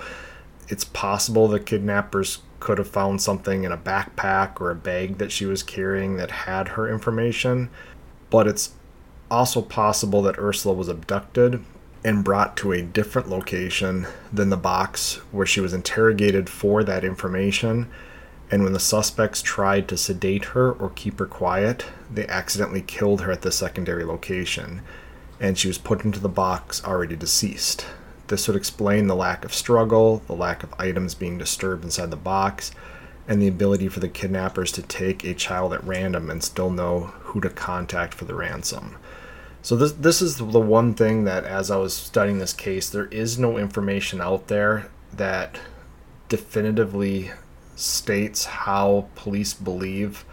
it's 0.69 0.85
possible 0.85 1.47
the 1.47 1.61
kidnappers 1.61 2.41
could 2.59 2.79
have 2.79 2.89
found 2.89 3.21
something 3.21 3.65
in 3.65 3.71
a 3.71 3.77
backpack 3.77 4.61
or 4.61 4.71
a 4.71 4.75
bag 4.75 5.19
that 5.19 5.31
she 5.31 5.45
was 5.45 5.63
carrying 5.63 6.17
that 6.17 6.31
had 6.31 6.69
her 6.69 6.89
information, 6.89 7.69
but 8.31 8.49
it's 8.49 8.73
also 9.31 9.63
possible 9.63 10.23
that 10.23 10.39
Ursula 10.39 10.75
was 10.75 10.89
abducted 10.89 11.65
and 12.05 12.23
brought 12.23 12.57
to 12.57 12.73
a 12.73 12.83
different 12.83 13.29
location 13.29 14.07
than 14.33 14.51
the 14.51 14.57
box 14.57 15.17
where 15.33 15.47
she 15.47 15.61
was 15.61 15.73
interrogated 15.73 16.49
for 16.49 16.85
that 16.85 17.05
information. 17.05 17.91
And 18.51 18.63
when 18.63 18.73
the 18.73 18.81
suspects 18.81 19.43
tried 19.43 19.89
to 19.89 19.97
sedate 19.97 20.47
her 20.47 20.71
or 20.71 20.91
keep 20.91 21.19
her 21.19 21.27
quiet, 21.27 21.85
they 22.09 22.27
accidentally 22.29 22.83
killed 22.83 23.23
her 23.23 23.33
at 23.33 23.43
the 23.43 23.51
secondary 23.51 24.05
location, 24.05 24.83
and 25.41 25.59
she 25.59 25.67
was 25.67 25.79
put 25.79 26.05
into 26.05 26.21
the 26.21 26.29
box 26.29 26.85
already 26.85 27.17
deceased. 27.17 27.87
This 28.29 28.47
would 28.47 28.57
explain 28.57 29.09
the 29.09 29.17
lack 29.17 29.45
of 29.45 29.53
struggle, 29.53 30.23
the 30.27 30.35
lack 30.35 30.63
of 30.63 30.75
items 30.79 31.15
being 31.15 31.39
disturbed 31.39 31.83
inside 31.83 32.11
the 32.11 32.17
box, 32.17 32.71
and 33.27 33.43
the 33.43 33.49
ability 33.49 33.89
for 33.89 33.99
the 33.99 34.09
kidnappers 34.09 34.71
to 34.73 34.83
take 34.83 35.25
a 35.25 35.35
child 35.35 35.73
at 35.73 35.83
random 35.83 36.31
and 36.31 36.45
still 36.45 36.71
know 36.71 37.13
who 37.21 37.41
to 37.41 37.51
contact 37.51 38.15
for 38.15 38.25
the 38.27 38.35
ransom. 38.35 38.97
So 39.67 39.75
this 39.75 39.91
this 39.91 40.23
is 40.23 40.37
the 40.37 40.61
one 40.61 40.95
thing 40.95 41.25
that 41.25 41.43
as 41.43 41.73
I 41.73 41.77
was 41.77 41.93
studying 41.93 42.39
this 42.39 42.53
case, 42.53 42.89
there 42.89 43.07
is 43.07 43.37
no 43.37 43.59
information 43.59 44.21
out 44.21 44.47
there 44.47 44.89
that 45.13 45.59
definitively 46.29 47.33
states 47.75 48.45
how 48.45 49.09
police 49.17 49.55
believe 49.55 50.25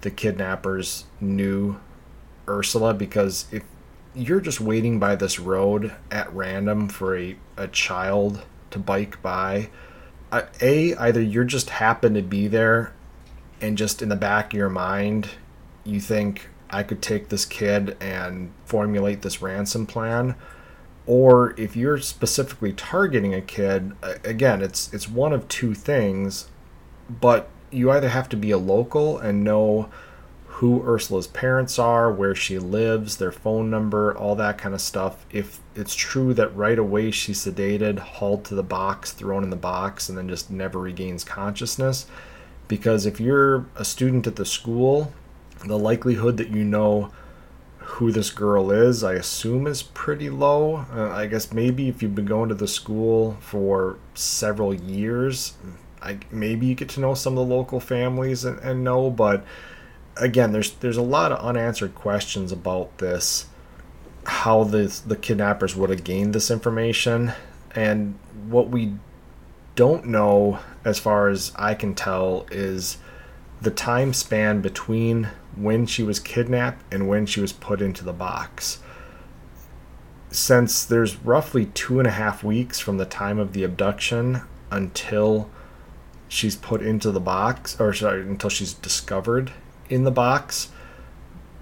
the 0.00 0.10
kidnappers 0.10 1.04
knew 1.20 1.78
Ursula 2.48 2.92
because 2.92 3.46
if 3.52 3.62
you're 4.16 4.40
just 4.40 4.60
waiting 4.60 4.98
by 4.98 5.14
this 5.14 5.38
road 5.38 5.94
at 6.10 6.34
random 6.34 6.88
for 6.88 7.16
a, 7.16 7.36
a 7.56 7.68
child 7.68 8.42
to 8.72 8.80
bike 8.80 9.22
by. 9.22 9.70
A, 10.60 10.96
either 10.96 11.22
you're 11.22 11.44
just 11.44 11.70
happen 11.70 12.14
to 12.14 12.22
be 12.22 12.48
there 12.48 12.92
and 13.60 13.78
just 13.78 14.02
in 14.02 14.08
the 14.08 14.16
back 14.16 14.52
of 14.52 14.58
your 14.58 14.68
mind, 14.68 15.28
you 15.84 16.00
think, 16.00 16.48
I 16.72 16.82
could 16.82 17.02
take 17.02 17.28
this 17.28 17.44
kid 17.44 17.96
and 18.00 18.52
formulate 18.64 19.22
this 19.22 19.42
ransom 19.42 19.86
plan. 19.86 20.34
Or 21.06 21.54
if 21.58 21.76
you're 21.76 21.98
specifically 21.98 22.72
targeting 22.72 23.34
a 23.34 23.40
kid, 23.40 23.92
again, 24.24 24.62
it's 24.62 24.92
it's 24.92 25.08
one 25.08 25.32
of 25.32 25.48
two 25.48 25.74
things, 25.74 26.48
but 27.08 27.48
you 27.70 27.90
either 27.90 28.08
have 28.08 28.28
to 28.30 28.36
be 28.36 28.50
a 28.50 28.58
local 28.58 29.18
and 29.18 29.44
know 29.44 29.90
who 30.46 30.82
Ursula's 30.86 31.26
parents 31.26 31.78
are, 31.78 32.12
where 32.12 32.34
she 32.34 32.58
lives, 32.58 33.16
their 33.16 33.32
phone 33.32 33.68
number, 33.68 34.16
all 34.16 34.36
that 34.36 34.58
kind 34.58 34.74
of 34.74 34.80
stuff. 34.80 35.26
If 35.32 35.58
it's 35.74 35.94
true 35.94 36.34
that 36.34 36.54
right 36.54 36.78
away 36.78 37.10
she's 37.10 37.44
sedated, 37.44 37.98
hauled 37.98 38.44
to 38.44 38.54
the 38.54 38.62
box, 38.62 39.10
thrown 39.10 39.42
in 39.42 39.50
the 39.50 39.56
box, 39.56 40.08
and 40.08 40.16
then 40.16 40.28
just 40.28 40.50
never 40.50 40.78
regains 40.78 41.24
consciousness. 41.24 42.06
Because 42.68 43.06
if 43.06 43.18
you're 43.18 43.66
a 43.74 43.84
student 43.84 44.26
at 44.26 44.36
the 44.36 44.44
school, 44.44 45.12
the 45.64 45.78
likelihood 45.78 46.36
that 46.38 46.48
you 46.48 46.64
know 46.64 47.10
who 47.78 48.10
this 48.10 48.30
girl 48.30 48.70
is, 48.70 49.04
I 49.04 49.14
assume 49.14 49.66
is 49.66 49.82
pretty 49.82 50.30
low. 50.30 50.86
Uh, 50.94 51.10
I 51.10 51.26
guess 51.26 51.52
maybe 51.52 51.88
if 51.88 52.02
you've 52.02 52.14
been 52.14 52.26
going 52.26 52.48
to 52.48 52.54
the 52.54 52.68
school 52.68 53.36
for 53.40 53.98
several 54.14 54.72
years, 54.72 55.54
I, 56.00 56.18
maybe 56.30 56.66
you 56.66 56.74
get 56.74 56.88
to 56.90 57.00
know 57.00 57.14
some 57.14 57.36
of 57.36 57.48
the 57.48 57.54
local 57.54 57.80
families 57.80 58.44
and, 58.44 58.58
and 58.60 58.82
know. 58.84 59.10
But 59.10 59.44
again, 60.16 60.52
there's 60.52 60.72
there's 60.72 60.96
a 60.96 61.02
lot 61.02 61.32
of 61.32 61.44
unanswered 61.44 61.94
questions 61.94 62.52
about 62.52 62.98
this, 62.98 63.46
how 64.24 64.64
the 64.64 65.00
the 65.06 65.16
kidnappers 65.16 65.76
would 65.76 65.90
have 65.90 66.04
gained 66.04 66.34
this 66.34 66.50
information, 66.50 67.32
and 67.74 68.18
what 68.48 68.68
we 68.68 68.94
don't 69.74 70.06
know, 70.06 70.60
as 70.84 70.98
far 70.98 71.28
as 71.28 71.52
I 71.56 71.74
can 71.74 71.94
tell, 71.94 72.46
is 72.50 72.98
the 73.60 73.70
time 73.70 74.12
span 74.12 74.60
between 74.60 75.28
when 75.56 75.86
she 75.86 76.02
was 76.02 76.18
kidnapped 76.18 76.82
and 76.92 77.08
when 77.08 77.26
she 77.26 77.40
was 77.40 77.52
put 77.52 77.82
into 77.82 78.04
the 78.04 78.12
box. 78.12 78.78
Since 80.30 80.84
there's 80.84 81.16
roughly 81.16 81.66
two 81.66 81.98
and 81.98 82.08
a 82.08 82.12
half 82.12 82.42
weeks 82.42 82.78
from 82.80 82.96
the 82.96 83.04
time 83.04 83.38
of 83.38 83.52
the 83.52 83.64
abduction 83.64 84.42
until 84.70 85.50
she's 86.28 86.56
put 86.56 86.80
into 86.80 87.10
the 87.10 87.20
box, 87.20 87.78
or 87.78 87.92
sorry, 87.92 88.22
until 88.22 88.48
she's 88.48 88.72
discovered 88.72 89.52
in 89.90 90.04
the 90.04 90.10
box, 90.10 90.70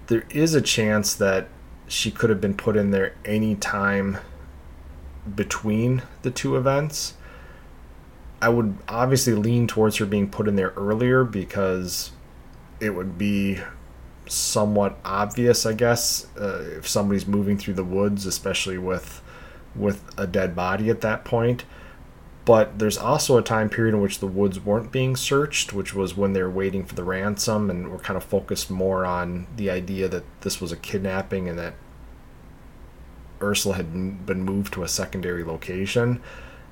there 0.07 0.25
is 0.29 0.53
a 0.53 0.61
chance 0.61 1.13
that 1.15 1.49
she 1.87 2.09
could 2.09 2.29
have 2.29 2.39
been 2.39 2.55
put 2.55 2.77
in 2.77 2.91
there 2.91 3.13
any 3.25 3.55
time 3.55 4.17
between 5.35 6.01
the 6.21 6.31
two 6.31 6.55
events. 6.55 7.15
I 8.41 8.49
would 8.49 8.77
obviously 8.87 9.33
lean 9.33 9.67
towards 9.67 9.97
her 9.97 10.05
being 10.05 10.29
put 10.29 10.47
in 10.47 10.55
there 10.55 10.73
earlier 10.77 11.25
because 11.25 12.11
it 12.79 12.91
would 12.91 13.17
be 13.17 13.59
somewhat 14.31 14.97
obvious, 15.03 15.65
I 15.65 15.73
guess, 15.73 16.27
uh, 16.39 16.63
if 16.77 16.87
somebody's 16.87 17.27
moving 17.27 17.57
through 17.57 17.75
the 17.75 17.83
woods, 17.83 18.25
especially 18.25 18.77
with 18.77 19.21
with 19.75 20.03
a 20.17 20.27
dead 20.27 20.55
body 20.55 20.89
at 20.89 21.01
that 21.01 21.23
point. 21.23 21.63
But 22.43 22.79
there's 22.79 22.97
also 22.97 23.37
a 23.37 23.43
time 23.43 23.69
period 23.69 23.93
in 23.93 24.01
which 24.01 24.19
the 24.19 24.27
woods 24.27 24.59
weren't 24.59 24.91
being 24.91 25.15
searched, 25.15 25.73
which 25.73 25.93
was 25.93 26.17
when 26.17 26.33
they 26.33 26.41
were 26.41 26.49
waiting 26.49 26.83
for 26.85 26.95
the 26.95 27.03
ransom, 27.03 27.69
and 27.69 27.89
were 27.89 27.99
kind 27.99 28.17
of 28.17 28.23
focused 28.23 28.71
more 28.71 29.05
on 29.05 29.47
the 29.55 29.69
idea 29.69 30.07
that 30.07 30.23
this 30.41 30.59
was 30.59 30.71
a 30.71 30.77
kidnapping 30.77 31.47
and 31.47 31.59
that 31.59 31.75
Ursula 33.41 33.75
had 33.75 34.25
been 34.25 34.43
moved 34.43 34.73
to 34.73 34.83
a 34.83 34.87
secondary 34.87 35.43
location. 35.43 36.21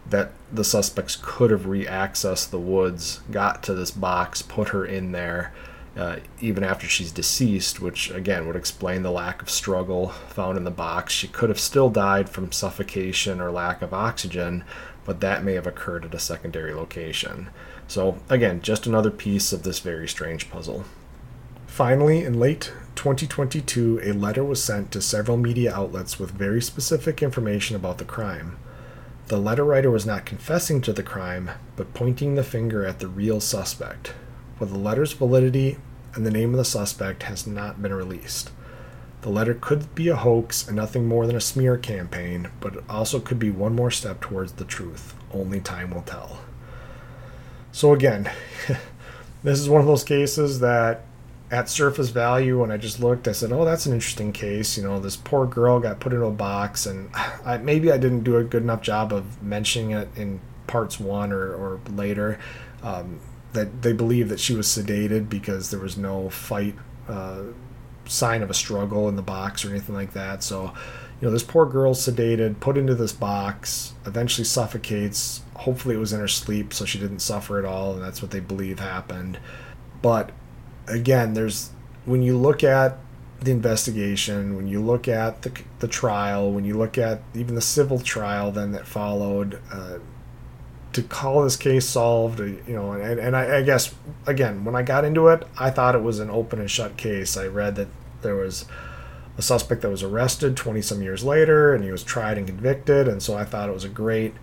That 0.10 0.32
the 0.52 0.64
suspects 0.64 1.18
could 1.22 1.52
have 1.52 1.68
re-accessed 1.68 2.50
the 2.50 2.60
woods, 2.60 3.22
got 3.30 3.62
to 3.64 3.76
this 3.76 3.92
box, 3.92 4.42
put 4.42 4.70
her 4.70 4.84
in 4.84 5.12
there, 5.12 5.54
uh, 5.98 6.18
even 6.40 6.64
after 6.64 6.88
she's 6.88 7.12
deceased, 7.12 7.80
which 7.80 8.10
again 8.12 8.48
would 8.48 8.56
explain 8.56 9.02
the 9.02 9.12
lack 9.12 9.42
of 9.42 9.50
struggle 9.50 10.10
found 10.30 10.58
in 10.58 10.64
the 10.64 10.72
box. 10.72 11.14
She 11.14 11.28
could 11.28 11.50
have 11.50 11.60
still 11.60 11.90
died 11.90 12.30
from 12.30 12.52
suffocation 12.52 13.42
or 13.42 13.52
lack 13.52 13.82
of 13.82 13.94
oxygen, 13.94 14.64
but 15.06 15.20
that 15.22 15.44
may 15.44 15.54
have 15.54 15.68
occurred 15.68 16.06
at 16.06 16.14
a 16.14 16.20
secondary 16.20 16.74
location. 16.74 17.50
So, 17.88 18.20
again, 18.30 18.62
just 18.62 18.86
another 18.86 19.12
piece 19.12 19.52
of 19.52 19.64
this 19.64 19.80
very 19.80 20.08
strange 20.08 20.50
puzzle. 20.52 20.86
Finally, 21.66 22.24
in 22.24 22.40
late 22.40 22.74
2022, 22.96 24.02
a 24.04 24.12
letter 24.12 24.44
was 24.44 24.64
sent 24.64 24.92
to 24.92 25.02
several 25.02 25.38
media 25.38 25.74
outlets 25.74 26.20
with 26.20 26.32
very 26.32 26.62
specific 26.62 27.24
information 27.24 27.76
about 27.76 27.98
the 27.98 28.06
crime. 28.06 28.58
The 29.28 29.38
letter 29.38 29.64
writer 29.64 29.90
was 29.90 30.06
not 30.06 30.26
confessing 30.26 30.82
to 30.82 30.92
the 30.92 31.04
crime, 31.04 31.52
but 31.76 31.94
pointing 31.94 32.36
the 32.36 32.44
finger 32.44 32.86
at 32.86 33.00
the 33.00 33.08
real 33.08 33.40
suspect, 33.40 34.14
but 34.60 34.70
the 34.70 34.78
letter's 34.78 35.14
validity 35.14 35.78
and 36.14 36.26
the 36.26 36.32
name 36.32 36.52
of 36.54 36.58
the 36.58 36.66
suspect 36.66 37.24
has 37.24 37.48
not 37.48 37.82
been 37.82 37.94
released. 37.94 38.52
The 39.22 39.30
letter 39.30 39.54
could 39.54 39.94
be 39.96 40.08
a 40.08 40.16
hoax 40.16 40.68
and 40.68 40.78
nothing 40.78 41.06
more 41.06 41.28
than 41.28 41.36
a 41.36 41.42
smear 41.42 41.78
campaign, 41.78 42.50
but 42.60 42.76
it 42.76 42.84
also 42.90 43.20
could 43.20 43.40
be 43.40 43.52
one 43.52 43.76
more 43.76 43.92
step 43.92 44.22
towards 44.22 44.54
the 44.54 44.66
truth. 44.66 45.14
Only 45.34 45.60
time 45.60 45.92
will 45.92 46.04
tell. 46.04 46.40
So, 47.72 47.94
again, 47.94 48.32
this 49.44 49.60
is 49.60 49.70
one 49.70 49.82
of 49.82 49.88
those 49.88 50.04
cases 50.04 50.62
that 50.62 51.06
at 51.52 51.70
surface 51.70 52.10
value, 52.10 52.62
when 52.62 52.72
I 52.72 52.78
just 52.78 53.00
looked, 53.00 53.28
I 53.28 53.32
said, 53.32 53.52
"Oh, 53.52 53.66
that's 53.66 53.86
an 53.86 53.94
interesting 53.94 54.32
case." 54.32 54.78
You 54.78 54.84
know, 54.84 55.00
this 55.00 55.16
poor 55.16 55.46
girl 55.46 55.80
got 55.80 56.00
put 56.00 56.14
into 56.14 56.26
a 56.26 56.32
box, 56.32 56.86
and 56.86 57.10
I, 57.46 57.58
maybe 57.58 57.92
I 57.92 57.98
didn't 57.98 58.24
do 58.24 58.38
a 58.38 58.44
good 58.44 58.64
enough 58.64 58.82
job 58.82 59.12
of 59.12 59.42
mentioning 59.42 59.92
it 59.92 60.10
in 60.16 60.40
parts 60.68 61.00
one 61.00 61.32
or, 61.32 61.54
or 61.54 61.80
later. 61.90 62.40
Um, 62.84 63.20
that 63.54 63.82
they 63.82 63.94
believe 63.94 64.30
that 64.30 64.40
she 64.40 64.56
was 64.56 64.68
sedated 64.68 65.30
because 65.30 65.72
there 65.72 65.80
was 65.80 65.98
no 65.98 66.30
fight 66.30 66.76
uh, 67.08 67.44
sign 68.06 68.42
of 68.42 68.50
a 68.50 68.54
struggle 68.54 69.08
in 69.10 69.16
the 69.16 69.22
box 69.22 69.66
or 69.66 69.70
anything 69.70 69.96
like 69.96 70.14
that. 70.14 70.44
So, 70.44 70.74
you 71.20 71.28
know, 71.28 71.32
this 71.32 71.44
poor 71.44 71.66
girl 71.66 71.94
sedated, 71.94 72.60
put 72.60 72.78
into 72.78 72.96
this 72.96 73.12
box, 73.12 73.94
eventually 74.06 74.46
suffocates. 74.46 75.42
Hopefully, 75.56 75.96
it 75.96 76.00
was 76.00 76.14
in 76.14 76.20
her 76.20 76.28
sleep, 76.28 76.74
so 76.74 76.86
she 76.86 77.00
didn't 77.00 77.20
suffer 77.20 77.60
at 77.60 77.66
all, 77.66 77.94
and 77.94 78.02
that's 78.02 78.22
what 78.22 78.32
they 78.32 78.40
believe 78.40 78.80
happened. 78.80 79.40
But 80.02 80.32
again, 80.88 81.34
there's 81.34 81.72
when 82.06 82.22
you 82.22 82.38
look 82.38 82.64
at 82.64 82.98
the 83.42 83.52
investigation, 83.52 84.56
when 84.56 84.68
you 84.68 84.82
look 84.82 85.08
at 85.08 85.44
the, 85.44 85.52
the 85.80 85.88
trial, 85.88 86.52
when 86.52 86.66
you 86.66 86.78
look 86.78 86.98
at 86.98 87.22
even 87.34 87.56
the 87.56 87.62
civil 87.62 88.00
trial 88.00 88.52
then 88.52 88.72
that 88.74 88.86
followed, 88.86 89.62
uh, 89.72 90.00
to 90.94 91.04
call 91.04 91.44
this 91.44 91.56
case 91.56 91.86
solved, 91.86 92.40
you 92.40 92.64
know, 92.68 92.94
and, 92.94 93.20
and 93.20 93.36
I, 93.36 93.58
I, 93.58 93.62
guess 93.62 93.94
again, 94.26 94.66
when 94.66 94.76
I 94.76 94.82
got 94.82 95.06
into 95.06 95.28
it, 95.28 95.46
I 95.58 95.70
thought 95.70 95.96
it 95.96 96.02
was 96.02 96.20
an 96.20 96.30
open 96.30 96.60
and 96.60 96.70
shut 96.70 96.98
case. 96.98 97.38
I 97.38 97.46
read 97.46 97.76
that 97.76 97.90
there 98.22 98.36
was 98.36 98.66
a 99.38 99.42
suspect 99.42 99.84
that 99.84 99.90
was 99.90 100.04
arrested 100.04 100.58
20 100.58 100.82
some 100.82 101.02
years 101.02 101.24
later 101.24 101.74
and 101.74 101.84
he 101.84 101.92
was 101.92 102.04
tried 102.04 102.38
and 102.38 102.48
convicted, 102.48 103.08
and 103.08 103.22
so 103.22 103.38
I 103.38 103.46
thought 103.46 103.70
it 103.70 103.74
was 103.74 103.84
a 103.84 103.90
great 103.90 104.34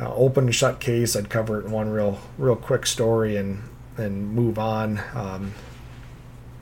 uh, 0.00 0.12
open 0.14 0.44
and 0.44 0.54
shut 0.54 0.80
case. 0.80 1.14
I'd 1.14 1.28
cover 1.28 1.60
it 1.60 1.66
in 1.66 1.72
one 1.72 1.90
real, 1.90 2.20
real 2.38 2.56
quick 2.56 2.86
story 2.86 3.36
and 3.36 3.62
and 3.98 4.30
move 4.32 4.58
on. 4.58 5.00
Um, 5.14 5.54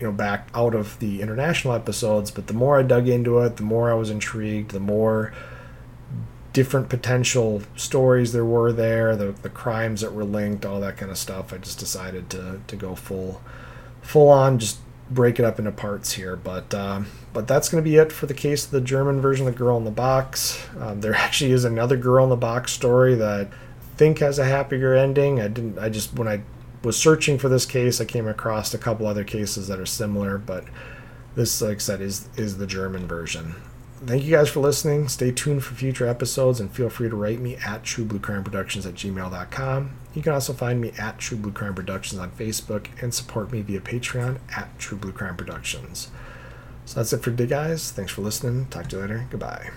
you 0.00 0.06
know, 0.06 0.12
back 0.12 0.48
out 0.54 0.74
of 0.74 0.98
the 0.98 1.22
international 1.22 1.72
episodes, 1.72 2.30
but 2.30 2.48
the 2.48 2.52
more 2.52 2.78
I 2.78 2.82
dug 2.82 3.08
into 3.08 3.38
it, 3.38 3.56
the 3.56 3.62
more 3.62 3.90
I 3.90 3.94
was 3.94 4.10
intrigued, 4.10 4.72
the 4.72 4.80
more 4.80 5.32
different 6.54 6.88
potential 6.88 7.62
stories 7.76 8.32
there 8.32 8.44
were 8.44 8.72
there, 8.72 9.16
the, 9.16 9.32
the 9.42 9.50
crimes 9.50 10.00
that 10.00 10.14
were 10.14 10.24
linked, 10.24 10.64
all 10.64 10.80
that 10.80 10.96
kind 10.96 11.10
of 11.10 11.18
stuff. 11.18 11.52
I 11.52 11.58
just 11.58 11.80
decided 11.80 12.30
to, 12.30 12.60
to 12.66 12.76
go 12.76 12.94
full 12.94 13.42
full 14.00 14.28
on, 14.28 14.58
just 14.58 14.78
break 15.10 15.38
it 15.38 15.44
up 15.44 15.58
into 15.58 15.72
parts 15.72 16.12
here. 16.12 16.36
But 16.36 16.72
um, 16.72 17.08
but 17.34 17.46
that's 17.46 17.68
going 17.68 17.82
to 17.84 17.90
be 17.90 17.96
it 17.96 18.12
for 18.12 18.26
the 18.26 18.34
case 18.34 18.64
of 18.64 18.70
the 18.70 18.80
German 18.80 19.20
version 19.20 19.46
of 19.46 19.52
the 19.52 19.58
girl 19.58 19.76
in 19.76 19.84
the 19.84 19.90
box. 19.90 20.64
Um, 20.78 21.02
there 21.02 21.14
actually 21.26 21.50
is 21.50 21.64
another 21.64 21.98
girl 21.98 22.24
in 22.24 22.30
the 22.30 22.36
box 22.36 22.72
story 22.72 23.14
that 23.16 23.48
I 23.48 23.96
think 23.96 24.20
has 24.20 24.38
a 24.38 24.44
happier 24.44 24.94
ending. 24.94 25.40
I 25.40 25.48
didn't. 25.48 25.78
I 25.78 25.90
just 25.90 26.14
when 26.14 26.28
I 26.28 26.42
was 26.84 26.96
searching 26.96 27.36
for 27.36 27.48
this 27.48 27.66
case, 27.66 28.00
I 28.00 28.04
came 28.04 28.28
across 28.28 28.72
a 28.72 28.78
couple 28.78 29.06
other 29.08 29.24
cases 29.24 29.66
that 29.68 29.80
are 29.80 29.86
similar, 29.86 30.38
but 30.38 30.64
this, 31.34 31.60
like 31.60 31.76
I 31.76 31.80
said, 31.80 32.00
is 32.00 32.28
is 32.36 32.58
the 32.58 32.66
German 32.66 33.08
version 33.08 33.56
thank 34.06 34.24
you 34.24 34.30
guys 34.30 34.48
for 34.48 34.60
listening. 34.60 35.08
Stay 35.08 35.30
tuned 35.30 35.64
for 35.64 35.74
future 35.74 36.06
episodes 36.06 36.60
and 36.60 36.70
feel 36.70 36.88
free 36.88 37.08
to 37.08 37.16
write 37.16 37.40
me 37.40 37.56
at 37.56 37.82
truebluecrimeproductions 37.82 38.86
at 38.86 38.94
gmail.com. 38.94 39.96
You 40.14 40.22
can 40.22 40.32
also 40.32 40.52
find 40.52 40.80
me 40.80 40.92
at 40.98 41.18
True 41.18 41.36
Blue 41.36 41.52
Crime 41.52 41.74
Productions 41.74 42.20
on 42.20 42.30
Facebook 42.30 42.86
and 43.02 43.12
support 43.12 43.52
me 43.52 43.62
via 43.62 43.80
Patreon 43.80 44.38
at 44.56 44.78
True 44.78 44.96
Blue 44.96 45.12
Crime 45.12 45.36
Productions. 45.36 46.08
So 46.86 47.00
that's 47.00 47.12
it 47.12 47.18
for 47.18 47.30
today, 47.30 47.46
guys. 47.46 47.90
Thanks 47.90 48.12
for 48.12 48.22
listening. 48.22 48.66
Talk 48.66 48.88
to 48.88 48.96
you 48.96 49.02
later. 49.02 49.26
Goodbye. 49.30 49.70